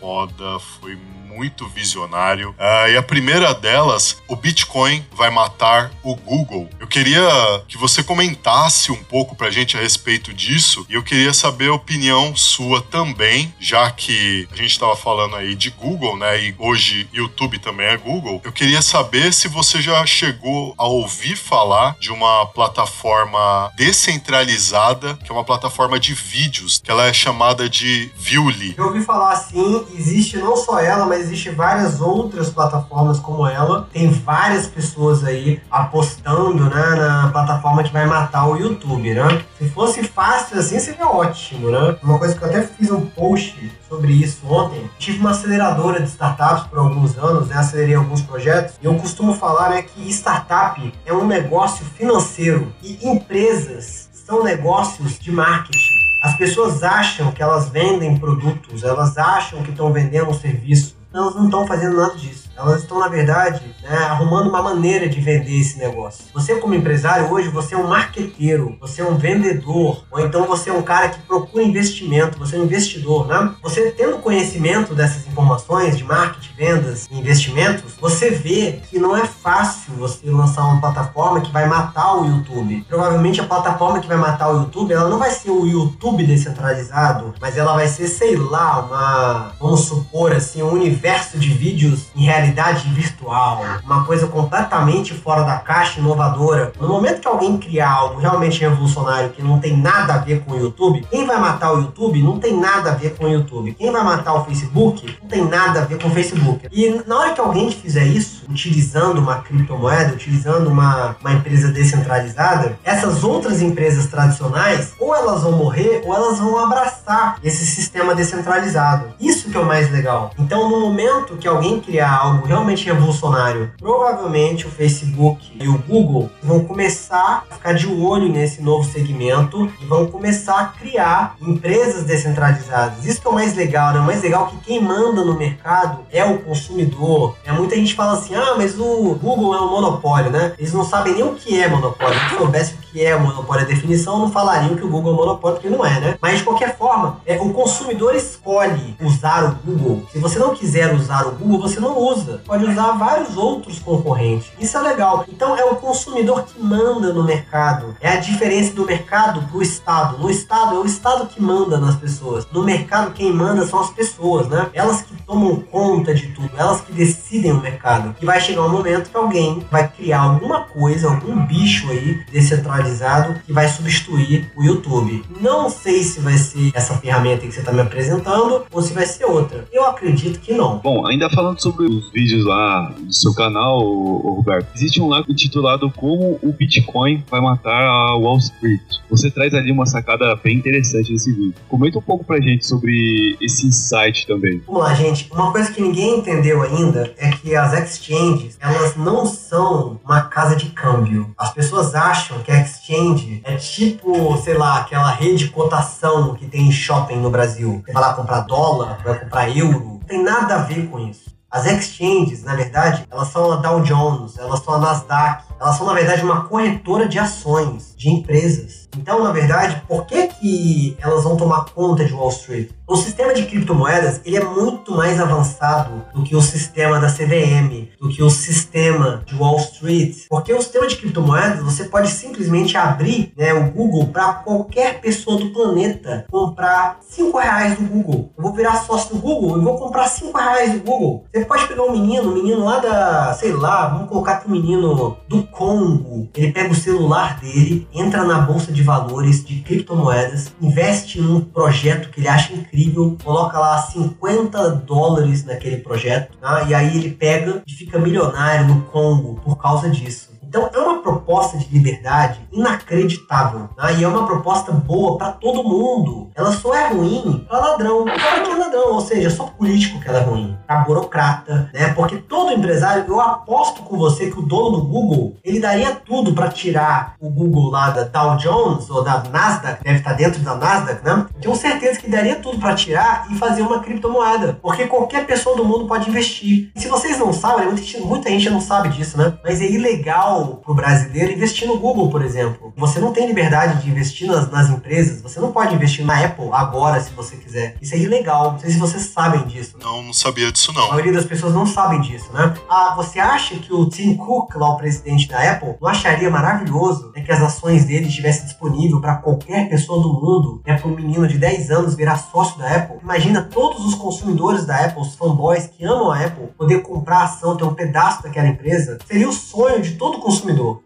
foda, 0.00 0.58
foi 0.80 0.96
muito 0.96 1.21
muito 1.34 1.68
visionário. 1.68 2.50
Uh, 2.50 2.90
e 2.90 2.96
a 2.96 3.02
primeira 3.02 3.54
delas, 3.54 4.16
o 4.28 4.36
Bitcoin 4.36 5.04
vai 5.12 5.30
matar 5.30 5.90
o 6.02 6.14
Google. 6.14 6.68
Eu 6.78 6.86
queria 6.86 7.22
que 7.68 7.76
você 7.76 8.02
comentasse 8.02 8.92
um 8.92 9.02
pouco 9.04 9.34
pra 9.34 9.50
gente 9.50 9.76
a 9.76 9.80
respeito 9.80 10.32
disso 10.32 10.86
e 10.88 10.94
eu 10.94 11.02
queria 11.02 11.32
saber 11.32 11.68
a 11.68 11.74
opinião 11.74 12.34
sua 12.36 12.80
também, 12.80 13.54
já 13.58 13.90
que 13.90 14.48
a 14.52 14.56
gente 14.56 14.70
estava 14.70 14.96
falando 14.96 15.36
aí 15.36 15.54
de 15.54 15.70
Google, 15.70 16.16
né? 16.16 16.42
E 16.42 16.54
hoje 16.58 17.08
YouTube 17.12 17.58
também 17.58 17.86
é 17.86 17.96
Google. 17.96 18.40
Eu 18.44 18.52
queria 18.52 18.82
saber 18.82 19.32
se 19.32 19.48
você 19.48 19.80
já 19.80 20.04
chegou 20.06 20.74
a 20.76 20.86
ouvir 20.86 21.36
falar 21.36 21.96
de 21.98 22.10
uma 22.10 22.46
plataforma 22.46 23.70
descentralizada, 23.76 25.18
que 25.24 25.30
é 25.30 25.34
uma 25.34 25.44
plataforma 25.44 25.98
de 25.98 26.14
vídeos, 26.14 26.80
que 26.82 26.90
ela 26.90 27.06
é 27.06 27.12
chamada 27.12 27.68
de 27.68 28.10
Viuli. 28.16 28.74
Eu 28.76 28.86
ouvi 28.86 29.02
falar 29.02 29.32
assim, 29.32 29.86
existe 29.94 30.36
não 30.38 30.56
só 30.56 30.78
ela, 30.78 31.06
mas 31.06 31.21
existem 31.22 31.54
várias 31.54 32.00
outras 32.00 32.50
plataformas 32.50 33.18
como 33.18 33.46
ela. 33.46 33.88
Tem 33.92 34.10
várias 34.10 34.66
pessoas 34.66 35.24
aí 35.24 35.60
apostando 35.70 36.64
né, 36.64 36.94
na 36.96 37.28
plataforma 37.30 37.82
que 37.82 37.92
vai 37.92 38.06
matar 38.06 38.46
o 38.46 38.56
YouTube, 38.56 39.14
né? 39.14 39.42
Se 39.58 39.68
fosse 39.70 40.02
fácil 40.02 40.58
assim, 40.58 40.78
seria 40.78 41.06
ótimo, 41.06 41.70
né? 41.70 41.96
Uma 42.02 42.18
coisa 42.18 42.34
que 42.34 42.42
eu 42.42 42.48
até 42.48 42.62
fiz 42.62 42.90
um 42.90 43.06
post 43.06 43.72
sobre 43.88 44.12
isso 44.12 44.40
ontem. 44.46 44.90
Tive 44.98 45.18
uma 45.18 45.30
aceleradora 45.30 46.00
de 46.00 46.08
startups 46.08 46.64
por 46.64 46.78
alguns 46.78 47.16
anos, 47.16 47.48
né? 47.48 47.56
acelerei 47.56 47.94
alguns 47.94 48.22
projetos. 48.22 48.74
E 48.82 48.86
eu 48.86 48.94
costumo 48.96 49.34
falar 49.34 49.70
né, 49.70 49.82
que 49.82 50.08
startup 50.10 50.92
é 51.04 51.12
um 51.12 51.26
negócio 51.26 51.84
financeiro 51.96 52.72
e 52.82 53.06
empresas 53.06 54.10
são 54.26 54.42
negócios 54.42 55.18
de 55.18 55.30
marketing. 55.30 56.02
As 56.22 56.36
pessoas 56.36 56.82
acham 56.82 57.32
que 57.32 57.42
elas 57.42 57.68
vendem 57.68 58.16
produtos, 58.16 58.84
elas 58.84 59.18
acham 59.18 59.62
que 59.62 59.70
estão 59.70 59.92
vendendo 59.92 60.30
um 60.30 60.34
serviço 60.34 60.96
elas 61.12 61.34
não 61.34 61.46
estão 61.46 61.66
fazendo 61.66 61.96
nada 61.96 62.14
disso. 62.16 62.50
Elas 62.62 62.82
estão, 62.82 62.98
na 62.98 63.08
verdade, 63.08 63.60
né, 63.82 63.96
arrumando 63.96 64.48
uma 64.48 64.62
maneira 64.62 65.08
de 65.08 65.20
vender 65.20 65.60
esse 65.60 65.78
negócio. 65.78 66.24
Você, 66.32 66.54
como 66.54 66.74
empresário, 66.74 67.30
hoje, 67.30 67.48
você 67.48 67.74
é 67.74 67.78
um 67.78 67.88
marqueteiro, 67.88 68.76
você 68.80 69.02
é 69.02 69.04
um 69.04 69.16
vendedor, 69.16 70.04
ou 70.10 70.20
então 70.20 70.46
você 70.46 70.70
é 70.70 70.72
um 70.72 70.82
cara 70.82 71.08
que 71.08 71.18
procura 71.22 71.64
investimento, 71.64 72.38
você 72.38 72.56
é 72.56 72.58
um 72.58 72.64
investidor, 72.64 73.26
né? 73.26 73.52
Você 73.62 73.90
tendo 73.90 74.18
conhecimento 74.18 74.94
dessas 74.94 75.26
informações 75.26 75.98
de 75.98 76.04
marketing, 76.04 76.54
vendas 76.56 77.08
e 77.10 77.18
investimentos, 77.18 77.94
você 78.00 78.30
vê 78.30 78.80
que 78.88 78.98
não 78.98 79.16
é 79.16 79.26
fácil 79.26 79.94
você 79.94 80.30
lançar 80.30 80.62
uma 80.64 80.80
plataforma 80.80 81.40
que 81.40 81.50
vai 81.50 81.66
matar 81.66 82.14
o 82.14 82.26
YouTube. 82.26 82.84
Provavelmente 82.88 83.40
a 83.40 83.44
plataforma 83.44 84.00
que 84.00 84.06
vai 84.06 84.16
matar 84.16 84.50
o 84.50 84.62
YouTube, 84.62 84.92
ela 84.92 85.08
não 85.08 85.18
vai 85.18 85.30
ser 85.30 85.50
o 85.50 85.66
YouTube 85.66 86.24
descentralizado, 86.24 87.34
mas 87.40 87.56
ela 87.56 87.74
vai 87.74 87.88
ser, 87.88 88.06
sei 88.06 88.36
lá, 88.36 88.80
uma, 88.80 89.52
vamos 89.60 89.80
supor 89.80 90.32
assim, 90.32 90.62
um 90.62 90.72
universo 90.72 91.38
de 91.38 91.48
vídeos 91.48 92.06
em 92.14 92.24
realidade 92.24 92.51
realidade 92.52 92.88
virtual, 92.90 93.64
uma 93.84 94.04
coisa 94.04 94.26
completamente 94.26 95.14
fora 95.14 95.42
da 95.42 95.56
caixa, 95.56 95.98
inovadora. 95.98 96.72
No 96.78 96.88
momento 96.88 97.20
que 97.20 97.28
alguém 97.28 97.56
criar 97.56 97.90
algo 97.90 98.20
realmente 98.20 98.60
revolucionário 98.60 99.30
que 99.30 99.42
não 99.42 99.58
tem 99.58 99.76
nada 99.76 100.14
a 100.14 100.18
ver 100.18 100.40
com 100.44 100.52
o 100.52 100.58
YouTube, 100.58 101.06
quem 101.10 101.26
vai 101.26 101.38
matar 101.38 101.72
o 101.72 101.80
YouTube 101.80 102.22
não 102.22 102.38
tem 102.38 102.56
nada 102.58 102.92
a 102.92 102.94
ver 102.94 103.16
com 103.16 103.24
o 103.24 103.28
YouTube. 103.28 103.74
Quem 103.74 103.90
vai 103.90 104.04
matar 104.04 104.34
o 104.34 104.44
Facebook 104.44 105.18
não 105.22 105.28
tem 105.28 105.44
nada 105.44 105.82
a 105.82 105.84
ver 105.84 106.00
com 106.00 106.08
o 106.08 106.10
Facebook. 106.10 106.68
E 106.70 107.02
na 107.06 107.18
hora 107.18 107.32
que 107.32 107.40
alguém 107.40 107.70
fizer 107.70 108.04
isso, 108.04 108.44
utilizando 108.48 109.18
uma 109.18 109.36
criptomoeda, 109.36 110.12
utilizando 110.12 110.68
uma, 110.68 111.16
uma 111.20 111.32
empresa 111.32 111.68
descentralizada, 111.68 112.78
essas 112.84 113.24
outras 113.24 113.62
empresas 113.62 114.06
tradicionais, 114.06 114.92
ou 115.00 115.14
elas 115.14 115.42
vão 115.42 115.52
morrer, 115.52 116.02
ou 116.04 116.14
elas 116.14 116.38
vão 116.38 116.58
abraçar 116.58 117.38
esse 117.42 117.64
sistema 117.64 118.14
descentralizado. 118.14 119.06
Isso 119.18 119.50
que 119.50 119.56
é 119.56 119.60
o 119.60 119.64
mais 119.64 119.90
legal. 119.90 120.30
Então, 120.38 120.68
no 120.68 120.80
momento 120.80 121.36
que 121.36 121.48
alguém 121.48 121.80
criar 121.80 122.12
algo 122.12 122.31
algo 122.32 122.46
realmente 122.46 122.86
revolucionário, 122.86 123.70
provavelmente 123.78 124.66
o 124.66 124.70
Facebook 124.70 125.52
e 125.60 125.68
o 125.68 125.78
Google 125.78 126.30
vão 126.42 126.64
começar 126.64 127.44
a 127.50 127.54
ficar 127.54 127.74
de 127.74 127.86
olho 127.86 128.28
nesse 128.28 128.62
novo 128.62 128.90
segmento 128.90 129.70
e 129.80 129.84
vão 129.84 130.06
começar 130.06 130.58
a 130.60 130.64
criar 130.66 131.36
empresas 131.40 132.04
descentralizadas. 132.04 133.04
Isso 133.04 133.20
que 133.20 133.26
é 133.26 133.30
o 133.30 133.34
mais 133.34 133.54
legal, 133.54 133.92
né? 133.92 134.00
O 134.00 134.04
mais 134.04 134.22
legal 134.22 134.46
é 134.46 134.50
que 134.50 134.64
quem 134.64 134.82
manda 134.82 135.24
no 135.24 135.34
mercado 135.34 136.00
é 136.10 136.24
o 136.24 136.38
consumidor. 136.38 137.36
É, 137.44 137.52
muita 137.52 137.76
gente 137.76 137.94
fala 137.94 138.14
assim, 138.14 138.34
ah, 138.34 138.54
mas 138.56 138.78
o 138.78 139.14
Google 139.14 139.54
é 139.54 139.60
um 139.60 139.70
monopólio, 139.70 140.30
né? 140.30 140.54
Eles 140.58 140.72
não 140.72 140.84
sabem 140.84 141.14
nem 141.14 141.22
o 141.22 141.34
que 141.34 141.60
é 141.60 141.68
monopólio. 141.68 142.18
Se 142.28 142.36
soubesse 142.36 142.74
que 142.92 143.04
é 143.04 143.16
monopólio 143.16 143.64
a 143.64 143.68
definição, 143.68 144.18
não 144.18 144.30
falariam 144.30 144.76
que 144.76 144.84
o 144.84 144.88
Google 144.88 145.14
é 145.14 145.16
monopólio, 145.16 145.56
porque 145.56 145.74
não 145.74 145.84
é, 145.84 146.00
né? 146.00 146.18
Mas 146.20 146.38
de 146.38 146.44
qualquer 146.44 146.76
forma, 146.76 147.20
é, 147.26 147.40
o 147.40 147.52
consumidor 147.52 148.14
escolhe 148.14 148.96
usar 149.00 149.44
o 149.44 149.54
Google. 149.64 150.02
Se 150.12 150.18
você 150.18 150.38
não 150.38 150.54
quiser 150.54 150.94
usar 150.94 151.26
o 151.26 151.32
Google, 151.32 151.62
você 151.62 151.80
não 151.80 151.98
usa 151.98 152.42
pode 152.46 152.64
usar 152.64 152.92
vários 152.92 153.36
outros 153.36 153.78
concorrentes. 153.78 154.52
Isso 154.58 154.76
é 154.76 154.80
legal. 154.80 155.24
Então 155.28 155.56
é 155.56 155.64
o 155.64 155.76
consumidor 155.76 156.44
que 156.44 156.60
manda 156.62 157.12
no 157.12 157.24
mercado. 157.24 157.96
É 158.00 158.10
a 158.10 158.16
diferença 158.16 158.74
do 158.74 158.84
mercado 158.84 159.42
para 159.42 159.56
o 159.56 159.62
Estado. 159.62 160.18
No 160.18 160.30
Estado 160.30 160.76
é 160.76 160.78
o 160.78 160.86
Estado 160.86 161.26
que 161.26 161.40
manda 161.40 161.78
nas 161.78 161.96
pessoas. 161.96 162.46
No 162.52 162.62
mercado 162.62 163.12
quem 163.12 163.32
manda 163.32 163.66
são 163.66 163.80
as 163.80 163.90
pessoas, 163.90 164.48
né? 164.48 164.68
Elas 164.74 165.02
que 165.02 165.14
tomam 165.22 165.60
conta 165.60 166.14
de 166.14 166.28
tudo, 166.28 166.50
elas 166.56 166.80
que 166.80 166.92
decidem 166.92 167.21
o 167.40 167.60
mercado. 167.60 168.14
E 168.20 168.26
vai 168.26 168.40
chegar 168.40 168.62
um 168.62 168.70
momento 168.70 169.10
que 169.10 169.16
alguém 169.16 169.64
vai 169.70 169.88
criar 169.88 170.20
alguma 170.20 170.60
coisa, 170.64 171.08
algum 171.08 171.46
bicho 171.46 171.88
aí 171.90 172.20
descentralizado 172.30 173.40
que 173.46 173.52
vai 173.52 173.68
substituir 173.68 174.50
o 174.56 174.62
YouTube. 174.62 175.24
Não 175.40 175.70
sei 175.70 176.02
se 176.02 176.20
vai 176.20 176.34
ser 176.34 176.70
essa 176.74 176.94
ferramenta 176.94 177.46
que 177.46 177.52
você 177.52 177.60
está 177.60 177.72
me 177.72 177.80
apresentando 177.80 178.64
ou 178.70 178.82
se 178.82 178.92
vai 178.92 179.06
ser 179.06 179.24
outra. 179.24 179.66
Eu 179.72 179.84
acredito 179.86 180.40
que 180.40 180.52
não. 180.52 180.78
Bom, 180.78 181.06
ainda 181.06 181.30
falando 181.30 181.60
sobre 181.60 181.86
os 181.86 182.10
vídeos 182.12 182.44
lá 182.44 182.92
do 182.98 183.12
seu 183.12 183.34
canal, 183.34 183.80
Roberto, 183.80 184.68
existe 184.74 185.00
um 185.00 185.08
lá 185.08 185.24
intitulado 185.28 185.90
Como 185.90 186.38
o 186.42 186.52
Bitcoin 186.52 187.24
vai 187.30 187.40
matar 187.40 187.82
a 187.82 188.16
Wall 188.16 188.38
Street. 188.38 188.80
Você 189.10 189.30
traz 189.30 189.54
ali 189.54 189.70
uma 189.70 189.86
sacada 189.86 190.34
bem 190.36 190.56
interessante 190.56 191.12
nesse 191.12 191.32
vídeo. 191.32 191.54
Comenta 191.68 191.98
um 191.98 192.02
pouco 192.02 192.24
pra 192.24 192.40
gente 192.40 192.66
sobre 192.66 193.36
esse 193.40 193.66
insight 193.66 194.26
também. 194.26 194.62
Vamos 194.66 194.82
lá, 194.82 194.94
gente. 194.94 195.28
Uma 195.32 195.52
coisa 195.52 195.70
que 195.72 195.80
ninguém 195.80 196.18
entendeu 196.18 196.62
ainda 196.62 197.14
é 197.22 197.30
que 197.30 197.54
as 197.54 197.72
exchanges, 197.72 198.56
elas 198.60 198.96
não 198.96 199.24
são 199.24 200.00
uma 200.04 200.22
casa 200.22 200.56
de 200.56 200.70
câmbio. 200.70 201.32
As 201.38 201.52
pessoas 201.52 201.94
acham 201.94 202.40
que 202.40 202.50
a 202.50 202.60
exchange 202.60 203.40
é 203.44 203.54
tipo, 203.54 204.36
sei 204.38 204.54
lá, 204.54 204.80
aquela 204.80 205.10
rede 205.12 205.44
de 205.44 205.50
cotação 205.50 206.34
que 206.34 206.46
tem 206.46 206.68
em 206.68 206.72
shopping 206.72 207.16
no 207.16 207.30
Brasil. 207.30 207.82
Você 207.84 207.92
vai 207.92 208.02
lá 208.02 208.14
comprar 208.14 208.40
dólar, 208.40 208.98
vai 209.04 209.18
comprar 209.20 209.56
euro. 209.56 209.84
Não 209.84 209.98
tem 210.00 210.22
nada 210.22 210.56
a 210.56 210.58
ver 210.58 210.88
com 210.88 210.98
isso. 210.98 211.30
As 211.48 211.66
exchanges, 211.66 212.42
na 212.42 212.56
verdade, 212.56 213.06
elas 213.10 213.28
são 213.28 213.52
a 213.52 213.56
Dow 213.56 213.82
Jones, 213.82 214.38
elas 214.38 214.60
são 214.60 214.74
a 214.74 214.78
Nasdaq, 214.78 215.44
elas 215.62 215.76
são, 215.76 215.86
na 215.86 215.94
verdade, 215.94 216.24
uma 216.24 216.44
corretora 216.44 217.08
de 217.08 217.18
ações 217.20 217.94
de 217.96 218.10
empresas. 218.10 218.88
Então, 218.96 219.22
na 219.22 219.30
verdade, 219.30 219.80
por 219.88 220.04
que, 220.04 220.26
que 220.26 220.96
elas 221.00 221.22
vão 221.22 221.36
tomar 221.36 221.66
conta 221.66 222.04
de 222.04 222.12
Wall 222.12 222.30
Street? 222.30 222.70
O 222.86 222.96
sistema 222.96 223.32
de 223.32 223.46
criptomoedas 223.46 224.20
ele 224.24 224.36
é 224.36 224.44
muito 224.44 224.92
mais 224.92 225.18
avançado 225.18 226.04
do 226.12 226.22
que 226.22 226.36
o 226.36 226.42
sistema 226.42 227.00
da 227.00 227.06
CVM, 227.06 227.88
do 227.98 228.10
que 228.10 228.22
o 228.22 228.28
sistema 228.28 229.22
de 229.24 229.34
Wall 229.34 229.56
Street, 229.58 230.26
porque 230.28 230.52
o 230.52 230.60
sistema 230.60 230.86
de 230.86 230.96
criptomoedas 230.96 231.62
você 231.62 231.84
pode 231.84 232.10
simplesmente 232.10 232.76
abrir 232.76 233.32
né, 233.34 233.54
o 233.54 233.70
Google 233.70 234.08
para 234.08 234.34
qualquer 234.34 235.00
pessoa 235.00 235.38
do 235.38 235.50
planeta 235.52 236.26
comprar 236.30 236.98
5 237.00 237.38
reais 237.38 237.78
do 237.78 237.84
Google. 237.84 238.30
Eu 238.36 238.42
vou 238.42 238.52
virar 238.52 238.82
sócio 238.82 239.14
do 239.14 239.22
Google 239.22 239.58
e 239.58 239.64
vou 239.64 239.78
comprar 239.78 240.06
5 240.06 240.36
reais 240.36 240.72
do 240.72 240.80
Google. 240.80 241.24
Você 241.32 241.44
pode 241.46 241.66
pegar 241.68 241.84
um 241.84 241.92
menino, 241.92 242.30
um 242.30 242.34
menino 242.34 242.64
lá 242.64 242.78
da, 242.78 243.32
sei 243.34 243.52
lá, 243.52 243.88
vamos 243.88 244.08
colocar 244.10 244.40
que 244.40 244.48
o 244.48 244.50
menino 244.50 245.16
do 245.28 245.44
Congo, 245.52 246.28
ele 246.34 246.50
pega 246.50 246.72
o 246.72 246.74
celular 246.74 247.38
dele, 247.38 247.86
entra 247.92 248.24
na 248.24 248.40
bolsa 248.40 248.72
de 248.72 248.82
valores 248.82 249.44
de 249.44 249.60
criptomoedas, 249.60 250.52
investe 250.60 251.20
em 251.20 251.26
um 251.26 251.40
projeto 251.40 252.10
que 252.10 252.20
ele 252.20 252.28
acha 252.28 252.52
incrível 252.54 253.16
coloca 253.22 253.58
lá 253.58 253.78
50 253.78 254.70
dólares 254.70 255.44
naquele 255.44 255.76
projeto, 255.76 256.36
tá? 256.38 256.64
e 256.68 256.74
aí 256.74 256.96
ele 256.96 257.10
pega 257.10 257.62
e 257.66 257.72
fica 257.72 257.98
milionário 257.98 258.66
no 258.66 258.82
Congo 258.82 259.40
por 259.44 259.56
causa 259.56 259.88
disso. 259.88 260.31
Então 260.52 260.68
é 260.74 260.78
uma 260.78 261.00
proposta 261.00 261.56
de 261.56 261.66
liberdade 261.72 262.46
inacreditável. 262.52 263.70
Né? 263.78 263.94
E 263.96 264.04
é 264.04 264.06
uma 264.06 264.26
proposta 264.26 264.70
boa 264.70 265.16
para 265.16 265.32
todo 265.32 265.64
mundo. 265.64 266.30
Ela 266.34 266.52
só 266.52 266.74
é 266.74 266.88
ruim 266.88 267.46
para 267.48 267.58
ladrão. 267.58 268.04
Para 268.04 268.40
que 268.42 268.50
é 268.50 268.54
ladrão? 268.54 268.92
Ou 268.92 269.00
seja, 269.00 269.30
só 269.30 269.44
político 269.44 269.98
que 269.98 270.06
ela 270.10 270.18
é 270.18 270.22
ruim. 270.22 270.54
Para 270.66 270.80
burocrata, 270.80 271.70
né? 271.72 271.94
Porque 271.94 272.16
todo 272.16 272.52
empresário, 272.52 273.06
eu 273.08 273.18
aposto 273.18 273.80
com 273.80 273.96
você 273.96 274.30
que 274.30 274.38
o 274.38 274.42
dono 274.42 274.76
do 274.76 274.84
Google, 274.84 275.36
ele 275.42 275.58
daria 275.58 275.94
tudo 275.94 276.34
para 276.34 276.50
tirar 276.50 277.14
o 277.18 277.30
Google 277.30 277.70
lá 277.70 277.88
da 277.88 278.04
Dow 278.04 278.36
Jones 278.36 278.90
ou 278.90 279.02
da 279.02 279.22
Nasdaq, 279.22 279.82
deve 279.82 280.00
estar 280.00 280.12
dentro 280.12 280.42
da 280.42 280.54
Nasdaq, 280.54 281.02
né? 281.02 281.26
Tenho 281.40 281.56
certeza 281.56 281.98
que 281.98 282.10
daria 282.10 282.36
tudo 282.36 282.58
para 282.58 282.74
tirar 282.74 283.26
e 283.30 283.36
fazer 283.36 283.62
uma 283.62 283.80
criptomoeda. 283.80 284.58
Porque 284.60 284.86
qualquer 284.86 285.24
pessoa 285.24 285.56
do 285.56 285.64
mundo 285.64 285.86
pode 285.86 286.10
investir. 286.10 286.70
E 286.76 286.80
se 286.80 286.88
vocês 286.88 287.18
não 287.18 287.32
sabem, 287.32 287.68
muita 288.04 288.28
gente 288.28 288.50
não 288.50 288.60
sabe 288.60 288.90
disso, 288.90 289.16
né? 289.16 289.32
Mas 289.42 289.62
é 289.62 289.64
ilegal 289.64 290.41
pro 290.46 290.74
brasileiro 290.74 291.32
investir 291.32 291.66
no 291.66 291.78
Google, 291.78 292.10
por 292.10 292.22
exemplo. 292.22 292.72
Você 292.76 292.98
não 292.98 293.12
tem 293.12 293.26
liberdade 293.26 293.82
de 293.82 293.90
investir 293.90 294.26
nas, 294.28 294.50
nas 294.50 294.68
empresas. 294.70 295.20
Você 295.22 295.40
não 295.40 295.52
pode 295.52 295.74
investir 295.74 296.04
na 296.04 296.24
Apple 296.24 296.48
agora, 296.52 297.00
se 297.00 297.10
você 297.12 297.36
quiser. 297.36 297.76
Isso 297.80 297.94
é 297.94 297.98
ilegal. 297.98 298.52
Não 298.52 298.58
sei 298.58 298.70
se 298.70 298.78
vocês 298.78 299.02
sabem 299.04 299.44
disso. 299.46 299.76
Não, 299.82 300.02
não 300.02 300.12
sabia 300.12 300.50
disso 300.50 300.70
A 300.72 300.74
não. 300.74 300.88
maioria 300.88 301.12
das 301.12 301.24
pessoas 301.24 301.52
não 301.54 301.66
sabem 301.66 302.00
disso, 302.00 302.32
né? 302.32 302.54
Ah, 302.68 302.94
você 302.96 303.18
acha 303.18 303.56
que 303.56 303.72
o 303.72 303.88
Tim 303.88 304.16
Cook, 304.16 304.54
lá 304.56 304.70
o 304.70 304.76
presidente 304.76 305.28
da 305.28 305.52
Apple, 305.52 305.74
não 305.80 305.88
acharia 305.88 306.30
maravilhoso 306.30 307.12
né, 307.14 307.22
que 307.22 307.32
as 307.32 307.40
ações 307.40 307.84
dele 307.84 308.08
estivessem 308.08 308.44
disponíveis 308.44 309.00
para 309.00 309.16
qualquer 309.16 309.68
pessoa 309.68 310.02
do 310.02 310.12
mundo, 310.12 310.62
né, 310.66 310.76
para 310.76 310.88
um 310.88 310.94
menino 310.94 311.26
de 311.26 311.38
10 311.38 311.70
anos 311.70 311.94
virar 311.94 312.16
sócio 312.16 312.58
da 312.58 312.76
Apple? 312.76 312.96
Imagina 313.02 313.42
todos 313.42 313.84
os 313.84 313.94
consumidores 313.94 314.66
da 314.66 314.76
Apple, 314.84 315.02
os 315.02 315.14
fanboys 315.14 315.66
que 315.66 315.84
amam 315.84 316.10
a 316.10 316.24
Apple, 316.24 316.48
poder 316.56 316.82
comprar 316.82 317.18
a 317.18 317.24
ação, 317.24 317.56
ter 317.56 317.64
um 317.64 317.74
pedaço 317.74 318.22
daquela 318.22 318.48
empresa. 318.48 318.98
Seria 319.06 319.28
o 319.28 319.32
sonho 319.32 319.80
de 319.80 319.92
todo 319.92 320.18
consumidor. 320.18 320.31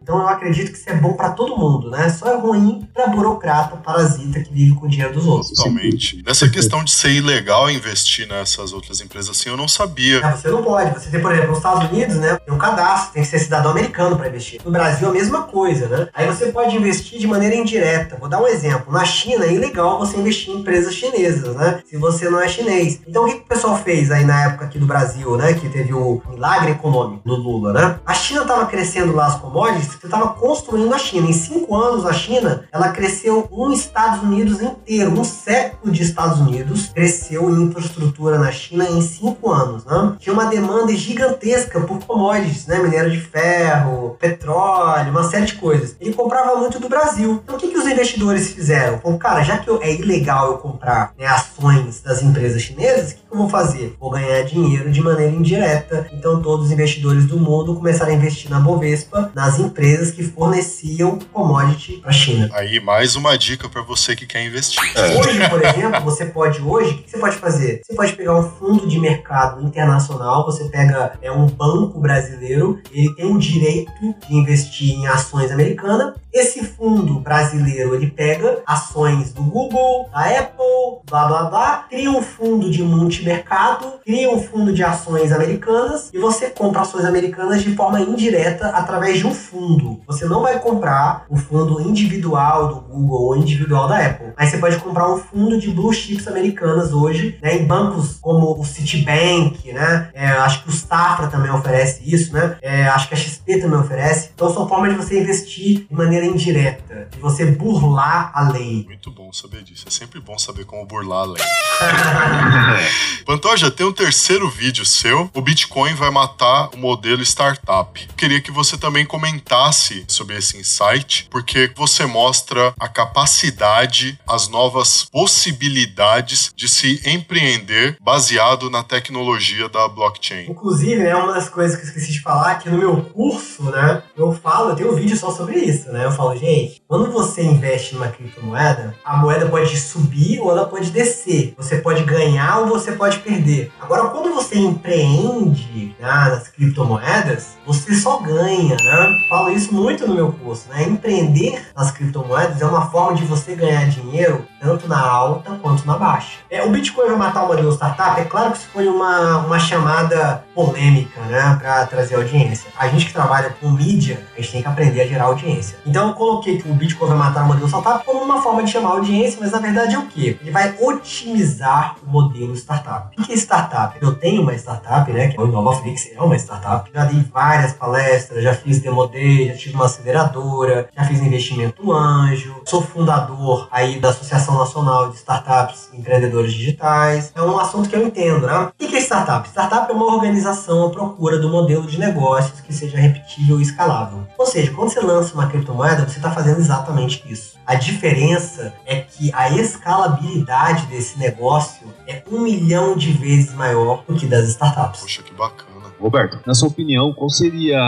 Então 0.03 0.18
eu 0.20 0.28
acredito 0.28 0.72
que 0.72 0.78
isso 0.78 0.88
é 0.88 0.94
bom 0.94 1.12
para 1.14 1.30
todo 1.30 1.57
mundo, 1.57 1.90
né? 1.90 2.09
Só 2.11 2.26
é 2.32 2.36
ruim 2.36 2.88
para 2.92 3.09
burocrata, 3.09 3.76
parasita 3.76 4.40
que 4.40 4.53
vive 4.53 4.74
com 4.74 4.86
o 4.86 4.88
dinheiro 4.88 5.12
dos 5.12 5.26
outros. 5.26 5.51
Totalmente. 5.51 6.22
Nessa 6.26 6.49
questão 6.49 6.82
de 6.84 6.90
ser 6.90 7.12
ilegal 7.12 7.70
investir 7.70 8.28
nessas 8.28 8.72
outras 8.72 9.01
empresas 9.01 9.30
assim, 9.30 9.49
eu 9.51 9.57
não 9.57 9.68
sabia. 9.68 10.20
Ah, 10.24 10.36
Você 10.36 10.49
não 10.49 10.62
pode. 10.62 10.92
Você 10.94 11.11
tem, 11.11 11.20
por 11.20 11.32
exemplo, 11.32 11.49
nos 11.51 11.59
Estados 11.59 11.90
Unidos, 11.90 12.16
né? 12.16 12.38
Tem 12.44 12.55
um 12.55 12.59
cadastro, 12.59 13.12
tem 13.14 13.22
que 13.22 13.28
ser 13.28 13.38
cidadão 13.38 13.70
americano 13.70 14.16
para 14.16 14.28
investir. 14.28 14.61
No 14.64 14.70
Brasil, 14.70 15.09
a 15.09 15.12
mesma 15.12 15.42
coisa, 15.42 15.88
né? 15.88 16.09
Aí 16.14 16.26
você 16.26 16.47
pode 16.47 16.76
investir 16.76 17.18
de 17.18 17.26
maneira 17.26 17.55
indireta. 17.55 18.16
Vou 18.18 18.28
dar 18.28 18.40
um 18.40 18.47
exemplo. 18.47 18.92
Na 18.92 19.05
China, 19.05 19.44
é 19.44 19.53
ilegal 19.53 19.99
você 19.99 20.16
investir 20.16 20.53
em 20.55 20.59
empresas 20.59 20.94
chinesas, 20.94 21.55
né? 21.57 21.80
Se 21.86 21.97
você 21.97 22.28
não 22.28 22.40
é 22.40 22.49
chinês. 22.49 23.01
Então, 23.07 23.24
o 23.24 23.26
que, 23.26 23.34
que 23.34 23.40
o 23.42 23.47
pessoal 23.47 23.76
fez 23.76 24.11
aí 24.11 24.24
na 24.24 24.44
época 24.44 24.64
aqui 24.66 24.78
do 24.78 24.86
Brasil, 24.86 25.36
né? 25.36 25.55
Que 25.55 25.68
teve 25.68 25.92
o 25.92 26.22
milagre 26.28 26.72
econômico 26.72 27.22
no 27.24 27.34
Lula, 27.36 27.72
né? 27.72 27.99
A 28.05 28.14
China 28.14 28.42
estava 28.42 28.66
crescendo 28.66 29.14
lá 29.14 29.26
as 29.37 29.41
commodities, 29.41 29.89
você 30.01 30.07
estava 30.07 30.28
construindo 30.28 30.93
a 30.95 30.99
China. 30.99 31.28
Em 31.28 31.32
cinco 31.32 31.74
anos, 31.76 32.05
a 32.07 32.12
China, 32.12 32.64
ela 32.72 32.89
cresceu 32.89 33.47
um 33.53 33.70
Estados 33.72 34.22
Unidos 34.22 34.61
inteiro, 34.61 35.18
um 35.18 35.24
século 35.24 35.93
de 35.93 36.03
Estados 36.03 36.41
Unidos, 36.41 36.87
cresceu 36.95 37.51
em 37.51 37.62
infraestrutura 37.64 38.39
na 38.39 38.51
China 38.51 38.84
em 38.89 39.01
cinco 39.01 39.51
anos, 39.51 39.84
né? 39.84 40.14
Tinha 40.18 40.32
uma 40.32 40.47
demanda 40.47 40.93
gigantesca 40.95 41.80
por 41.80 41.99
commodities, 42.05 42.66
né? 42.66 42.78
Minério 42.78 43.11
de 43.11 43.20
ferro, 43.20 44.16
petróleo, 44.18 45.11
uma 45.11 45.24
série 45.24 45.47
de 45.47 45.55
coisas. 45.55 45.97
Ele 46.01 46.12
comprava 46.14 46.57
muito 46.57 46.78
do 46.80 46.89
Brasil. 46.89 47.41
Então, 47.45 47.57
o 47.57 47.59
que, 47.59 47.68
que 47.68 47.78
os 47.78 47.87
investidores 47.87 48.49
fizeram? 48.51 48.99
Falaram, 48.99 49.18
cara, 49.18 49.43
já 49.43 49.59
que 49.59 49.68
eu- 49.68 49.80
é 49.82 49.93
ilegal 49.95 50.49
eu 50.53 50.59
comprar 50.59 51.12
né, 51.18 51.26
ações 51.26 52.01
das 52.01 52.22
empresas 52.22 52.62
chinesas, 52.62 53.12
o 53.12 53.14
que, 53.16 53.20
que 53.22 53.32
eu 53.32 53.39
vou 53.39 53.49
fazer? 53.49 53.97
Vou 54.01 54.11
ganhar 54.11 54.43
dinheiro 54.43 54.91
de 54.91 55.01
maneira 55.03 55.32
indireta. 55.32 56.07
Então, 56.12 56.41
todos 56.43 56.66
os 56.66 56.72
investidores 56.72 57.26
do 57.26 57.39
mundo 57.39 57.74
começaram 57.74 58.12
a 58.12 58.14
investir 58.14 58.51
na 58.51 58.61
Bovespa, 58.61 59.16
nas 59.35 59.59
empresas 59.59 60.11
que 60.11 60.23
forneciam 60.23 61.19
commodity 61.33 61.99
para 61.99 62.11
a 62.11 62.12
China. 62.12 62.49
Aí, 62.53 62.81
mais 62.81 63.17
uma 63.17 63.37
dica 63.37 63.69
pra 63.69 63.83
você 63.83 64.14
que 64.14 64.27
quer 64.27 64.45
investir. 64.45 64.83
Hoje, 65.19 65.49
por 65.49 65.64
exemplo, 65.64 66.01
você 66.03 66.27
pode 66.27 66.61
hoje, 66.61 66.95
o 66.95 66.99
que 67.03 67.11
você 67.11 67.19
pode 67.19 67.37
fazer? 67.37 67.81
Você 67.85 67.95
pode 67.95 68.12
pegar 68.14 68.39
um 68.39 68.51
fundo 68.51 68.87
de 68.87 68.99
mercado 68.99 69.62
internacional, 69.62 70.45
você 70.45 70.64
pega 70.64 71.12
é 71.23 71.31
um 71.31 71.47
banco 71.47 72.01
brasileiro, 72.01 72.81
ele 72.93 73.14
tem 73.14 73.27
o 73.27 73.39
direito 73.39 73.93
de 74.29 74.35
investir 74.35 74.95
em 74.95 75.07
ações 75.07 75.51
americanas. 75.51 76.14
Esse 76.33 76.62
fundo 76.64 77.19
brasileiro, 77.21 77.95
ele 77.95 78.11
pega 78.11 78.59
ações 78.67 79.33
do 79.33 79.43
Google, 79.43 80.09
da 80.12 80.39
Apple, 80.39 81.01
blá 81.09 81.27
blá 81.27 81.45
blá, 81.45 81.87
cria 81.89 82.11
um 82.11 82.23
fundo 82.23 82.71
de 82.71 82.83
multimercado, 82.83 83.95
cria 84.05 84.31
um 84.31 84.43
fundo 84.43 84.73
de 84.73 84.83
ações 84.83 85.33
americanas 85.33 86.11
e 86.12 86.19
você 86.19 86.51
compra 86.51 86.83
ações 86.83 87.05
americanas 87.05 87.62
de 87.62 87.75
forma 87.75 88.01
indireta 88.01 88.69
através 88.69 89.05
de 89.14 89.26
um 89.26 89.34
fundo. 89.34 90.00
Você 90.07 90.26
não 90.26 90.42
vai 90.42 90.59
comprar 90.61 91.24
o 91.28 91.36
fundo 91.36 91.80
individual 91.80 92.68
do 92.68 92.80
Google 92.80 93.22
ou 93.22 93.36
individual 93.36 93.88
da 93.88 94.04
Apple. 94.04 94.32
Aí 94.36 94.46
você 94.46 94.59
pode 94.59 94.76
comprar 94.78 95.12
um 95.12 95.18
fundo 95.18 95.59
de 95.59 95.70
blue 95.70 95.92
chips 95.92 96.28
americanas 96.28 96.92
hoje, 96.92 97.38
né, 97.42 97.57
em 97.57 97.64
bancos 97.64 98.18
como 98.20 98.59
o 98.59 98.64
Citibank, 98.64 99.72
né? 99.72 100.11
É, 100.14 100.28
acho 100.28 100.62
que 100.62 100.68
o 100.68 100.72
Safra 100.72 101.28
também 101.28 101.50
oferece 101.50 102.02
isso, 102.04 102.32
né? 102.32 102.57
É, 102.62 102.86
acho 102.88 103.09
que 103.09 103.14
a 103.14 103.16
XP 103.16 103.61
também 103.61 103.78
oferece. 103.78 104.30
Então 104.34 104.52
são 104.52 104.68
formas 104.68 104.90
de 104.90 104.96
você 104.96 105.20
investir 105.20 105.86
de 105.88 105.94
maneira 105.94 106.26
indireta, 106.26 107.09
de 107.11 107.18
você 107.18 107.46
burlar 107.46 108.30
a 108.34 108.50
lei. 108.50 108.84
Muito 108.86 109.11
bom 109.11 109.32
saber 109.32 109.62
disso. 109.62 109.84
É 109.86 109.90
sempre 109.90 110.20
bom 110.20 110.38
saber 110.38 110.64
como 110.64 110.84
burlar 110.86 111.20
a 111.20 111.24
lei. 111.24 111.42
Pantoja, 113.26 113.70
tem 113.70 113.84
um 113.84 113.92
terceiro 113.92 114.48
vídeo 114.48 114.84
seu. 114.86 115.30
O 115.34 115.40
Bitcoin 115.40 115.94
vai 115.94 116.11
matar 116.11 116.70
o 116.74 116.78
modelo 116.78 117.22
startup. 117.22 118.09
Queria 118.16 118.40
que 118.40 118.50
você 118.50 118.76
também 118.76 118.95
comentasse 119.05 120.05
sobre 120.09 120.36
esse 120.36 120.57
insight, 120.57 121.28
porque 121.30 121.72
você 121.76 122.07
mostra 122.07 122.74
a 122.78 122.88
capacidade, 122.88 124.18
as 124.26 124.49
novas 124.49 125.05
possibilidades 125.05 126.51
de 126.55 126.68
se 126.68 127.03
empreender 127.07 127.97
baseado 128.01 128.70
na 128.70 128.82
tecnologia 128.82 129.68
da 129.68 129.88
blockchain. 129.88 130.47
Inclusive, 130.49 131.03
né, 131.03 131.14
uma 131.14 131.34
das 131.34 131.49
coisas 131.49 131.76
que 131.76 131.82
eu 131.82 131.88
esqueci 131.88 132.12
de 132.12 132.20
falar, 132.20 132.57
que 132.57 132.70
no 132.70 132.78
meu 132.78 133.03
curso, 133.03 133.64
né, 133.64 134.03
eu 134.16 134.32
falo, 134.32 134.70
eu 134.70 134.76
tenho 134.76 134.92
um 134.92 134.97
vídeo 134.97 135.16
só 135.16 135.30
sobre 135.30 135.59
isso, 135.59 135.90
né? 135.90 136.05
Eu 136.05 136.12
falo, 136.12 136.36
gente, 136.36 136.82
quando 136.88 137.11
você 137.11 137.42
investe 137.42 137.94
numa 137.94 138.09
criptomoeda, 138.09 138.94
a 139.05 139.16
moeda 139.16 139.47
pode 139.47 139.76
subir 139.78 140.40
ou 140.40 140.51
ela 140.51 140.66
pode 140.66 140.90
descer. 140.90 141.55
Você 141.57 141.78
pode 141.78 142.05
ganhar 142.05 142.59
ou 142.61 142.68
você 142.68 142.92
pode 142.92 143.18
perder. 143.18 143.72
Agora, 143.80 144.09
quando 144.09 144.32
você 144.34 144.59
empreende 144.59 145.94
né, 145.99 146.07
nas 146.07 146.49
criptomoedas, 146.49 147.57
você 147.66 147.94
só 147.94 148.18
ganha, 148.18 148.76
né? 148.87 149.20
Falo 149.28 149.51
isso 149.51 149.74
muito 149.74 150.07
no 150.07 150.14
meu 150.14 150.32
curso, 150.32 150.68
né? 150.68 150.84
Empreender 150.84 151.61
nas 151.74 151.91
criptomoedas 151.91 152.62
é 152.62 152.64
uma 152.64 152.89
forma 152.91 153.16
de 153.16 153.24
você 153.24 153.55
ganhar 153.55 153.89
dinheiro 153.89 154.47
tanto 154.61 154.88
na 154.88 155.00
alta 155.00 155.59
quanto 155.62 155.86
na 155.86 155.96
baixa. 155.96 156.38
É, 156.50 156.62
o 156.64 156.70
Bitcoin 156.70 157.07
vai 157.07 157.16
matar 157.16 157.44
o 157.44 157.48
modelo 157.48 157.72
startup? 157.72 158.20
É 158.20 158.24
claro 158.24 158.52
que 158.52 158.59
isso 158.59 158.68
foi 158.72 158.88
uma, 158.88 159.38
uma 159.38 159.59
chamada 159.59 160.44
polêmica, 160.54 161.20
né, 161.22 161.57
para 161.61 161.86
trazer 161.86 162.16
audiência. 162.16 162.70
A 162.78 162.88
gente 162.88 163.07
que 163.07 163.12
trabalha 163.12 163.54
com 163.61 163.70
mídia, 163.70 164.26
a 164.36 164.40
gente 164.40 164.52
tem 164.52 164.62
que 164.62 164.68
aprender 164.68 165.00
a 165.02 165.07
gerar 165.07 165.24
audiência. 165.24 165.78
Então 165.84 166.09
eu 166.09 166.14
coloquei 166.14 166.59
que 166.59 166.68
o 166.68 166.74
Bitcoin 166.74 167.09
vai 167.09 167.18
matar 167.18 167.44
o 167.44 167.46
modelo 167.46 167.68
startup 167.68 168.04
como 168.04 168.22
uma 168.22 168.40
forma 168.40 168.62
de 168.62 168.70
chamar 168.70 168.90
audiência, 168.90 169.38
mas 169.40 169.52
na 169.52 169.59
verdade 169.59 169.94
é 169.94 169.98
o 169.98 170.07
quê? 170.07 170.38
Ele 170.40 170.50
vai 170.50 170.74
otimizar 170.80 171.96
o 172.07 172.11
modelo 172.11 172.54
startup. 172.54 173.14
O 173.18 173.22
que 173.22 173.32
é 173.32 173.36
startup? 173.36 173.96
Eu 174.00 174.14
tenho 174.14 174.42
uma 174.42 174.54
startup, 174.54 175.11
né, 175.12 175.28
que 175.28 175.38
é 175.38 175.42
o 175.42 175.46
InovaFlix, 175.46 176.11
é 176.14 176.20
uma 176.20 176.36
startup. 176.36 176.90
Já 176.92 177.04
dei 177.04 177.24
várias 177.32 177.72
palestras, 177.72 178.42
já 178.42 178.54
fiz 178.54 178.80
demo 178.80 179.07
day, 179.07 179.48
já 179.48 179.54
tive 179.54 179.74
uma 179.74 179.86
aceleradora, 179.86 180.88
já 180.96 181.04
fiz 181.04 181.20
investimento 181.20 181.92
anjo, 181.92 182.62
sou 182.64 182.82
fundador 182.82 183.68
aí 183.70 183.98
da 184.00 184.09
Associação 184.09 184.55
Nacional 184.59 185.11
de 185.11 185.16
Startups 185.16 185.90
e 185.92 185.98
Empreendedores 185.98 186.52
Digitais. 186.52 187.32
É 187.34 187.42
um 187.42 187.59
assunto 187.59 187.88
que 187.88 187.96
eu 187.96 188.07
entendo, 188.07 188.46
né? 188.46 188.68
O 188.68 188.72
que 188.72 188.96
é 188.96 189.00
startup? 189.00 189.48
Startup 189.48 189.90
é 189.90 189.94
uma 189.94 190.07
organização 190.14 190.86
à 190.86 190.90
procura 190.90 191.38
do 191.38 191.48
modelo 191.48 191.86
de 191.86 191.98
negócios 191.98 192.61
que 192.61 192.72
seja 192.72 192.96
repetível 192.98 193.59
e 193.59 193.62
escalável. 193.62 194.26
Ou 194.38 194.46
seja, 194.46 194.72
quando 194.72 194.90
você 194.90 195.00
lança 195.00 195.34
uma 195.34 195.46
criptomoeda, 195.46 196.09
você 196.09 196.16
está 196.16 196.30
fazendo 196.30 196.59
exatamente 196.59 197.22
isso. 197.30 197.57
A 197.66 197.74
diferença 197.74 198.74
é 198.84 199.00
que 199.00 199.32
a 199.34 199.50
escalabilidade 199.50 200.86
desse 200.86 201.18
negócio 201.18 201.86
é 202.07 202.22
um 202.30 202.40
milhão 202.40 202.96
de 202.96 203.12
vezes 203.12 203.52
maior 203.54 204.02
do 204.07 204.14
que 204.14 204.26
das 204.26 204.48
startups. 204.48 205.00
Poxa, 205.00 205.22
que 205.22 205.34
bacana. 205.34 205.76
Roberto, 206.01 206.38
na 206.47 206.55
sua 206.55 206.68
opinião, 206.68 207.12
qual 207.12 207.30
seria 207.30 207.80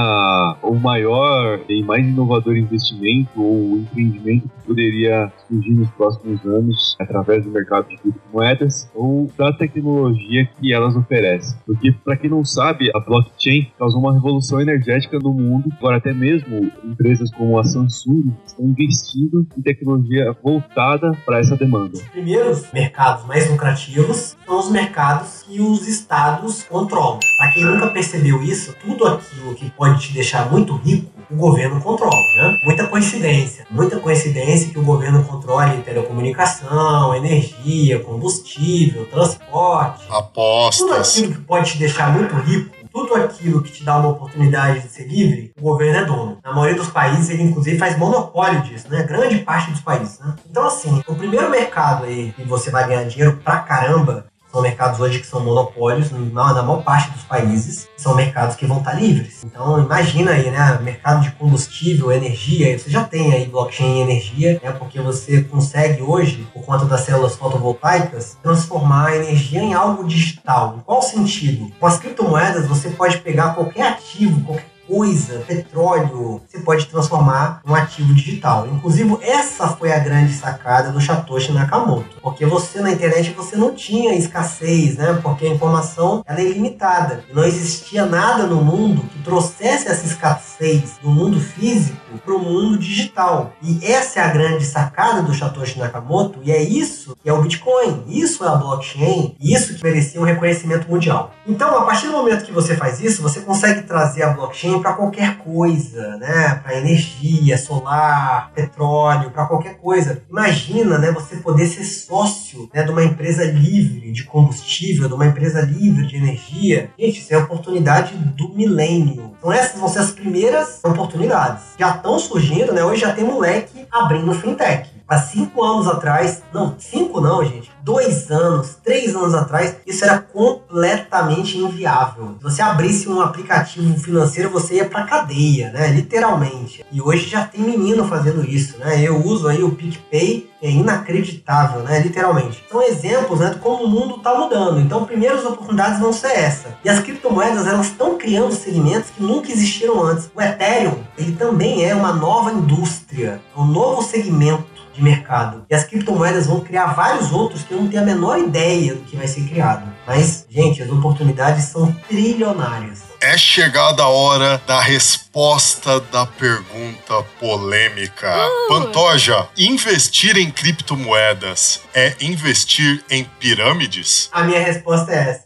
o 0.63 0.75
maior 0.75 1.61
e 1.69 1.83
mais 1.83 2.07
inovador 2.07 2.57
investimento 2.57 3.43
ou 3.43 3.79
empreendimento 3.79 4.49
que 4.49 4.67
poderia 4.67 5.33
surgir 5.49 5.73
nos 5.73 5.91
próximos 5.91 6.45
anos 6.45 6.97
através 7.01 7.45
do 7.45 7.51
mercado 7.51 7.89
de 7.89 7.97
criptomoedas 7.99 8.91
ou 8.95 9.31
da 9.37 9.53
tecnologia 9.53 10.49
que 10.59 10.73
elas 10.73 10.97
oferecem? 10.97 11.59
Porque, 11.67 11.93
para 11.93 12.17
quem 12.17 12.31
não 12.31 12.45
sabe, 12.45 12.91
a 12.95 13.01
blockchain 13.01 13.71
causou 13.79 14.01
uma 14.01 14.13
revolução 14.13 14.61
energética 14.61 15.19
no 15.19 15.33
mundo. 15.33 15.71
Agora, 15.79 15.99
até 15.99 16.13
mesmo 16.13 16.71
empresas 16.85 17.31
como 17.33 17.59
a 17.59 17.65
Samsung 17.65 18.33
estão 18.47 18.65
investindo 18.65 19.47
em 19.57 19.63
tecnologia 19.63 20.35
voltada 20.43 21.13
para 21.25 21.39
essa 21.39 21.57
demanda. 21.57 21.95
Os 21.95 22.03
primeiros 22.03 22.73
mercados 22.73 23.27
mais 23.27 23.51
lucrativos 23.51 24.37
são 24.47 24.59
os 24.59 24.71
mercados 24.71 25.43
que 25.43 25.61
os 25.61 25.87
estados 25.87 26.63
controlam. 26.65 27.21
Para 27.39 27.53
quem 27.53 27.65
nunca 27.65 27.89
percebeu 27.99 28.41
isso, 28.43 28.75
tudo 28.81 29.07
aquilo 29.07 29.55
que 29.57 29.69
pode 29.71 30.01
te 30.01 30.13
deixar 30.13 30.49
muito 30.51 30.77
rico 30.77 31.11
o 31.31 31.37
governo 31.37 31.79
controla, 31.83 32.17
né? 32.37 32.57
Muita 32.65 32.87
coincidência. 32.87 33.67
Muita 33.71 33.99
coincidência 33.99 34.71
que 34.71 34.79
o 34.79 34.83
governo 34.83 35.23
controle 35.25 35.83
telecomunicação, 35.83 37.15
energia, 37.15 38.01
combustível, 38.01 39.05
transporte. 39.05 40.07
Apostas. 40.09 40.79
Tudo 40.79 40.95
aquilo 40.95 41.35
que 41.35 41.41
pode 41.43 41.73
te 41.73 41.79
deixar 41.79 42.11
muito 42.15 42.35
rico 42.37 42.79
tudo 42.91 43.15
aquilo 43.15 43.63
que 43.63 43.71
te 43.71 43.85
dá 43.85 43.99
uma 43.99 44.09
oportunidade 44.09 44.81
de 44.81 44.89
ser 44.89 45.07
livre, 45.07 45.53
o 45.59 45.63
governo 45.63 45.99
é 45.99 46.05
dono. 46.07 46.39
Na 46.43 46.53
maioria 46.53 46.75
dos 46.75 46.89
países, 46.89 47.29
ele 47.29 47.43
inclusive 47.43 47.79
faz 47.79 47.97
monopólio 47.99 48.63
disso, 48.63 48.89
né? 48.89 49.03
Grande 49.03 49.39
parte 49.41 49.71
dos 49.71 49.81
países, 49.81 50.19
né? 50.19 50.35
Então, 50.51 50.67
assim, 50.67 51.03
o 51.07 51.15
primeiro 51.15 51.51
mercado 51.51 52.07
aí 52.07 52.33
que 52.33 52.43
você 52.45 52.71
vai 52.71 52.89
ganhar 52.89 53.05
dinheiro 53.05 53.39
pra 53.45 53.59
caramba 53.59 54.27
são 54.51 54.63
mercados 54.63 55.01
hoje 55.01 55.21
que 55.21 55.27
são 55.27 55.41
monopólios 55.41 56.11
na, 56.11 56.55
na 56.55 56.63
maior 56.63 56.83
parte 56.83 57.11
dos 57.11 57.23
países, 57.23 57.89
são 57.97 58.15
mercados 58.15 58.57
que 58.57 58.67
vão 58.67 58.79
estar 58.79 58.95
livres. 58.95 59.45
Então 59.45 59.81
imagina 59.81 60.33
aí, 60.33 60.51
né, 60.51 60.79
mercado 60.83 61.23
de 61.23 61.31
combustível, 61.33 62.11
energia, 62.13 62.79
você 62.79 62.91
já 62.91 63.05
tem 63.05 63.33
aí 63.33 63.47
blockchain 63.47 63.99
e 63.99 64.01
energia, 64.01 64.61
né, 64.63 64.73
porque 64.73 65.01
você 65.01 65.43
consegue 65.43 66.03
hoje, 66.03 66.47
por 66.53 66.65
conta 66.65 66.85
das 66.85 67.03
células 67.03 67.37
fotovoltaicas, 67.37 68.37
transformar 68.43 69.09
a 69.09 69.17
energia 69.17 69.61
em 69.61 69.75
algo 69.75 70.05
digital. 70.05 70.77
Em 70.79 70.81
qual 70.81 71.03
sentido? 71.03 71.71
Com 71.79 71.87
as 71.87 71.99
criptomoedas 71.99 72.67
você 72.67 72.91
pode 72.91 73.19
pegar 73.19 73.55
qualquer 73.55 73.89
ativo, 73.89 74.41
qualquer 74.45 74.68
coisa, 74.89 75.45
petróleo, 75.47 76.41
você 76.49 76.59
pode 76.61 76.87
transformar 76.87 77.61
em 77.65 77.71
um 77.71 77.75
ativo 77.75 78.15
digital. 78.15 78.67
Inclusive, 78.67 79.19
essa 79.21 79.69
foi 79.69 79.93
a 79.93 79.99
grande 79.99 80.33
sacada 80.33 80.91
do 80.91 81.01
Satoshi 81.01 81.53
Nakamoto. 81.53 82.17
Porque 82.23 82.47
você 82.47 82.81
na 82.81 82.91
internet 82.91 83.33
você 83.35 83.55
não 83.55 83.75
tinha 83.75 84.15
escassez, 84.15 84.97
né? 84.97 85.21
Porque 85.23 85.47
a 85.47 85.51
informação 85.51 86.25
ela 86.27 86.41
é 86.41 86.45
ilimitada. 86.45 87.23
Não 87.33 87.45
existia 87.45 88.07
nada 88.07 88.47
no 88.47 88.65
mundo 88.65 89.03
que 89.03 89.23
trouxesse 89.23 89.89
essa 89.89 90.07
escassez 90.07 90.99
do 91.03 91.11
mundo 91.11 91.39
físico 91.39 91.99
para 92.25 92.35
o 92.35 92.39
mundo 92.39 92.79
digital. 92.79 93.53
E 93.63 93.85
essa 93.85 94.21
é 94.21 94.23
a 94.23 94.29
grande 94.29 94.65
sacada 94.65 95.23
do 95.23 95.35
Satoshi 95.35 95.79
Nakamoto, 95.79 96.41
e 96.43 96.51
é 96.51 96.63
isso 96.63 97.17
que 97.23 97.29
é 97.29 97.33
o 97.33 97.43
Bitcoin, 97.43 98.05
isso 98.09 98.45
é 98.45 98.49
a 98.49 98.55
blockchain, 98.55 99.37
isso 99.41 99.75
que 99.75 99.85
merecia 99.85 100.21
um 100.21 100.25
reconhecimento 100.25 100.89
mundial. 100.89 101.33
Então, 101.47 101.77
a 101.77 101.85
partir 101.85 102.07
do 102.07 102.13
momento 102.13 102.45
que 102.45 102.53
você 102.53 102.77
faz 102.77 103.01
isso, 103.01 103.23
você 103.23 103.41
consegue 103.41 103.83
trazer 103.83 104.23
a 104.23 104.31
blockchain 104.31 104.78
para 104.81 104.93
qualquer 104.93 105.39
coisa, 105.39 106.17
né? 106.17 106.61
Para 106.63 106.79
energia, 106.79 107.57
solar, 107.57 108.53
petróleo, 108.55 109.31
para 109.31 109.47
qualquer 109.47 109.77
coisa. 109.79 110.23
Imagina, 110.31 110.99
né, 110.99 111.11
você 111.11 111.37
poder 111.37 111.67
ser 111.67 111.85
sócio 111.85 112.69
né, 112.73 112.83
de 112.83 112.91
uma 112.91 113.05
empresa 113.05 113.45
livre 113.45 114.13
de 114.13 114.25
combustível, 114.25 115.09
de 115.09 115.15
uma 115.15 115.27
empresa 115.27 115.61
livre 115.61 116.07
de 116.07 116.17
energia. 116.17 116.91
Gente, 116.99 117.21
isso 117.21 117.33
é 117.33 117.37
a 117.37 117.41
oportunidade 117.41 118.15
do 118.15 118.55
milênio. 118.55 119.33
Então 119.39 119.53
essas 119.53 119.79
vão 119.79 119.89
ser 119.89 120.01
as 120.01 120.11
primeiras 120.11 120.81
oportunidades. 120.85 121.65
Já 121.79 121.97
estão 121.97 122.19
surgindo, 122.19 122.73
né? 122.73 122.83
Hoje 122.85 123.03
já 123.03 123.13
tem 123.13 123.25
moleque 123.25 123.87
abrindo 123.91 124.35
fintech. 124.35 124.98
Há 125.09 125.17
cinco 125.19 125.65
anos 125.65 125.87
atrás, 125.89 126.43
não, 126.53 126.75
cinco 126.79 127.19
não, 127.19 127.43
gente, 127.43 127.71
dois 127.83 128.31
anos, 128.31 128.77
três 128.85 129.17
anos 129.17 129.35
atrás, 129.35 129.77
isso 129.87 130.05
era 130.05 130.19
completamente 130.19 131.57
inviável. 131.57 132.35
Se 132.37 132.45
você 132.45 132.61
abrisse 132.61 133.09
um 133.09 133.23
aplicativo 133.23 133.99
financeiro, 133.99 134.51
você 134.51 134.75
ia 134.75 134.85
pra 134.85 135.05
cadeia, 135.05 135.71
né? 135.71 135.89
Literalmente. 135.89 136.85
E 136.93 137.01
hoje 137.01 137.27
já 137.27 137.47
tem 137.47 137.63
menino 137.63 138.05
fazendo 138.05 138.45
isso, 138.45 138.77
né? 138.77 139.01
Eu 139.03 139.25
uso 139.25 139.49
aí 139.49 139.63
o 139.63 139.71
PicPay, 139.71 140.51
é 140.61 140.71
inacreditável, 140.71 141.83
né? 141.83 142.01
Literalmente. 142.01 142.63
São 142.71 142.83
exemplos 142.83 143.41
né, 143.41 143.51
de 143.51 143.59
como 143.61 143.85
o 143.85 143.89
mundo 143.89 144.17
está 144.17 144.35
mudando. 144.37 144.81
Então, 144.81 145.05
primeiras 145.05 145.45
oportunidades 145.45 146.01
vão 146.01 146.13
ser 146.13 146.33
essa. 146.33 146.77
E 146.85 146.89
as 146.89 147.01
criptomoedas, 147.01 147.67
elas 147.67 147.87
estão 147.87 148.19
criando 148.19 148.53
segmentos 148.53 149.11
que 149.11 149.23
nunca 149.23 149.51
existiram 149.51 150.03
antes. 150.03 150.31
O 150.35 150.43
Ethereum, 150.43 150.99
ele 151.17 151.33
também 151.33 151.85
é 151.85 151.95
uma 151.95 152.13
nova 152.13 152.53
indústria, 152.53 153.41
um 153.57 153.65
novo 153.65 154.03
segmento 154.03 154.65
de 154.99 155.05
mercado. 155.05 155.65
E 155.71 155.75
as 155.75 155.85
criptomoedas 155.85 156.47
vão 156.47 156.61
criar 156.61 156.89
vários 156.89 157.33
outros 157.33 157.63
que 157.63 157.73
eu 157.73 157.81
não 157.81 157.89
tenho 157.89 158.03
a 158.03 158.07
menor 158.07 158.39
ideia 158.39 158.95
do 158.95 159.03
que 159.03 159.17
vai 159.17 159.29
ser 159.29 159.43
criado. 159.49 159.89
Mas, 160.07 160.45
gente, 160.51 160.83
as 160.83 160.91
oportunidades 160.91 161.65
são 161.67 161.93
trilionárias. 162.09 163.05
É 163.21 163.37
chegada 163.37 164.03
a 164.03 164.09
hora 164.09 164.61
da 164.67 164.81
resposta 164.81 166.01
da 166.01 166.27
pergunta 166.27 167.23
polêmica. 167.39 168.33
Uh. 168.37 168.69
Pantoja, 168.69 169.49
investir 169.57 170.37
em 170.37 170.51
criptomoedas 170.51 171.81
é 171.95 172.15
investir 172.21 173.05
em 173.11 173.25
pirâmides? 173.39 174.29
A 174.33 174.43
minha 174.43 174.61
resposta 174.61 175.13
é 175.13 175.31
essa. 175.31 175.45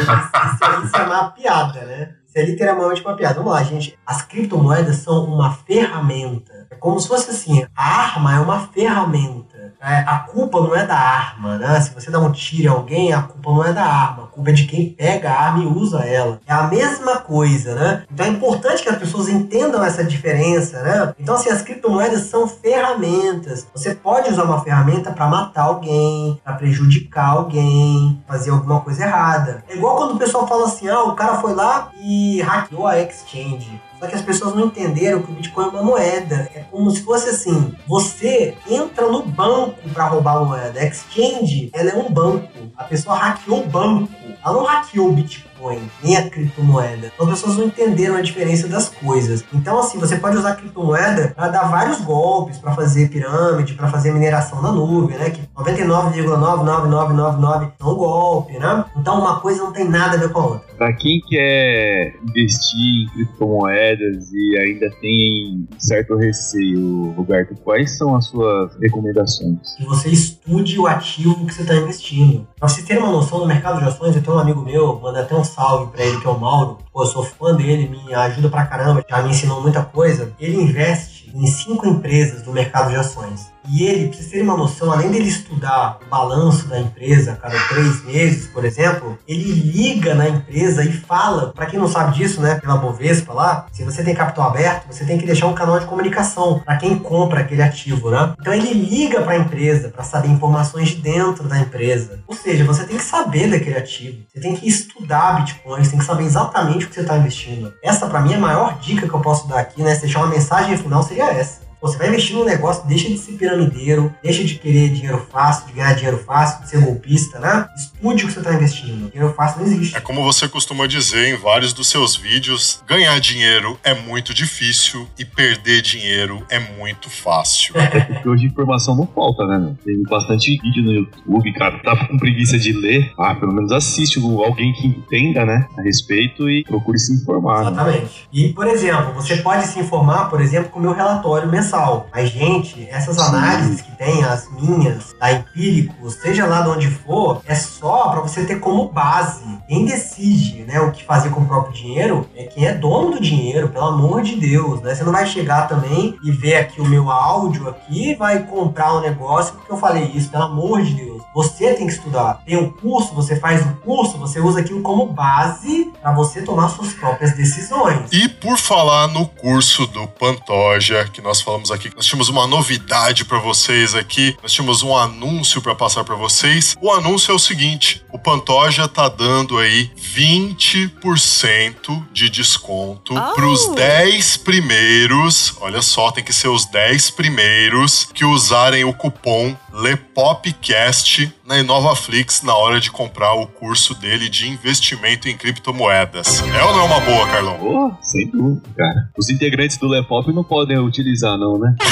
isso, 0.00 0.84
isso 0.86 0.96
é 0.96 1.02
uma 1.02 1.30
piada, 1.30 1.80
né? 1.84 2.10
Isso 2.28 2.38
é 2.38 2.42
literalmente 2.42 3.00
uma 3.02 3.16
piada. 3.16 3.34
Vamos 3.36 3.52
lá, 3.52 3.62
gente. 3.62 3.98
As 4.06 4.22
criptomoedas 4.22 4.96
são 4.96 5.24
uma 5.24 5.52
ferramenta. 5.54 6.57
É 6.70 6.74
como 6.76 7.00
se 7.00 7.08
fosse 7.08 7.30
assim: 7.30 7.66
a 7.74 8.00
arma 8.00 8.34
é 8.34 8.40
uma 8.40 8.68
ferramenta. 8.68 9.57
É, 9.80 9.98
a 9.98 10.18
culpa 10.18 10.60
não 10.60 10.74
é 10.74 10.86
da 10.86 10.96
arma, 10.96 11.56
né? 11.56 11.80
Se 11.80 11.94
você 11.94 12.10
dá 12.10 12.18
um 12.18 12.32
tiro 12.32 12.64
em 12.64 12.66
alguém, 12.66 13.12
a 13.12 13.22
culpa 13.22 13.50
não 13.50 13.64
é 13.64 13.72
da 13.72 13.84
arma. 13.84 14.24
A 14.24 14.26
culpa 14.26 14.50
é 14.50 14.52
de 14.52 14.64
quem 14.64 14.90
pega 14.90 15.30
a 15.30 15.40
arma 15.40 15.62
e 15.62 15.66
usa 15.66 16.00
ela. 16.00 16.40
É 16.46 16.52
a 16.52 16.64
mesma 16.64 17.16
coisa, 17.18 17.74
né? 17.74 18.02
Então 18.12 18.26
é 18.26 18.28
importante 18.28 18.82
que 18.82 18.88
as 18.88 18.98
pessoas 18.98 19.28
entendam 19.28 19.82
essa 19.84 20.04
diferença, 20.04 20.82
né? 20.82 21.14
Então, 21.18 21.34
assim, 21.34 21.50
as 21.50 21.62
criptomoedas 21.62 22.22
são 22.22 22.46
ferramentas. 22.46 23.66
Você 23.74 23.94
pode 23.94 24.30
usar 24.30 24.44
uma 24.44 24.62
ferramenta 24.62 25.10
para 25.10 25.26
matar 25.26 25.62
alguém, 25.62 26.40
para 26.44 26.54
prejudicar 26.54 27.30
alguém, 27.30 28.22
fazer 28.26 28.50
alguma 28.50 28.80
coisa 28.80 29.04
errada. 29.04 29.64
É 29.68 29.74
igual 29.74 29.96
quando 29.96 30.14
o 30.14 30.18
pessoal 30.18 30.46
fala 30.46 30.66
assim: 30.66 30.88
ah, 30.88 31.04
o 31.04 31.14
cara 31.14 31.36
foi 31.36 31.54
lá 31.54 31.90
e 32.00 32.40
hackeou 32.42 32.86
a 32.86 32.98
exchange. 33.00 33.80
Só 33.98 34.06
que 34.06 34.14
as 34.14 34.22
pessoas 34.22 34.54
não 34.54 34.66
entenderam 34.66 35.22
que 35.22 35.32
o 35.32 35.34
Bitcoin 35.34 35.66
é 35.66 35.68
uma 35.70 35.82
moeda. 35.82 36.48
É 36.54 36.60
como 36.70 36.90
se 36.90 37.02
fosse 37.02 37.28
assim: 37.30 37.74
você 37.86 38.56
entra 38.68 39.08
no 39.08 39.22
banco 39.22 39.57
para 39.92 40.08
roubar 40.08 40.44
moeda. 40.44 40.84
Exchange, 40.84 41.70
ela 41.72 41.90
é 41.90 41.96
um 41.96 42.10
banco. 42.10 42.48
A 42.76 42.84
pessoa 42.84 43.16
hackeou 43.16 43.62
o 43.62 43.66
banco. 43.66 44.12
Ela 44.44 44.54
não 44.54 44.64
hackeou 44.64 45.08
o 45.08 45.12
Bitcoin. 45.12 45.47
Bitcoin, 45.58 45.90
nem 46.02 46.16
a 46.16 46.30
criptomoeda. 46.30 47.12
Então, 47.14 47.26
as 47.26 47.40
pessoas 47.40 47.58
não 47.58 47.66
entenderam 47.66 48.16
a 48.16 48.22
diferença 48.22 48.68
das 48.68 48.88
coisas. 48.88 49.44
Então, 49.52 49.80
assim, 49.80 49.98
você 49.98 50.16
pode 50.16 50.36
usar 50.36 50.52
a 50.52 50.56
criptomoeda 50.56 51.32
para 51.34 51.48
dar 51.48 51.68
vários 51.68 52.00
golpes, 52.00 52.58
para 52.58 52.72
fazer 52.72 53.10
pirâmide, 53.10 53.74
para 53.74 53.88
fazer 53.88 54.12
mineração 54.12 54.62
na 54.62 54.70
nuvem, 54.72 55.18
né? 55.18 55.30
Que 55.30 55.42
99,99999 55.54 57.72
são 57.78 57.94
golpe, 57.94 58.58
né? 58.58 58.84
Então, 58.96 59.20
uma 59.20 59.40
coisa 59.40 59.64
não 59.64 59.72
tem 59.72 59.88
nada 59.88 60.16
a 60.16 60.20
ver 60.20 60.30
com 60.30 60.40
a 60.40 60.46
outra. 60.46 60.68
Para 60.76 60.92
quem 60.92 61.20
quer 61.28 62.14
investir 62.22 62.78
em 62.78 63.08
criptomoedas 63.12 64.32
e 64.32 64.58
ainda 64.58 64.88
tem 65.00 65.66
certo 65.76 66.14
receio, 66.16 67.12
Roberto, 67.16 67.56
quais 67.64 67.98
são 67.98 68.14
as 68.14 68.26
suas 68.26 68.76
recomendações? 68.80 69.74
Que 69.76 69.84
você 69.84 70.08
estude 70.08 70.78
o 70.78 70.86
ativo 70.86 71.44
que 71.46 71.52
você 71.52 71.62
está 71.62 71.74
investindo. 71.74 72.46
Para 72.58 72.68
você 72.68 72.82
ter 72.82 72.98
uma 72.98 73.10
noção 73.10 73.40
do 73.40 73.46
mercado 73.46 73.80
de 73.80 73.86
ações, 73.86 74.14
eu 74.14 74.22
tenho 74.22 74.36
um 74.36 74.40
amigo 74.40 74.62
meu, 74.62 75.00
manda 75.00 75.20
até 75.20 75.34
um 75.34 75.42
salve 75.48 75.92
para 75.92 76.04
ele, 76.04 76.20
que 76.20 76.26
é 76.26 76.30
o 76.30 76.38
Mauro. 76.38 76.78
Pô, 76.92 77.02
eu 77.02 77.06
sou 77.06 77.24
fã 77.24 77.54
dele, 77.54 77.88
me 77.88 78.14
ajuda 78.14 78.48
pra 78.48 78.66
caramba, 78.66 79.04
já 79.08 79.22
me 79.22 79.30
ensinou 79.30 79.60
muita 79.60 79.82
coisa. 79.82 80.32
Ele 80.38 80.60
investe 80.60 81.17
em 81.34 81.46
cinco 81.46 81.86
empresas 81.86 82.42
do 82.42 82.52
mercado 82.52 82.90
de 82.90 82.96
ações. 82.96 83.48
E 83.70 83.84
ele, 83.84 84.08
pra 84.08 84.16
vocês 84.16 84.30
terem 84.30 84.44
uma 84.44 84.56
noção, 84.56 84.90
além 84.90 85.10
dele 85.10 85.28
estudar 85.28 85.98
o 86.06 86.08
balanço 86.08 86.66
da 86.68 86.80
empresa 86.80 87.32
a 87.32 87.36
cada 87.36 87.58
três 87.68 88.02
meses, 88.02 88.46
por 88.46 88.64
exemplo, 88.64 89.18
ele 89.28 89.52
liga 89.52 90.14
na 90.14 90.26
empresa 90.26 90.82
e 90.82 90.92
fala, 90.92 91.52
para 91.52 91.66
quem 91.66 91.78
não 91.78 91.86
sabe 91.86 92.16
disso, 92.16 92.40
né, 92.40 92.54
pela 92.54 92.78
Bovespa 92.78 93.32
lá, 93.34 93.66
se 93.70 93.84
você 93.84 94.02
tem 94.02 94.14
capital 94.14 94.48
aberto, 94.48 94.86
você 94.90 95.04
tem 95.04 95.18
que 95.18 95.26
deixar 95.26 95.46
um 95.48 95.54
canal 95.54 95.78
de 95.78 95.84
comunicação 95.84 96.60
para 96.64 96.76
quem 96.76 96.98
compra 96.98 97.40
aquele 97.40 97.60
ativo, 97.60 98.10
né? 98.10 98.32
Então 98.40 98.54
ele 98.54 98.72
liga 98.72 99.20
para 99.20 99.32
a 99.32 99.38
empresa 99.38 99.90
para 99.90 100.02
saber 100.02 100.28
informações 100.28 100.88
de 100.88 100.96
dentro 100.96 101.46
da 101.46 101.58
empresa. 101.58 102.20
Ou 102.26 102.34
seja, 102.34 102.64
você 102.64 102.84
tem 102.84 102.96
que 102.96 103.04
saber 103.04 103.50
daquele 103.50 103.76
ativo, 103.76 104.22
você 104.28 104.40
tem 104.40 104.56
que 104.56 104.66
estudar 104.66 105.36
Bitcoin, 105.36 105.84
você 105.84 105.90
tem 105.90 105.98
que 105.98 106.06
saber 106.06 106.24
exatamente 106.24 106.86
o 106.86 106.88
que 106.88 106.94
você 106.94 107.02
está 107.02 107.18
investindo. 107.18 107.74
Essa 107.82 108.06
para 108.06 108.22
mim 108.22 108.32
é 108.32 108.36
a 108.36 108.40
maior 108.40 108.78
dica 108.78 109.06
que 109.06 109.14
eu 109.14 109.20
posso 109.20 109.46
dar 109.46 109.58
aqui, 109.58 109.82
né? 109.82 109.94
Se 109.94 110.02
deixar 110.02 110.20
uma 110.20 110.28
mensagem 110.28 110.76
final 110.78 111.02
seria 111.02 111.17
essa. 111.26 111.67
Você 111.80 111.96
vai 111.96 112.08
investir 112.08 112.34
num 112.34 112.44
negócio, 112.44 112.86
deixa 112.86 113.08
de 113.08 113.16
ser 113.16 113.32
piramideiro, 113.32 114.12
deixa 114.22 114.42
de 114.42 114.56
querer 114.56 114.90
dinheiro 114.90 115.24
fácil, 115.30 115.66
de 115.68 115.74
ganhar 115.74 115.94
dinheiro 115.94 116.18
fácil, 116.18 116.62
de 116.62 116.70
ser 116.70 116.80
golpista, 116.80 117.38
né? 117.38 117.68
Estude 117.76 118.24
o 118.24 118.26
que 118.26 118.32
você 118.32 118.40
está 118.40 118.52
investindo. 118.52 119.10
Dinheiro 119.10 119.32
fácil 119.34 119.60
não 119.60 119.66
existe. 119.68 119.96
É 119.96 120.00
como 120.00 120.24
você 120.24 120.48
costuma 120.48 120.86
dizer 120.88 121.28
em 121.28 121.36
vários 121.36 121.72
dos 121.72 121.88
seus 121.88 122.16
vídeos: 122.16 122.82
ganhar 122.86 123.18
dinheiro 123.20 123.78
é 123.84 123.94
muito 123.94 124.34
difícil 124.34 125.08
e 125.16 125.24
perder 125.24 125.80
dinheiro 125.80 126.44
é 126.50 126.58
muito 126.58 127.08
fácil. 127.08 127.76
É 127.78 127.86
porque 128.00 128.28
hoje 128.28 128.46
informação 128.46 128.96
não 128.96 129.06
falta, 129.06 129.46
né? 129.46 129.74
Tem 129.84 130.02
bastante 130.02 130.58
vídeo 130.60 130.82
no 130.82 130.92
YouTube, 130.92 131.52
cara. 131.52 131.78
Tá 131.78 132.06
com 132.06 132.18
preguiça 132.18 132.58
de 132.58 132.72
ler? 132.72 133.12
Ah, 133.16 133.34
pelo 133.36 133.52
menos 133.52 133.70
assiste 133.70 134.18
alguém 134.18 134.72
que 134.72 134.86
entenda, 134.86 135.44
né? 135.44 135.66
A 135.78 135.82
respeito 135.82 136.50
e 136.50 136.64
procure 136.64 136.98
se 136.98 137.12
informar. 137.12 137.60
Exatamente. 137.60 138.02
Né? 138.02 138.08
E, 138.32 138.52
por 138.52 138.66
exemplo, 138.66 139.14
você 139.14 139.36
pode 139.36 139.66
se 139.66 139.78
informar, 139.78 140.28
por 140.28 140.40
exemplo, 140.40 140.70
com 140.70 140.80
o 140.80 140.82
meu 140.82 140.92
relatório 140.92 141.48
mensal 141.48 141.67
mensal. 141.68 142.08
Mas, 142.12 142.30
gente, 142.30 142.88
essas 142.90 143.18
análises 143.18 143.82
que 143.82 143.94
tem, 143.96 144.24
as 144.24 144.50
minhas, 144.50 145.14
da 145.18 145.32
Empíricos, 145.32 146.14
seja 146.14 146.46
lá 146.46 146.62
de 146.62 146.70
onde 146.70 146.90
for, 146.90 147.42
é 147.46 147.54
só 147.54 148.08
para 148.08 148.20
você 148.20 148.44
ter 148.44 148.58
como 148.58 148.88
base. 148.88 149.42
Quem 149.68 149.84
decide 149.84 150.64
né, 150.64 150.80
o 150.80 150.90
que 150.90 151.04
fazer 151.04 151.30
com 151.30 151.40
o 151.40 151.46
próprio 151.46 151.74
dinheiro 151.74 152.28
é 152.34 152.44
quem 152.44 152.66
é 152.66 152.72
dono 152.72 153.12
do 153.12 153.20
dinheiro, 153.20 153.68
pelo 153.68 153.86
amor 153.86 154.22
de 154.22 154.36
Deus. 154.36 154.80
Né? 154.80 154.94
Você 154.94 155.04
não 155.04 155.12
vai 155.12 155.26
chegar 155.26 155.68
também 155.68 156.18
e 156.24 156.30
ver 156.30 156.56
aqui 156.56 156.80
o 156.80 156.86
meu 156.86 157.10
áudio 157.10 157.68
aqui 157.68 158.14
vai 158.14 158.44
comprar 158.44 158.96
um 158.96 159.00
negócio 159.00 159.54
porque 159.54 159.72
eu 159.72 159.76
falei 159.76 160.04
isso, 160.14 160.30
pelo 160.30 160.44
amor 160.44 160.82
de 160.82 160.94
Deus. 160.94 161.22
Você 161.34 161.74
tem 161.74 161.86
que 161.86 161.92
estudar. 161.92 162.40
Tem 162.46 162.56
um 162.56 162.70
curso, 162.70 163.14
você 163.14 163.36
faz 163.36 163.64
o 163.64 163.74
curso, 163.76 164.16
você 164.18 164.40
usa 164.40 164.60
aquilo 164.60 164.80
como 164.80 165.06
base 165.06 165.92
para 166.00 166.12
você 166.12 166.42
tomar 166.42 166.68
suas 166.70 166.92
próprias 166.94 167.36
decisões. 167.36 168.10
E 168.12 168.28
por 168.28 168.56
falar 168.58 169.08
no 169.08 169.26
curso 169.26 169.86
do 169.86 170.06
Pantoja, 170.06 171.04
que 171.12 171.20
nós 171.20 171.40
falamos 171.40 171.57
aqui, 171.70 171.90
nós 171.94 172.06
tínhamos 172.06 172.28
uma 172.28 172.46
novidade 172.46 173.24
para 173.24 173.38
vocês 173.38 173.94
aqui, 173.94 174.36
nós 174.42 174.52
tínhamos 174.52 174.82
um 174.82 174.96
anúncio 174.96 175.60
para 175.60 175.74
passar 175.74 176.04
para 176.04 176.14
vocês. 176.14 176.76
O 176.80 176.90
anúncio 176.92 177.32
é 177.32 177.34
o 177.34 177.38
seguinte: 177.38 178.02
o 178.12 178.18
Pantoja 178.18 178.88
tá 178.88 179.08
dando 179.08 179.58
aí 179.58 179.90
20% 179.96 182.06
de 182.12 182.28
desconto 182.30 183.14
Oh. 183.14 183.34
para 183.34 183.46
os 183.46 183.74
10 183.74 184.36
primeiros. 184.38 185.54
Olha 185.60 185.82
só, 185.82 186.10
tem 186.10 186.24
que 186.24 186.32
ser 186.32 186.48
os 186.48 186.64
10 186.66 187.10
primeiros 187.10 188.08
que 188.14 188.24
usarem 188.24 188.84
o 188.84 188.92
cupom 188.92 189.56
LEPOPCAST 189.78 191.32
na 191.46 191.58
Inovaflix 191.58 192.42
na 192.42 192.54
hora 192.54 192.80
de 192.80 192.90
comprar 192.90 193.34
o 193.34 193.46
curso 193.46 193.94
dele 193.94 194.28
de 194.28 194.48
investimento 194.48 195.28
em 195.28 195.36
criptomoedas. 195.36 196.42
É 196.42 196.64
ou 196.64 196.72
não 196.72 196.80
é 196.80 196.84
uma 196.84 197.00
boa, 197.00 197.28
Carlão? 197.28 197.58
Pô, 197.58 197.92
sem 198.02 198.28
dúvida, 198.28 198.68
cara. 198.76 199.08
Os 199.16 199.30
integrantes 199.30 199.78
do 199.78 199.86
Lepop 199.86 200.32
não 200.32 200.42
podem 200.42 200.78
utilizar, 200.78 201.38
não, 201.38 201.58
né? 201.58 201.76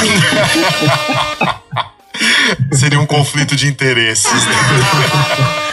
Seria 2.73 2.99
um 2.99 3.07
conflito 3.07 3.55
de 3.55 3.69
interesses, 3.69 4.33
né? 4.33 5.57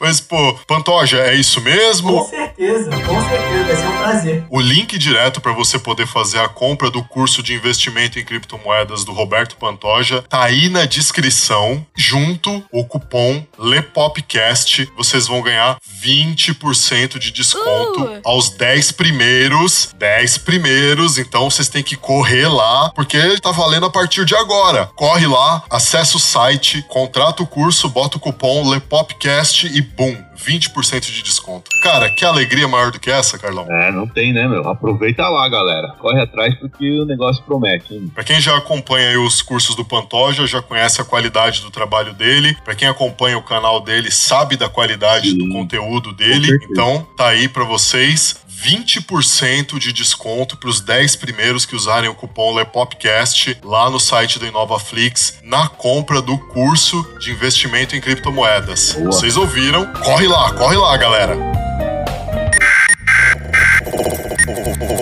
Mas, 0.00 0.20
pô, 0.20 0.54
Pantoja, 0.66 1.18
é 1.18 1.34
isso 1.34 1.60
Com 1.60 1.64
mesmo? 1.64 2.24
certeza, 2.28 2.90
com 2.90 3.28
certeza, 3.28 3.64
vai 3.64 3.76
ser 3.76 3.86
um 3.86 3.98
prazer. 3.98 4.46
O 4.50 4.60
link 4.60 4.98
direto 4.98 5.40
para 5.40 5.52
você 5.52 5.78
poder 5.78 6.06
fazer 6.06 6.38
a 6.40 6.48
compra 6.48 6.90
do 6.90 7.02
curso 7.02 7.42
de 7.42 7.54
investimento 7.54 8.18
em 8.18 8.24
criptomoedas 8.24 9.04
do 9.04 9.12
Roberto 9.12 9.56
Pantoja 9.56 10.22
tá 10.28 10.42
aí 10.42 10.68
na 10.68 10.84
descrição, 10.84 11.84
junto 11.96 12.62
o 12.72 12.84
cupom 12.84 13.44
LEPOPCAST. 13.58 14.90
Vocês 14.96 15.26
vão 15.26 15.42
ganhar 15.42 15.76
20% 16.04 17.18
de 17.18 17.30
desconto 17.30 18.04
Uh. 18.04 18.20
aos 18.24 18.50
10 18.50 18.92
primeiros. 18.92 19.90
10 19.96 20.38
primeiros, 20.38 21.18
então 21.18 21.48
vocês 21.50 21.68
têm 21.68 21.82
que 21.82 21.96
correr 21.96 22.48
lá, 22.48 22.90
porque 22.94 23.18
tá 23.40 23.50
valendo 23.50 23.86
a 23.86 23.90
partir 23.90 24.24
de 24.24 24.34
agora. 24.34 24.86
Corre 24.94 25.26
lá, 25.26 25.62
acessa 25.70 26.16
o 26.16 26.20
site, 26.20 26.84
contrata 26.88 27.42
o 27.42 27.46
curso, 27.46 27.88
bota 27.88 28.16
o 28.16 28.20
cupom 28.20 28.68
LEPOPCAST 28.68 29.45
e 29.66 29.80
bum, 29.80 30.16
20% 30.36 31.00
de 31.00 31.22
desconto. 31.22 31.70
Cara, 31.82 32.10
que 32.10 32.24
alegria 32.24 32.68
maior 32.68 32.90
do 32.90 32.98
que 32.98 33.10
essa, 33.10 33.38
Carlão? 33.38 33.66
É, 33.70 33.90
não 33.90 34.06
tem, 34.06 34.32
né, 34.32 34.46
meu? 34.46 34.68
Aproveita 34.68 35.28
lá, 35.28 35.48
galera. 35.48 35.94
Corre 35.98 36.20
atrás 36.20 36.54
porque 36.56 37.00
o 37.00 37.04
negócio 37.04 37.42
promete, 37.44 37.94
hein? 37.94 38.10
Pra 38.14 38.24
quem 38.24 38.40
já 38.40 38.56
acompanha 38.56 39.10
aí 39.10 39.16
os 39.16 39.42
cursos 39.42 39.74
do 39.74 39.84
Pantoja, 39.84 40.46
já 40.46 40.60
conhece 40.60 41.00
a 41.00 41.04
qualidade 41.04 41.60
do 41.62 41.70
trabalho 41.70 42.12
dele. 42.12 42.56
Pra 42.64 42.74
quem 42.74 42.88
acompanha 42.88 43.38
o 43.38 43.42
canal 43.42 43.80
dele, 43.80 44.10
sabe 44.10 44.56
da 44.56 44.68
qualidade 44.68 45.30
Sim. 45.30 45.38
do 45.38 45.48
conteúdo 45.52 46.12
dele. 46.12 46.48
Então, 46.70 47.06
tá 47.16 47.28
aí 47.28 47.48
pra 47.48 47.64
vocês. 47.64 48.45
20% 48.64 49.78
de 49.78 49.92
desconto 49.92 50.56
para 50.56 50.70
os 50.70 50.80
10 50.80 51.16
primeiros 51.16 51.66
que 51.66 51.76
usarem 51.76 52.08
o 52.08 52.14
cupom 52.14 52.54
LEPOPCAST 52.54 53.58
lá 53.62 53.90
no 53.90 54.00
site 54.00 54.38
do 54.38 54.46
InovaFlix 54.46 55.34
na 55.42 55.68
compra 55.68 56.22
do 56.22 56.38
curso 56.38 57.06
de 57.20 57.30
investimento 57.32 57.94
em 57.94 58.00
criptomoedas. 58.00 58.92
Boa. 58.92 59.06
Vocês 59.06 59.36
ouviram? 59.36 59.84
Corre 59.94 60.26
lá, 60.26 60.52
corre 60.54 60.76
lá, 60.76 60.96
galera. 60.96 61.36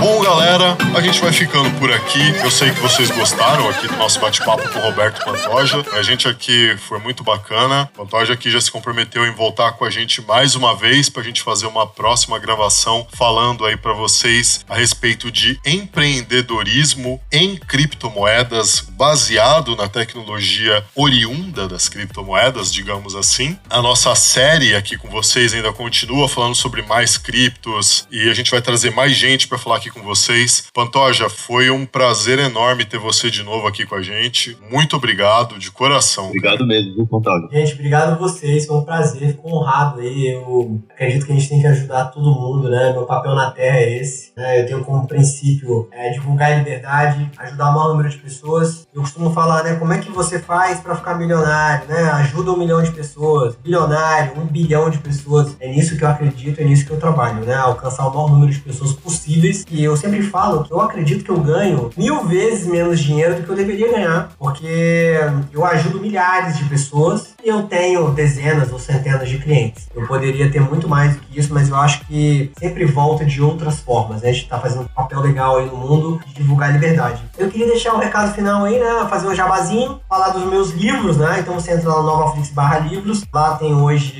Bom, 0.02 0.20
galera, 0.20 0.76
a 0.96 1.00
gente 1.00 1.20
vai 1.20 1.32
ficando 1.32 1.70
por 1.78 1.88
aqui. 1.92 2.18
Eu 2.42 2.50
sei 2.50 2.72
que 2.72 2.80
vocês 2.80 3.08
gostaram 3.08 3.68
aqui 3.68 3.86
do 3.86 3.94
nosso 3.94 4.18
bate-papo 4.18 4.68
com 4.68 4.80
o 4.80 4.82
Roberto 4.82 5.24
Pantoja. 5.24 5.80
A 5.92 6.02
gente 6.02 6.26
aqui 6.26 6.76
foi 6.76 6.98
muito 6.98 7.22
bacana. 7.22 7.88
Pantoja 7.94 8.32
aqui 8.32 8.50
já 8.50 8.60
se 8.60 8.68
comprometeu 8.68 9.24
em 9.24 9.30
voltar 9.30 9.70
com 9.74 9.84
a 9.84 9.90
gente 9.90 10.20
mais 10.20 10.56
uma 10.56 10.74
vez 10.74 11.08
pra 11.08 11.22
gente 11.22 11.40
fazer 11.40 11.66
uma 11.66 11.86
próxima 11.86 12.36
gravação 12.40 13.06
falando 13.12 13.64
aí 13.64 13.76
pra 13.76 13.92
vocês 13.92 14.64
a 14.68 14.74
respeito 14.74 15.30
de 15.30 15.60
empreendedorismo 15.64 17.20
em 17.30 17.56
criptomoedas 17.56 18.80
baseado 18.80 19.76
na 19.76 19.88
tecnologia 19.88 20.84
oriunda 20.96 21.68
das 21.68 21.88
criptomoedas, 21.88 22.72
digamos 22.72 23.14
assim. 23.14 23.56
A 23.70 23.80
nossa 23.80 24.16
série 24.16 24.74
aqui 24.74 24.98
com 24.98 25.08
vocês 25.08 25.54
ainda 25.54 25.72
continua 25.72 26.28
falando 26.28 26.56
sobre 26.56 26.82
mais 26.82 27.16
criptos 27.16 28.04
e 28.10 28.28
a 28.28 28.34
gente 28.34 28.50
vai 28.50 28.60
trazer 28.60 28.90
mais 28.90 29.14
gente 29.14 29.46
pra 29.46 29.56
falar 29.56 29.76
aqui 29.76 29.91
com 29.92 30.00
vocês. 30.02 30.64
Pantoja, 30.74 31.28
foi 31.28 31.70
um 31.70 31.84
prazer 31.86 32.38
enorme 32.38 32.84
ter 32.84 32.98
você 32.98 33.30
de 33.30 33.42
novo 33.42 33.66
aqui 33.66 33.84
com 33.86 33.94
a 33.94 34.02
gente. 34.02 34.56
Muito 34.70 34.96
obrigado, 34.96 35.58
de 35.58 35.70
coração. 35.70 36.26
Obrigado 36.28 36.66
mesmo, 36.66 36.94
viu, 36.94 37.06
Pantalho? 37.06 37.48
Gente, 37.52 37.74
obrigado 37.74 38.12
a 38.12 38.16
vocês, 38.16 38.66
foi 38.66 38.76
um 38.76 38.84
prazer, 38.84 39.28
fico 39.28 39.48
honrado 39.54 40.00
aí. 40.00 40.32
Eu 40.32 40.80
acredito 40.90 41.26
que 41.26 41.32
a 41.32 41.34
gente 41.34 41.48
tem 41.48 41.60
que 41.60 41.66
ajudar 41.66 42.06
todo 42.06 42.24
mundo, 42.34 42.68
né? 42.68 42.92
Meu 42.92 43.04
papel 43.04 43.34
na 43.34 43.50
Terra 43.50 43.76
é 43.78 43.98
esse. 44.00 44.32
né? 44.36 44.60
Eu 44.60 44.66
tenho 44.66 44.84
como 44.84 45.06
princípio 45.06 45.88
é, 45.92 46.10
divulgar 46.10 46.52
a 46.52 46.56
liberdade, 46.56 47.30
ajudar 47.38 47.70
o 47.70 47.74
maior 47.74 47.88
número 47.88 48.08
de 48.08 48.16
pessoas. 48.18 48.86
Eu 48.94 49.02
costumo 49.02 49.32
falar, 49.32 49.62
né? 49.64 49.74
Como 49.76 49.92
é 49.92 49.98
que 49.98 50.10
você 50.10 50.38
faz 50.38 50.80
para 50.80 50.94
ficar 50.96 51.14
milionário, 51.18 51.86
né? 51.88 52.10
Ajuda 52.12 52.52
um 52.52 52.56
milhão 52.56 52.82
de 52.82 52.90
pessoas, 52.92 53.54
bilionário, 53.56 54.40
um 54.40 54.46
bilhão 54.46 54.90
de 54.90 54.98
pessoas. 54.98 55.56
É 55.60 55.68
nisso 55.68 55.96
que 55.96 56.04
eu 56.04 56.08
acredito, 56.08 56.60
é 56.60 56.64
nisso 56.64 56.84
que 56.86 56.90
eu 56.92 56.98
trabalho, 56.98 57.44
né? 57.44 57.54
Alcançar 57.54 58.06
o 58.06 58.14
maior 58.14 58.30
número 58.30 58.52
de 58.52 58.60
pessoas 58.60 58.92
possíveis. 58.92 59.64
E 59.70 59.81
eu 59.84 59.96
sempre 59.96 60.22
falo 60.22 60.64
que 60.64 60.72
eu 60.72 60.80
acredito 60.80 61.24
que 61.24 61.30
eu 61.30 61.38
ganho 61.38 61.90
mil 61.96 62.24
vezes 62.24 62.66
menos 62.66 63.00
dinheiro 63.00 63.36
do 63.36 63.42
que 63.42 63.48
eu 63.48 63.56
deveria 63.56 63.90
ganhar, 63.90 64.32
porque 64.38 65.14
eu 65.52 65.64
ajudo 65.64 66.00
milhares 66.00 66.58
de 66.58 66.64
pessoas 66.64 67.34
e 67.44 67.48
eu 67.48 67.64
tenho 67.64 68.10
dezenas 68.10 68.72
ou 68.72 68.78
centenas 68.78 69.28
de 69.28 69.38
clientes. 69.38 69.88
Eu 69.94 70.06
poderia 70.06 70.50
ter 70.50 70.60
muito 70.60 70.88
mais 70.88 71.14
do 71.14 71.20
que 71.20 71.38
isso, 71.38 71.52
mas 71.52 71.68
eu 71.68 71.76
acho 71.76 72.04
que 72.06 72.50
sempre 72.58 72.84
volta 72.84 73.24
de 73.24 73.42
outras 73.42 73.80
formas. 73.80 74.22
Né? 74.22 74.30
A 74.30 74.32
gente 74.32 74.48
tá 74.48 74.58
fazendo 74.58 74.82
um 74.82 74.88
papel 74.88 75.20
legal 75.20 75.58
aí 75.58 75.66
no 75.66 75.76
mundo 75.76 76.20
de 76.26 76.34
divulgar 76.34 76.70
a 76.70 76.72
liberdade. 76.72 77.22
Eu 77.36 77.50
queria 77.50 77.66
deixar 77.66 77.94
um 77.94 77.98
recado 77.98 78.34
final 78.34 78.64
aí, 78.64 78.78
né? 78.78 79.06
Fazer 79.08 79.26
um 79.26 79.34
jabazinho, 79.34 80.00
falar 80.08 80.30
dos 80.30 80.44
meus 80.44 80.70
livros, 80.70 81.16
né? 81.16 81.38
Então 81.40 81.54
você 81.54 81.72
entra 81.72 81.88
lá 81.88 81.96
no 81.96 82.06
Novaflix 82.06 82.50
barra 82.50 82.78
livros. 82.80 83.24
Lá 83.32 83.56
tem 83.56 83.74
hoje 83.74 84.14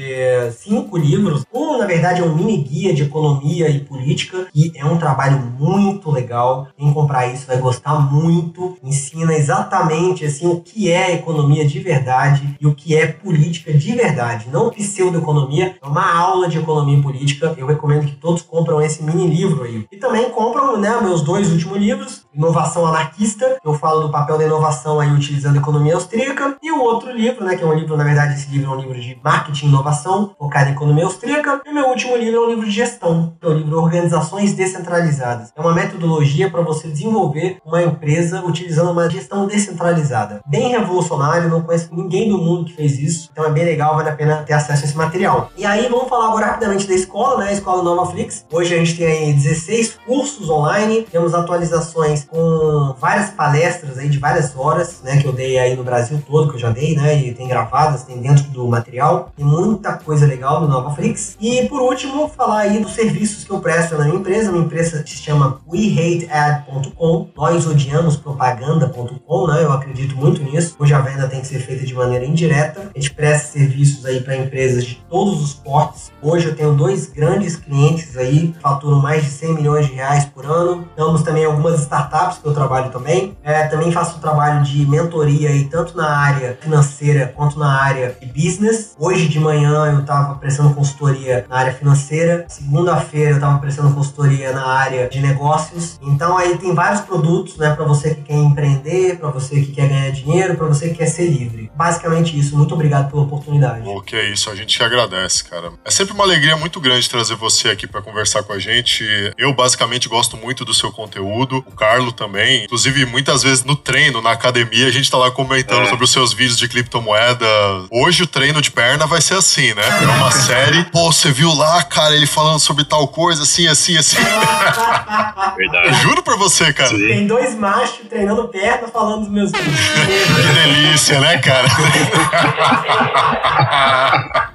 cinco 0.52 0.96
livros. 0.96 1.44
Um, 1.52 1.78
na 1.78 1.86
verdade, 1.86 2.20
é 2.20 2.24
um 2.24 2.34
mini 2.34 2.58
guia 2.58 2.94
de 2.94 3.02
economia 3.02 3.68
e 3.68 3.80
política, 3.80 4.46
que 4.52 4.72
é 4.74 4.84
um 4.84 4.96
trabalho 4.96 5.51
muito 5.62 6.10
legal. 6.10 6.66
Quem 6.76 6.92
comprar 6.92 7.28
isso 7.28 7.46
vai 7.46 7.58
gostar 7.58 7.94
muito. 8.00 8.76
Ensina 8.82 9.32
exatamente 9.32 10.24
assim 10.24 10.46
o 10.46 10.60
que 10.60 10.90
é 10.90 11.14
economia 11.14 11.64
de 11.64 11.78
verdade 11.78 12.56
e 12.60 12.66
o 12.66 12.74
que 12.74 12.96
é 12.96 13.06
política 13.06 13.72
de 13.72 13.92
verdade, 13.92 14.48
não 14.50 14.70
pseudoeconomia. 14.70 15.76
É 15.80 15.86
uma 15.86 16.18
aula 16.18 16.48
de 16.48 16.58
economia 16.58 16.98
e 16.98 17.02
política. 17.02 17.54
Eu 17.56 17.66
recomendo 17.66 18.06
que 18.06 18.16
todos 18.16 18.42
compram 18.42 18.82
esse 18.82 19.02
mini 19.02 19.26
livro 19.26 19.62
aí. 19.64 19.86
E 19.92 19.96
também 19.96 20.30
compram, 20.30 20.76
né, 20.76 21.00
meus 21.00 21.22
dois 21.22 21.50
últimos 21.52 21.78
livros, 21.78 22.24
Inovação 22.34 22.86
Anarquista. 22.86 23.58
Eu 23.64 23.74
falo 23.74 24.02
do 24.02 24.10
papel 24.10 24.38
da 24.38 24.44
inovação 24.44 24.98
aí 24.98 25.12
utilizando 25.12 25.56
a 25.56 25.60
economia 25.60 25.94
austríaca. 25.94 26.56
E 26.62 26.72
o 26.72 26.80
outro 26.80 27.12
livro, 27.12 27.44
né, 27.44 27.56
que 27.56 27.62
é 27.62 27.66
um 27.66 27.74
livro, 27.74 27.96
na 27.96 28.04
verdade, 28.04 28.34
esse 28.34 28.50
livro 28.50 28.72
é 28.72 28.74
um 28.74 28.80
livro 28.80 29.00
de 29.00 29.18
marketing 29.22 29.66
e 29.66 29.68
inovação, 29.68 30.34
focado 30.38 30.70
em 30.70 30.72
economia 30.72 31.04
austríaca. 31.04 31.60
E 31.64 31.70
o 31.70 31.74
meu 31.74 31.86
último 31.86 32.16
livro 32.16 32.40
é 32.40 32.46
um 32.46 32.50
livro 32.50 32.64
de 32.64 32.72
gestão, 32.72 33.34
que 33.38 33.46
é 33.46 33.48
o 33.48 33.52
livro 33.52 33.78
Organizações 33.78 34.54
Descentralizadas. 34.54 35.51
É 35.54 35.60
uma 35.60 35.74
metodologia 35.74 36.50
para 36.50 36.62
você 36.62 36.88
desenvolver 36.88 37.58
uma 37.64 37.82
empresa 37.82 38.42
utilizando 38.42 38.90
uma 38.90 39.08
gestão 39.10 39.46
descentralizada. 39.46 40.40
Bem 40.46 40.70
revolucionário, 40.70 41.50
não 41.50 41.60
conheço 41.60 41.94
ninguém 41.94 42.30
do 42.30 42.38
mundo 42.38 42.64
que 42.64 42.72
fez 42.72 42.98
isso. 42.98 43.28
Então 43.30 43.44
é 43.44 43.50
bem 43.50 43.64
legal, 43.64 43.94
vale 43.94 44.08
a 44.08 44.16
pena 44.16 44.36
ter 44.36 44.54
acesso 44.54 44.82
a 44.82 44.86
esse 44.86 44.96
material. 44.96 45.50
E 45.54 45.66
aí 45.66 45.88
vamos 45.90 46.08
falar 46.08 46.28
agora 46.28 46.46
rapidamente 46.46 46.88
da 46.88 46.94
escola, 46.94 47.44
né? 47.44 47.50
A 47.50 47.52
escola 47.52 47.82
Nova 47.82 48.10
Flix. 48.10 48.46
Hoje 48.50 48.74
a 48.74 48.78
gente 48.78 48.96
tem 48.96 49.06
aí 49.06 49.32
16 49.34 49.98
cursos 50.06 50.48
online, 50.48 51.02
temos 51.02 51.34
atualizações 51.34 52.24
com 52.24 52.94
várias 52.98 53.28
palestras 53.28 53.98
aí 53.98 54.08
de 54.08 54.18
várias 54.18 54.56
horas, 54.56 55.02
né? 55.04 55.20
Que 55.20 55.26
eu 55.26 55.34
dei 55.34 55.58
aí 55.58 55.76
no 55.76 55.84
Brasil 55.84 56.22
todo, 56.26 56.48
que 56.48 56.54
eu 56.56 56.60
já 56.60 56.70
dei, 56.70 56.96
né? 56.96 57.14
E 57.14 57.34
tem 57.34 57.46
gravadas, 57.46 58.04
tem 58.04 58.16
dentro 58.16 58.44
do 58.44 58.66
material. 58.66 59.30
Tem 59.36 59.44
muita 59.44 59.98
coisa 59.98 60.24
legal 60.24 60.60
do 60.60 60.68
Nova 60.68 60.94
Flix. 60.94 61.36
E 61.38 61.68
por 61.68 61.82
último, 61.82 62.26
falar 62.26 62.60
aí 62.60 62.78
dos 62.78 62.94
serviços 62.94 63.44
que 63.44 63.50
eu 63.50 63.60
presto 63.60 63.98
na 63.98 64.04
minha 64.04 64.16
empresa. 64.16 64.50
Minha 64.50 64.64
empresa 64.64 65.04
se 65.06 65.16
chama 65.18 65.41
WeHateAd.com. 65.66 67.28
Nós 67.36 67.66
odiamos 67.66 68.16
propaganda.com, 68.16 69.46
né? 69.46 69.62
Eu 69.62 69.72
acredito 69.72 70.16
muito 70.16 70.42
nisso. 70.42 70.76
Hoje 70.78 70.94
a 70.94 71.00
venda 71.00 71.28
tem 71.28 71.40
que 71.40 71.46
ser 71.46 71.60
feita 71.60 71.84
de 71.84 71.94
maneira 71.94 72.24
indireta. 72.24 72.90
A 72.94 72.98
gente 72.98 73.12
presta 73.12 73.52
serviços 73.52 74.04
aí 74.04 74.20
para 74.20 74.36
empresas 74.36 74.84
de 74.84 74.96
todos 75.08 75.42
os 75.42 75.54
portes. 75.54 76.12
Hoje 76.22 76.48
eu 76.48 76.56
tenho 76.56 76.74
dois 76.74 77.06
grandes 77.06 77.56
clientes 77.56 78.16
aí, 78.16 78.54
faturam 78.60 79.00
mais 79.00 79.24
de 79.24 79.30
100 79.30 79.54
milhões 79.54 79.86
de 79.86 79.92
reais 79.92 80.24
por 80.24 80.44
ano. 80.44 80.88
Temos 80.96 81.22
também 81.22 81.44
algumas 81.44 81.80
startups 81.80 82.38
que 82.38 82.46
eu 82.46 82.54
trabalho 82.54 82.90
também. 82.90 83.36
É, 83.42 83.64
também 83.64 83.90
faço 83.90 84.20
trabalho 84.20 84.62
de 84.62 84.86
mentoria 84.86 85.50
aí, 85.50 85.64
tanto 85.64 85.96
na 85.96 86.08
área 86.08 86.58
financeira 86.60 87.32
quanto 87.34 87.58
na 87.58 87.82
área 87.82 88.16
de 88.20 88.26
business. 88.26 88.94
Hoje 88.98 89.28
de 89.28 89.40
manhã 89.40 89.92
eu 89.92 90.00
estava 90.00 90.34
prestando 90.34 90.74
consultoria 90.74 91.46
na 91.48 91.56
área 91.56 91.72
financeira. 91.72 92.44
Segunda-feira 92.48 93.30
eu 93.30 93.34
estava 93.36 93.58
prestando 93.58 93.94
consultoria 93.94 94.52
na 94.52 94.66
área 94.66 95.08
de 95.08 95.20
negócios. 95.22 95.98
Então 96.02 96.36
aí 96.36 96.58
tem 96.58 96.74
vários 96.74 97.00
produtos, 97.02 97.56
né, 97.56 97.74
para 97.74 97.84
você 97.84 98.14
que 98.14 98.22
quer 98.22 98.34
empreender, 98.36 99.18
para 99.18 99.30
você 99.30 99.60
que 99.60 99.72
quer 99.72 99.88
ganhar 99.88 100.10
dinheiro, 100.10 100.56
para 100.56 100.66
você 100.66 100.90
que 100.90 100.96
quer 100.96 101.06
ser 101.06 101.28
livre. 101.28 101.70
Basicamente 101.74 102.38
isso. 102.38 102.56
Muito 102.56 102.74
obrigado 102.74 103.10
pela 103.10 103.22
oportunidade. 103.22 103.88
O 103.88 104.02
que 104.02 104.16
é 104.16 104.30
isso, 104.30 104.50
a 104.50 104.54
gente 104.54 104.82
agradece, 104.82 105.44
cara. 105.44 105.72
É 105.84 105.90
sempre 105.90 106.12
uma 106.12 106.24
alegria 106.24 106.56
muito 106.56 106.80
grande 106.80 107.08
trazer 107.08 107.34
você 107.36 107.68
aqui 107.68 107.86
para 107.86 108.02
conversar 108.02 108.42
com 108.42 108.52
a 108.52 108.58
gente. 108.58 109.04
Eu 109.38 109.54
basicamente 109.54 110.08
gosto 110.08 110.36
muito 110.36 110.64
do 110.64 110.74
seu 110.74 110.90
conteúdo, 110.92 111.64
o 111.66 111.72
Carlo 111.72 112.12
também. 112.12 112.64
Inclusive, 112.64 113.06
muitas 113.06 113.42
vezes 113.42 113.64
no 113.64 113.76
treino, 113.76 114.20
na 114.20 114.32
academia, 114.32 114.86
a 114.86 114.90
gente 114.90 115.10
tá 115.10 115.16
lá 115.16 115.30
comentando 115.30 115.82
é. 115.82 115.86
sobre 115.86 116.04
os 116.04 116.10
seus 116.10 116.32
vídeos 116.32 116.58
de 116.58 116.68
criptomoeda. 116.68 117.46
Hoje 117.90 118.22
o 118.22 118.26
treino 118.26 118.60
de 118.60 118.70
perna 118.70 119.06
vai 119.06 119.20
ser 119.20 119.34
assim, 119.34 119.74
né? 119.74 119.82
É 120.02 120.06
uma 120.06 120.30
série. 120.32 120.84
Pô, 120.84 121.12
você 121.12 121.30
viu 121.30 121.52
lá, 121.52 121.82
cara, 121.84 122.14
ele 122.14 122.26
falando 122.26 122.58
sobre 122.58 122.84
tal 122.84 123.06
coisa, 123.08 123.42
assim, 123.42 123.66
assim, 123.66 123.96
assim. 123.96 124.16
Verdade. 125.56 125.88
Eu 125.88 125.94
juro 125.94 126.22
pra 126.22 126.36
você, 126.36 126.72
cara. 126.72 126.88
Sim. 126.90 127.06
Tem 127.06 127.26
dois 127.26 127.54
machos 127.54 128.06
treinando 128.08 128.48
perna 128.48 128.88
falando 128.88 129.20
dos 129.20 129.28
meus 129.30 129.50
que 129.52 130.52
delícia, 130.54 131.20
né, 131.20 131.38
cara? 131.38 131.68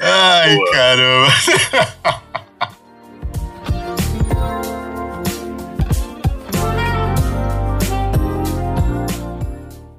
Ai, 0.00 0.56
Boa. 0.56 0.70
caramba. 0.72 1.32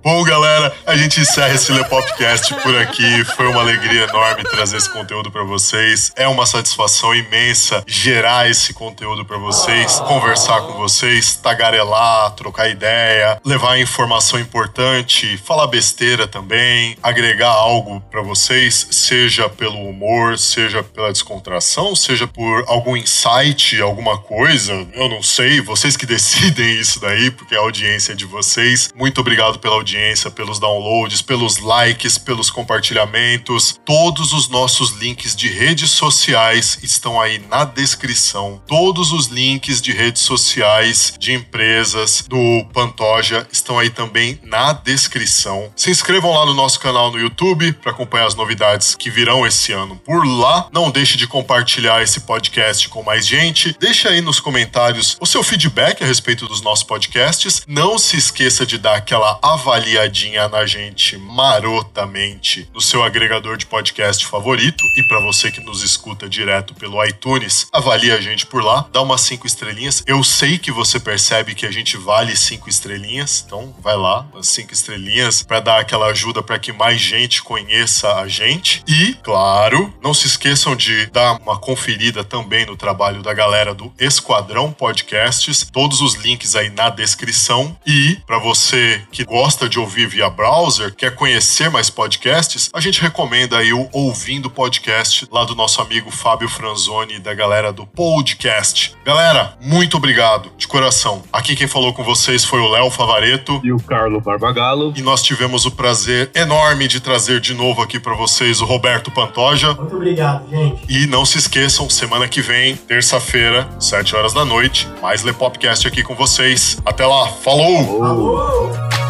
Bom, 0.05 0.23
galera, 0.23 0.71
a 0.85 0.95
gente 0.95 1.19
encerra 1.19 1.55
esse 1.55 1.71
Lepopcast 1.71 2.53
por 2.61 2.77
aqui. 2.77 3.23
Foi 3.35 3.47
uma 3.47 3.61
alegria 3.61 4.03
enorme 4.03 4.43
trazer 4.43 4.77
esse 4.77 4.87
conteúdo 4.87 5.31
para 5.31 5.43
vocês. 5.43 6.11
É 6.15 6.27
uma 6.27 6.45
satisfação 6.45 7.15
imensa 7.15 7.83
gerar 7.87 8.47
esse 8.47 8.71
conteúdo 8.71 9.25
para 9.25 9.39
vocês, 9.39 9.99
conversar 10.01 10.61
com 10.61 10.73
vocês, 10.73 11.37
tagarelar, 11.37 12.29
trocar 12.35 12.69
ideia, 12.69 13.41
levar 13.43 13.79
informação 13.79 14.39
importante, 14.39 15.39
falar 15.39 15.65
besteira 15.65 16.27
também, 16.27 16.95
agregar 17.01 17.49
algo 17.49 17.99
para 18.11 18.21
vocês, 18.21 18.87
seja 18.91 19.49
pelo 19.49 19.89
humor, 19.89 20.37
seja 20.37 20.83
pela 20.83 21.11
descontração, 21.11 21.95
seja 21.95 22.27
por 22.27 22.63
algum 22.67 22.95
insight, 22.95 23.81
alguma 23.81 24.19
coisa. 24.19 24.71
Eu 24.93 25.09
não 25.09 25.23
sei, 25.23 25.61
vocês 25.61 25.97
que 25.97 26.05
decidem 26.05 26.79
isso 26.79 26.99
daí, 26.99 27.31
porque 27.31 27.55
é 27.55 27.57
a 27.57 27.61
audiência 27.61 28.15
de 28.15 28.25
vocês. 28.25 28.93
Muito 28.95 29.19
obrigado 29.19 29.57
pela 29.57 29.73
audiência 29.73 29.94
audiência, 29.95 30.29
pelos 30.29 30.59
downloads, 30.59 31.21
pelos 31.21 31.57
likes, 31.57 32.17
pelos 32.17 32.49
compartilhamentos. 32.49 33.79
Todos 33.85 34.33
os 34.33 34.49
nossos 34.49 34.91
links 34.91 35.35
de 35.35 35.47
redes 35.47 35.91
sociais 35.91 36.77
estão 36.83 37.19
aí 37.19 37.39
na 37.49 37.63
descrição. 37.63 38.61
Todos 38.67 39.13
os 39.13 39.27
links 39.27 39.81
de 39.81 39.93
redes 39.93 40.21
sociais 40.21 41.13
de 41.17 41.33
empresas 41.33 42.25
do 42.27 42.65
Pantoja 42.73 43.47
estão 43.51 43.79
aí 43.79 43.89
também 43.89 44.37
na 44.43 44.73
descrição. 44.73 45.71
Se 45.75 45.89
inscrevam 45.89 46.31
lá 46.31 46.45
no 46.45 46.53
nosso 46.53 46.79
canal 46.79 47.11
no 47.11 47.19
YouTube 47.19 47.71
para 47.73 47.91
acompanhar 47.91 48.27
as 48.27 48.35
novidades 48.35 48.95
que 48.95 49.09
virão 49.09 49.47
esse 49.47 49.71
ano 49.71 49.95
por 49.95 50.25
lá. 50.25 50.67
Não 50.73 50.91
deixe 50.91 51.15
de 51.17 51.27
compartilhar 51.27 52.01
esse 52.01 52.21
podcast 52.21 52.89
com 52.89 53.01
mais 53.01 53.25
gente. 53.25 53.75
Deixe 53.79 54.07
aí 54.07 54.19
nos 54.19 54.39
comentários 54.39 55.15
o 55.21 55.25
seu 55.25 55.41
feedback 55.43 56.03
a 56.03 56.07
respeito 56.07 56.47
dos 56.47 56.61
nossos 56.61 56.83
podcasts. 56.83 57.63
Não 57.67 57.97
se 57.97 58.17
esqueça 58.17 58.65
de 58.65 58.77
dar 58.77 58.95
aquela 58.95 59.39
avaliação 59.41 59.84
avaliadinha 59.85 60.49
na 60.49 60.65
gente 60.65 61.15
marotamente 61.15 62.67
no 62.73 62.81
seu 62.81 63.03
agregador 63.03 63.55
de 63.55 63.67
podcast 63.67 64.25
favorito. 64.25 64.83
E 64.97 65.03
para 65.07 65.19
você 65.19 65.51
que 65.51 65.61
nos 65.61 65.83
escuta 65.83 66.27
direto 66.27 66.73
pelo 66.73 67.03
iTunes, 67.05 67.67
avalie 67.71 68.11
a 68.11 68.19
gente 68.19 68.47
por 68.47 68.63
lá, 68.63 68.87
dá 68.91 69.01
umas 69.01 69.21
cinco 69.21 69.45
estrelinhas. 69.45 70.03
Eu 70.07 70.23
sei 70.23 70.57
que 70.57 70.71
você 70.71 70.99
percebe 70.99 71.53
que 71.53 71.67
a 71.67 71.71
gente 71.71 71.97
vale 71.97 72.35
cinco 72.35 72.67
estrelinhas, 72.67 73.43
então 73.45 73.75
vai 73.79 73.95
lá, 73.95 74.25
as 74.35 74.47
cinco 74.47 74.73
estrelinhas, 74.73 75.43
para 75.43 75.59
dar 75.59 75.79
aquela 75.79 76.07
ajuda 76.07 76.41
para 76.41 76.57
que 76.57 76.73
mais 76.73 76.99
gente 76.99 77.43
conheça 77.43 78.15
a 78.15 78.27
gente. 78.27 78.83
E, 78.87 79.13
claro, 79.21 79.93
não 80.01 80.15
se 80.15 80.25
esqueçam 80.25 80.75
de 80.75 81.05
dar 81.07 81.37
uma 81.39 81.59
conferida 81.59 82.23
também 82.23 82.65
no 82.65 82.75
trabalho 82.75 83.21
da 83.21 83.33
galera 83.33 83.73
do 83.73 83.93
Esquadrão 83.99 84.71
Podcasts, 84.71 85.69
todos 85.71 86.01
os 86.01 86.15
links 86.15 86.55
aí 86.55 86.71
na 86.71 86.89
descrição. 86.89 87.77
E 87.85 88.17
para 88.25 88.39
você 88.39 89.03
que 89.11 89.23
gosta 89.23 89.69
de 89.69 89.74
de 89.75 89.79
ouvir 89.79 90.07
via 90.07 90.29
browser, 90.29 90.95
quer 90.95 91.13
conhecer 91.13 91.69
mais 91.69 91.89
podcasts, 91.89 92.69
a 92.73 92.79
gente 92.79 93.01
recomenda 93.01 93.57
aí 93.57 93.73
o 93.73 93.89
Ouvindo 93.91 94.49
Podcast 94.49 95.27
lá 95.29 95.43
do 95.43 95.53
nosso 95.53 95.81
amigo 95.81 96.09
Fábio 96.09 96.47
Franzoni 96.47 97.19
da 97.19 97.33
galera 97.33 97.73
do 97.73 97.85
Podcast. 97.85 98.95
Galera, 99.03 99.53
muito 99.59 99.97
obrigado, 99.97 100.49
de 100.57 100.65
coração. 100.65 101.23
Aqui 101.31 101.57
quem 101.57 101.67
falou 101.67 101.93
com 101.93 102.05
vocês 102.05 102.45
foi 102.45 102.61
o 102.61 102.69
Léo 102.69 102.89
Favareto 102.89 103.59
e 103.65 103.73
o 103.73 103.77
Carlo 103.77 104.21
Barbagalo. 104.21 104.93
E 104.95 105.01
nós 105.01 105.21
tivemos 105.21 105.65
o 105.65 105.71
prazer 105.71 106.31
enorme 106.33 106.87
de 106.87 107.01
trazer 107.01 107.41
de 107.41 107.53
novo 107.53 107.81
aqui 107.81 107.99
para 107.99 108.15
vocês 108.15 108.61
o 108.61 108.65
Roberto 108.65 109.11
Pantoja. 109.11 109.73
Muito 109.73 109.97
obrigado, 109.97 110.49
gente. 110.49 110.85
E 110.87 111.05
não 111.05 111.25
se 111.25 111.37
esqueçam, 111.37 111.89
semana 111.89 112.29
que 112.29 112.39
vem, 112.39 112.77
terça-feira, 112.77 113.67
7 113.77 114.15
horas 114.15 114.31
da 114.31 114.45
noite, 114.45 114.87
mais 115.01 115.21
Lepopcast 115.21 115.85
aqui 115.85 116.01
com 116.01 116.15
vocês. 116.15 116.77
Até 116.85 117.05
lá, 117.05 117.27
falou! 117.27 117.99
falou. 117.99 119.04